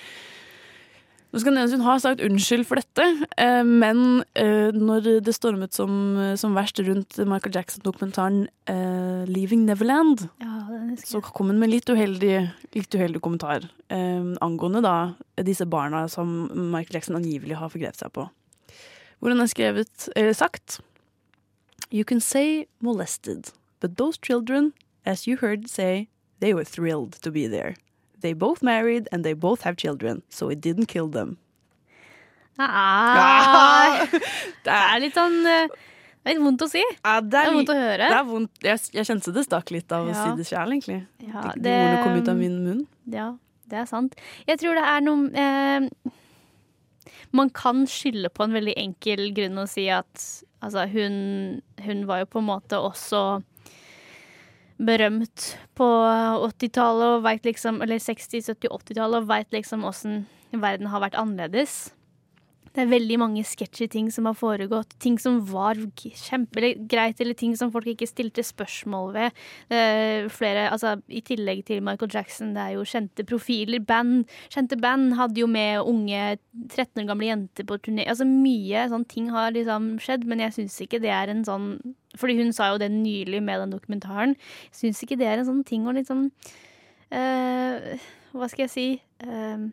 [1.37, 3.05] Nå skal nevnes Hun har sagt unnskyld for dette,
[3.37, 10.25] eh, men eh, når det stormet som, som verst rundt Michael Jackson-dokumentaren eh, 'Leaving Neverland',
[11.05, 14.95] så kom hun med litt uheldig, litt uheldig kommentar angående da
[15.45, 18.25] disse barna som Michael Jackson angivelig har forgrepet seg på.
[19.19, 20.81] Hvor hun har skrevet, eller sagt
[21.93, 24.73] You can say molested, but those children,
[25.05, 26.09] as you heard say,
[26.41, 27.75] they were thrilled to be there.
[28.21, 31.37] They both married and they both have children, so it didn't kill them.
[32.57, 34.07] Ah,
[34.65, 36.81] det er litt sånn eh, Det er litt vondt å si.
[36.81, 38.07] det, er vondt å høre.
[38.09, 38.63] Det er vondt.
[38.65, 40.97] Jeg, jeg kjente det stakk litt av å si det sjøl, egentlig.
[41.23, 42.81] Ja, det, de det- ordene kom ut av min munn.
[43.13, 43.27] Ja,
[43.69, 44.17] det er sant.
[44.49, 46.11] Jeg tror det er noe eh,
[47.37, 50.25] Man kan skylde på en veldig enkel grunn og si at
[50.63, 53.21] altså, hun, hun var jo på en måte også
[54.77, 55.85] berømt på
[56.47, 61.91] 80-tallet liksom Eller 60-, 70-, 80-tallet og veit liksom åssen verden har vært annerledes.
[62.77, 64.91] Det er veldig mange sketchy ting som har foregått.
[65.01, 69.39] Ting som var kjempegreit, eller ting som folk ikke stilte spørsmål ved.
[70.29, 73.81] Flere, altså I tillegg til Michael Jackson, det er jo kjente profiler.
[73.81, 76.35] Band, kjente band hadde jo med unge
[76.67, 78.05] 13 år gamle jenter på turné.
[78.05, 81.73] Altså Mye sånne ting har liksom skjedd, men jeg syns ikke det er en sånn
[82.17, 84.37] Fordi hun sa jo det nylig med den dokumentaren.
[84.69, 86.27] Jeg syns ikke det er en sånn ting å liksom
[87.09, 87.97] eh,
[88.37, 88.87] Hva skal jeg si?
[89.25, 89.67] Eh,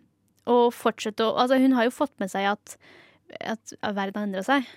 [0.51, 2.77] å fortsette å Altså, hun har jo fått med seg at,
[3.41, 4.69] at verden har endra seg.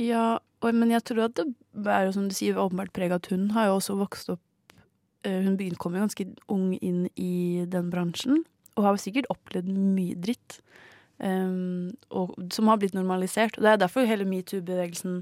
[0.00, 3.28] Ja, og, men jeg tror at det er jo som du sier, åpenbart preg at
[3.32, 4.74] hun har jo også vokst opp
[5.26, 8.44] eh, Hun begynte kom jo ganske ung inn i den bransjen,
[8.76, 10.60] og har jo sikkert opplevd mye dritt.
[11.22, 13.54] Um, og, som har blitt normalisert.
[13.54, 15.20] Og det er derfor hele metoo-bevegelsen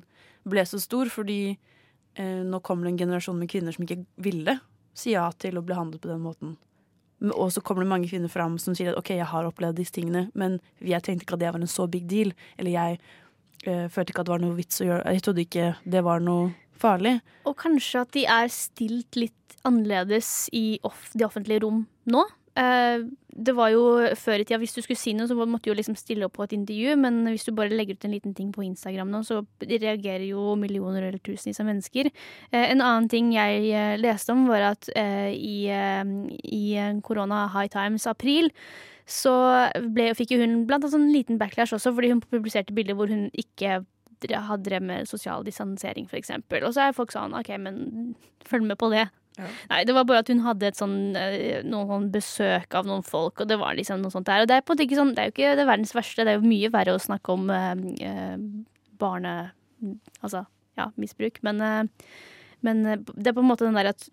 [0.48, 1.58] ble så stor, fordi
[2.16, 4.56] uh, nå kommer det en generasjon med kvinner som ikke ville
[4.96, 6.54] si ja til å bli handlet på den måten.
[7.20, 9.92] Og så kommer det mange kvinner fram som sier at ok, jeg har opplevd disse
[9.96, 12.32] tingene, men jeg tenkte ikke at det var en så big deal.
[12.56, 13.00] Eller jeg
[13.66, 16.24] eh, følte ikke at det var noe vits å gjøre Jeg trodde ikke det var
[16.24, 17.18] noe farlig.
[17.44, 19.36] Og kanskje at de er stilt litt
[19.68, 22.24] annerledes i off de offentlige rom nå.
[22.60, 23.02] Eh,
[23.40, 23.82] det var jo
[24.18, 26.36] før i tida, Hvis du skulle si noe, så måtte du jo liksom stille opp
[26.36, 26.96] på et intervju.
[27.00, 30.54] Men hvis du bare legger ut en liten ting på Instagram nå, så reagerer jo
[30.60, 32.10] millioner eller tusenvis av mennesker.
[32.52, 36.62] Eh, en annen ting jeg eh, leste om, var at i, i
[37.06, 38.50] korona High Times april
[39.10, 39.32] så
[39.90, 43.10] ble, fikk jo hun blant annet en liten backlash også, fordi hun publiserte bilder hvor
[43.10, 43.80] hun ikke
[44.28, 46.64] hadde drevet med sosial distansering, eksempel.
[46.66, 48.14] Og så er folk sånn OK, men
[48.46, 49.08] følg med på det.
[49.38, 53.04] Nei, det var bare at hun hadde et sånn, eh, noen sånn besøk av noen
[53.06, 54.42] folk, og det var liksom noe sånt der.
[54.42, 56.40] Og det er på måte sånn, det er jo ikke det verdens verste, det er
[56.40, 58.36] jo mye verre å snakke om eh, eh,
[59.00, 59.36] barne...
[60.20, 60.44] Altså,
[60.76, 61.40] ja, misbruk.
[61.46, 62.10] Men, eh,
[62.66, 64.08] men eh, det er på en måte den der at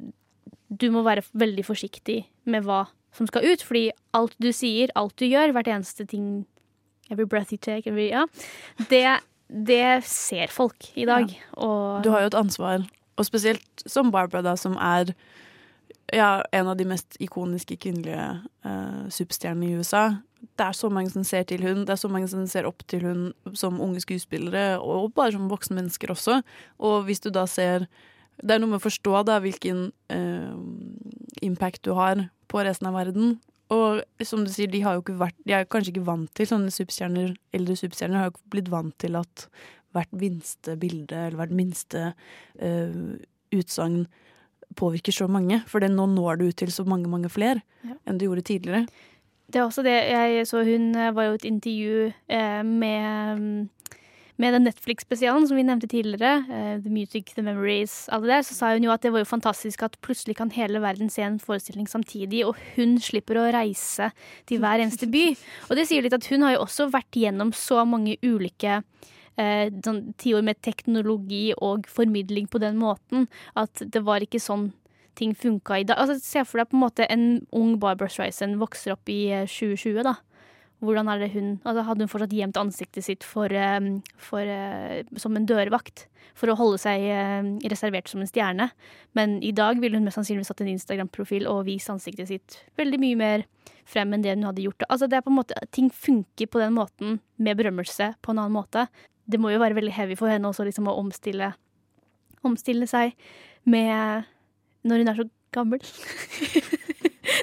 [0.68, 2.86] du må være veldig forsiktig med hva
[3.16, 6.46] som skal ut, fordi alt du sier, alt du gjør, hvert eneste ting
[7.08, 8.26] Every breath you take, every, ja,
[8.90, 11.30] det, det ser folk i dag.
[11.56, 12.84] Og Du har jo et ansvar,
[13.18, 15.14] og spesielt som Barbara, da, som er
[16.14, 18.28] ja, en av de mest ikoniske kvinnelige
[18.66, 20.06] uh, superstjernene i USA.
[20.58, 22.86] Det er så mange som ser til hun, det er så mange som ser opp
[22.88, 23.24] til hun
[23.58, 26.42] som unge skuespillere, og bare som voksne mennesker også.
[26.80, 27.88] Og hvis du da ser
[28.38, 30.54] Det er noe med å forstå da hvilken uh,
[31.42, 33.40] impact du har på resten av verden.
[33.74, 36.46] Og som du sier, de har jo ikke vært De er kanskje ikke vant til
[36.46, 37.34] sånne superstjerner.
[37.58, 39.48] Eldre superstjerner har jo ikke blitt vant til at
[39.98, 42.12] hvert minste bilde eller hvert minste
[42.62, 43.18] uh,
[43.56, 44.06] utsagn
[44.78, 45.62] påvirker så mange.
[45.70, 47.96] For nå når du ut til så mange, mange flere Ja.
[48.06, 48.88] enn du gjorde tidligere.
[49.48, 53.70] Det er også det jeg så Hun eh, var jo et intervju eh, med, mm,
[54.38, 56.44] med den Netflix-spesialen som vi nevnte tidligere.
[56.52, 58.42] eh, The Music, The Memories, alle der.
[58.44, 61.22] Så sa hun jo at det var jo fantastisk at plutselig kan hele verden se
[61.22, 64.12] en forestilling samtidig, og hun slipper å reise
[64.46, 65.38] til hver eneste by.
[65.70, 68.84] Og det sier litt at hun har jo også vært gjennom så mange ulike
[69.42, 74.72] eh, sånn tiår med teknologi og formidling på den måten, at det var ikke sånn
[75.18, 75.98] ting funka i dag.
[75.98, 79.50] Altså, se for deg på en måte en ung Barbara Streisand vokser opp i eh,
[79.50, 80.18] 2020, da.
[80.86, 83.80] Hvordan er det hun altså, Hadde hun fortsatt gjemt ansiktet sitt for, eh,
[84.22, 86.06] for, eh, som en dørvakt
[86.38, 88.70] for å holde seg eh, reservert som en stjerne?
[89.18, 93.02] Men i dag ville hun mest sannsynligvis hatt en Instagram-profil og vist ansiktet sitt veldig
[93.02, 93.48] mye mer
[93.90, 94.86] frem enn det hun hadde gjort.
[94.92, 98.44] Altså, det er på en måte, ting funker på den måten med berømmelse på en
[98.44, 98.86] annen måte.
[99.28, 101.52] Det må jo være veldig heavy for henne også liksom, å omstille,
[102.48, 103.16] omstille seg
[103.68, 104.28] med
[104.88, 105.84] når hun er så gammel.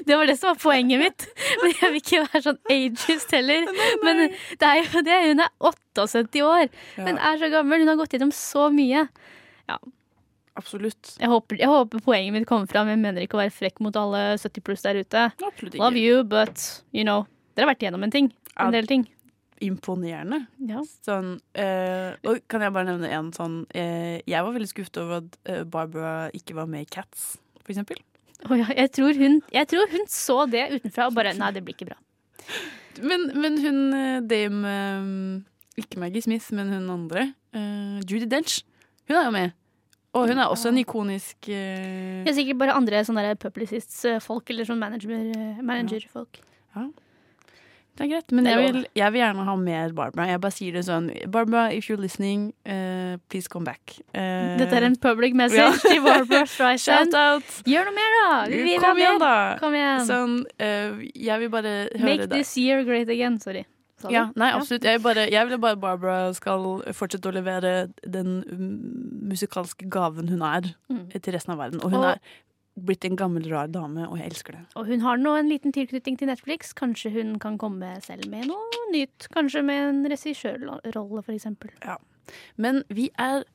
[0.05, 1.25] Det var det som var poenget mitt.
[1.61, 3.67] Men jeg vil ikke være sånn ageist heller.
[4.03, 4.23] Men
[4.59, 5.19] det er jo det.
[5.29, 6.71] Hun er 78 år.
[6.97, 7.83] Hun er så gammel.
[7.83, 9.05] Hun har gått gjennom så mye.
[9.69, 9.77] Ja.
[10.55, 11.15] Absolutt.
[11.19, 12.89] Jeg håper, jeg håper poenget mitt kommer fram.
[12.91, 15.25] Jeg mener ikke å være frekk mot alle 70 pluss der ute.
[15.43, 15.83] Absolutt ikke.
[15.83, 17.25] Love you, but you know.
[17.55, 18.31] Dere har vært gjennom en ting.
[18.61, 19.03] En del ting.
[19.63, 20.41] Imponerende.
[20.67, 20.81] Ja.
[21.05, 25.21] Sånn, eh, og kan jeg bare nevne en sånn eh, Jeg var veldig skuffet over
[25.21, 28.01] at eh, Barbara ikke var med i Cats, for eksempel.
[28.49, 31.63] Oh, ja, jeg, tror hun, jeg tror hun så det utenfra og bare Nei, det
[31.65, 31.99] blir ikke bra.
[33.01, 37.29] Men, men hun eh, Dame eh, Ikke Maggie Smith, men hun andre.
[37.55, 38.61] Uh, Judy Dench.
[39.07, 39.55] Hun er jo med.
[40.15, 42.23] Og hun er også en ikonisk uh...
[42.23, 45.63] Er sikkert bare andre sånne publicists-folk eller sånn manager-folk.
[45.67, 46.39] manager-folk.
[46.75, 46.85] Ja.
[47.95, 50.25] Det er greit, men jeg vil, jeg vil gjerne ha mer Barbara.
[50.27, 53.95] Jeg bare sier det sånn Barbara, if you're listening, uh, please come back.
[54.11, 55.71] Uh, Dette er en public message ja.
[55.79, 57.13] til Barbara Streisand.
[57.13, 57.61] Shout out!
[57.71, 58.33] Gjør noe mer, da!
[58.51, 59.35] Vi vil ha Kom igjen, da!
[59.63, 60.03] Kom igjen.
[60.09, 62.33] Sånn, uh, jeg vil bare høre Make det.
[62.35, 63.39] this year great again.
[63.39, 63.63] Sorry.
[64.11, 64.83] Ja, nei, absolutt.
[64.85, 68.35] Jeg, bare, jeg vil bare Barbara skal fortsette å levere den
[69.25, 71.07] musikalske gaven hun er Mm.
[71.21, 71.79] til resten av verden.
[71.81, 72.19] Og hun Og- er
[72.75, 74.63] blitt en gammel, rar dame, og jeg elsker det.
[74.75, 76.73] Og hun har nå en liten tilknytning til Netflix.
[76.75, 79.29] Kanskje hun kan komme selv med noe nytt.
[79.35, 81.71] Kanskje med en regissørrolle, eksempel.
[81.85, 81.97] Ja.
[82.59, 83.45] Men vi er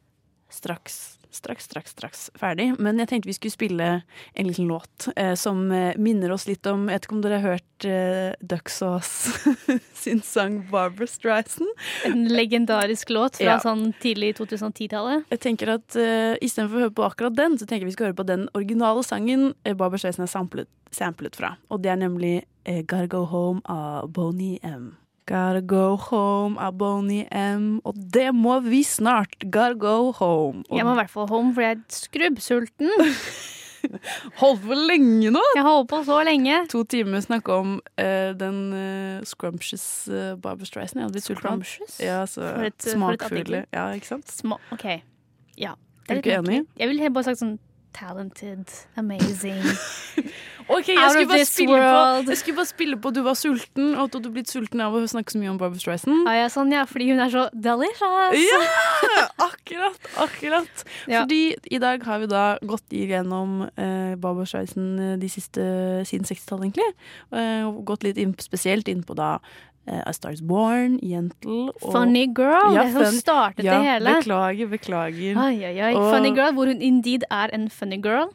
[0.51, 2.73] straks, straks, straks, straks ferdig.
[2.79, 3.89] Men jeg tenkte vi skulle spille
[4.35, 7.39] en liten låt eh, som eh, minner oss litt om Jeg vet ikke om dere
[7.41, 8.69] har hørt eh, Duck
[10.03, 11.71] sin sang 'Barbara Streisand'?
[12.05, 13.59] En legendarisk låt fra Ja.
[13.61, 15.25] sånn tidlig 2010-tallet.
[15.31, 18.11] Jeg tenker at eh, Istedenfor å høre på akkurat den, så tenker jeg vi skal
[18.11, 21.57] høre på den originale sangen eh, Barbara Streisand er samplet, samplet fra.
[21.71, 24.97] Og det er nemlig eh, 'Gotta Go Home' av Boney M.
[25.31, 27.79] Gotta go home Aboni M.
[27.87, 29.37] Og det må vi snart.
[29.47, 30.65] Gotta go home.
[30.69, 32.91] Og Jeg må i hvert fall home, for jeg er skrubbsulten.
[34.41, 35.41] Holdt på lenge nå!
[35.55, 36.59] Jeg holdt på så lenge.
[36.73, 41.01] To timer snakke om uh, den uh, scrumptious uh, Barbara Streisand.
[41.01, 41.65] Jeg hadde blitt sulten.
[42.03, 43.65] Ja, så for smakfulle.
[43.73, 44.29] Ja, ikke sant?
[44.35, 44.85] Sma OK.
[45.57, 45.79] Ja.
[46.09, 46.65] Er du ikke enig?
[46.77, 47.57] Jeg ville bare sagt sånn
[47.97, 48.67] talented,
[49.01, 49.63] amazing.
[50.71, 52.25] Ok, jeg skulle, bare spille world.
[52.27, 54.83] på, jeg skulle bare spille på du var sulten, og at du hadde blitt sulten
[54.85, 56.23] av å snakke så mye om Barbara Streisand.
[56.29, 58.39] Ja, ja, sånn, ja, fordi hun er så delicious.
[58.39, 58.61] Ja!
[59.51, 60.85] Akkurat, akkurat.
[61.11, 61.23] Ja.
[61.25, 61.41] Fordi
[61.71, 65.65] i dag har vi da gått igjennom eh, Barbara Streisand eh, de siste,
[66.09, 66.91] siden 60-tallet, egentlig.
[67.33, 69.37] Eh, og gått litt inn, spesielt inn på da
[69.89, 73.89] eh, A Star Is Born, Jentel og Funny Girl, det som hun startet ja, det
[73.95, 74.19] hele.
[74.21, 75.41] Beklager, beklager.
[75.41, 75.95] Ai, ai, ai.
[75.97, 78.31] Og- Funny Girl, hvor hun indeed er en funny girl.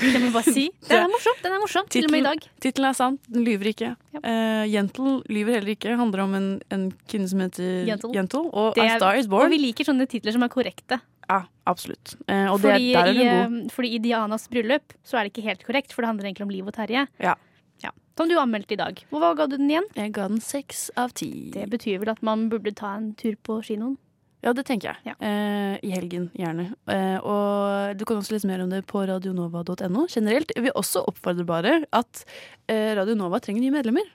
[0.00, 0.66] Det må bare si.
[0.88, 2.46] Den er morsom, den er morsom, til og med i dag.
[2.64, 3.90] Tittelen er sant, den lyver ikke.
[4.16, 5.94] Uh, Jentel lyver heller ikke.
[6.00, 8.14] Handler om en, en kvinne som heter Jentel.
[8.16, 8.48] Jentel.
[8.52, 9.46] og Det A er- Star Is Born.
[9.48, 11.00] Og vi liker sånne titler som er korrekte.
[11.30, 12.16] Ja, absolutt.
[12.26, 15.34] Uh, og det, Fordi, der er i, eh, fordi i Dianas bryllup så er det
[15.36, 17.04] ikke helt korrekt, for det handler egentlig om Liv og Terje.
[17.22, 17.36] Ja.
[17.84, 17.92] Ja.
[18.18, 18.98] Som du anmeldte i dag.
[19.14, 19.86] Hva ga du den igjen?
[19.96, 21.30] Jeg ga den seks av ti.
[21.54, 23.94] Det betyr vel at man burde ta en tur på kinoen?
[24.40, 25.14] Ja, det tenker jeg.
[25.20, 26.70] Eh, I helgen, gjerne.
[26.88, 30.06] Eh, og du kan også lese mer om det på radionova.no.
[30.08, 32.22] Generelt vil også oppfordre bare at
[32.70, 34.08] eh, Radionova trenger nye medlemmer.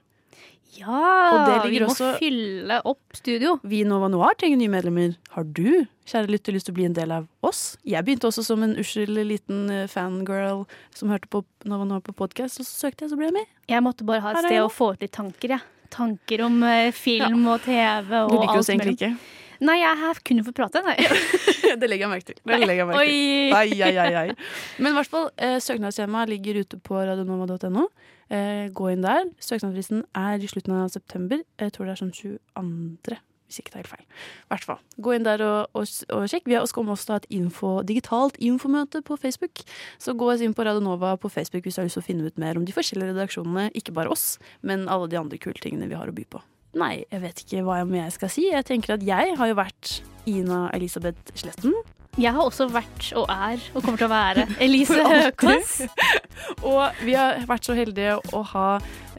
[0.76, 3.60] Ja, Og vi må også- fylle opp studio.
[3.64, 5.16] Vi i Nova Noir trenger nye medlemmer.
[5.32, 7.78] Har du, kjære lytter, lyst til å bli en del av oss?
[7.86, 12.14] Jeg begynte også som en ussel liten eh, fangirl som hørte på Nova Noir på
[12.18, 13.46] podkast, og så søkte jeg, så ble jeg med.
[13.70, 15.62] Jeg måtte bare ha et sted å få ut litt tanker, jeg.
[15.96, 16.60] Tanker om
[16.92, 16.92] film
[17.32, 19.16] film og TV og Du liker oss egentlig ikke.
[19.64, 20.82] Nei, jeg har her kun for prate.
[20.86, 20.95] Nei.
[21.82, 22.40] det legger jeg merke til.
[22.41, 23.56] Det legger jeg merke til.
[23.60, 24.26] Ai, ai, ai.
[24.82, 27.88] Men i hvert fall, eh, søknadsskjemaet ligger ute på radionova.no.
[28.34, 29.30] Eh, gå inn der.
[29.44, 31.45] Søknadsfristen er i slutten av september.
[31.61, 33.22] Jeg tror det er sånn 22.
[33.45, 34.06] Hvis ikke det er helt feil.
[34.49, 34.80] Hvert fall.
[35.06, 36.48] Gå inn der og, og, og sjekk.
[36.49, 39.61] Vi har også til å ha et info, digitalt infomøte på Facebook.
[40.02, 42.26] Så gå oss inn på Radionova på Facebook hvis du har lyst til å finne
[42.26, 43.69] ut mer om de forskjellige redaksjonene.
[43.77, 46.41] Ikke bare oss, men alle de andre kule tingene vi har å by på.
[46.76, 48.50] Nei, jeg vet ikke hva jeg skal si.
[48.52, 51.76] Jeg tenker at jeg har jo vært Ina Elisabeth Sletten.
[52.18, 55.02] Jeg har også vært og er og kommer til å være Elise.
[55.04, 55.82] Høkås.
[56.70, 58.68] Og vi har vært så heldige å ha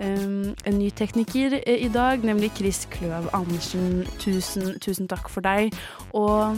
[0.01, 4.07] um, en ny tekniker eh, i dag, nemlig Chris Kløv Andersen.
[4.23, 5.77] Tusen, tusen takk for deg.
[6.17, 6.57] Og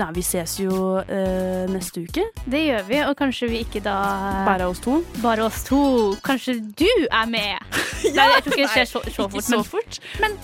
[0.00, 2.24] nei, vi ses jo eh, neste uke.
[2.44, 3.96] Det gjør vi, og kanskje vi ikke da
[4.48, 5.00] Bare oss to.
[5.22, 5.82] Bare oss to.
[6.24, 7.78] Kanskje du er med?
[8.16, 9.44] Nei, jeg tror ikke det skjer så, så fort.
[9.46, 10.00] så men, fort.
[10.20, 10.38] men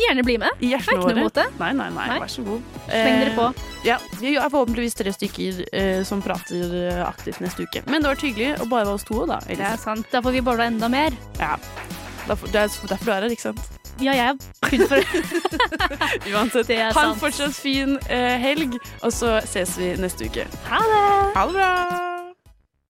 [0.00, 0.60] gjerne bli med.
[0.60, 1.46] I er hjertene det.
[1.60, 2.76] Nei, nei, nei, vær så god.
[2.88, 3.48] Sleng dere på.
[3.54, 7.84] Eh, ja, vi er forhåpentligvis tre stykker eh, som prater eh, aktivt neste uke.
[7.88, 9.40] Men det var hyggelig å bare være oss to, da.
[9.48, 10.08] Det er sant.
[10.12, 11.16] Da får vi bolla enda mer.
[11.40, 11.56] Ja.
[12.30, 13.60] Derfor, det er derfor du er her, ikke sant?
[14.00, 14.96] Ja, jeg er kun for
[16.36, 16.70] Uansett.
[16.70, 17.18] Ha en sant.
[17.20, 20.46] fortsatt fin eh, helg, og så ses vi neste uke.
[20.70, 21.04] Ha det!
[21.34, 22.19] Ha det bra!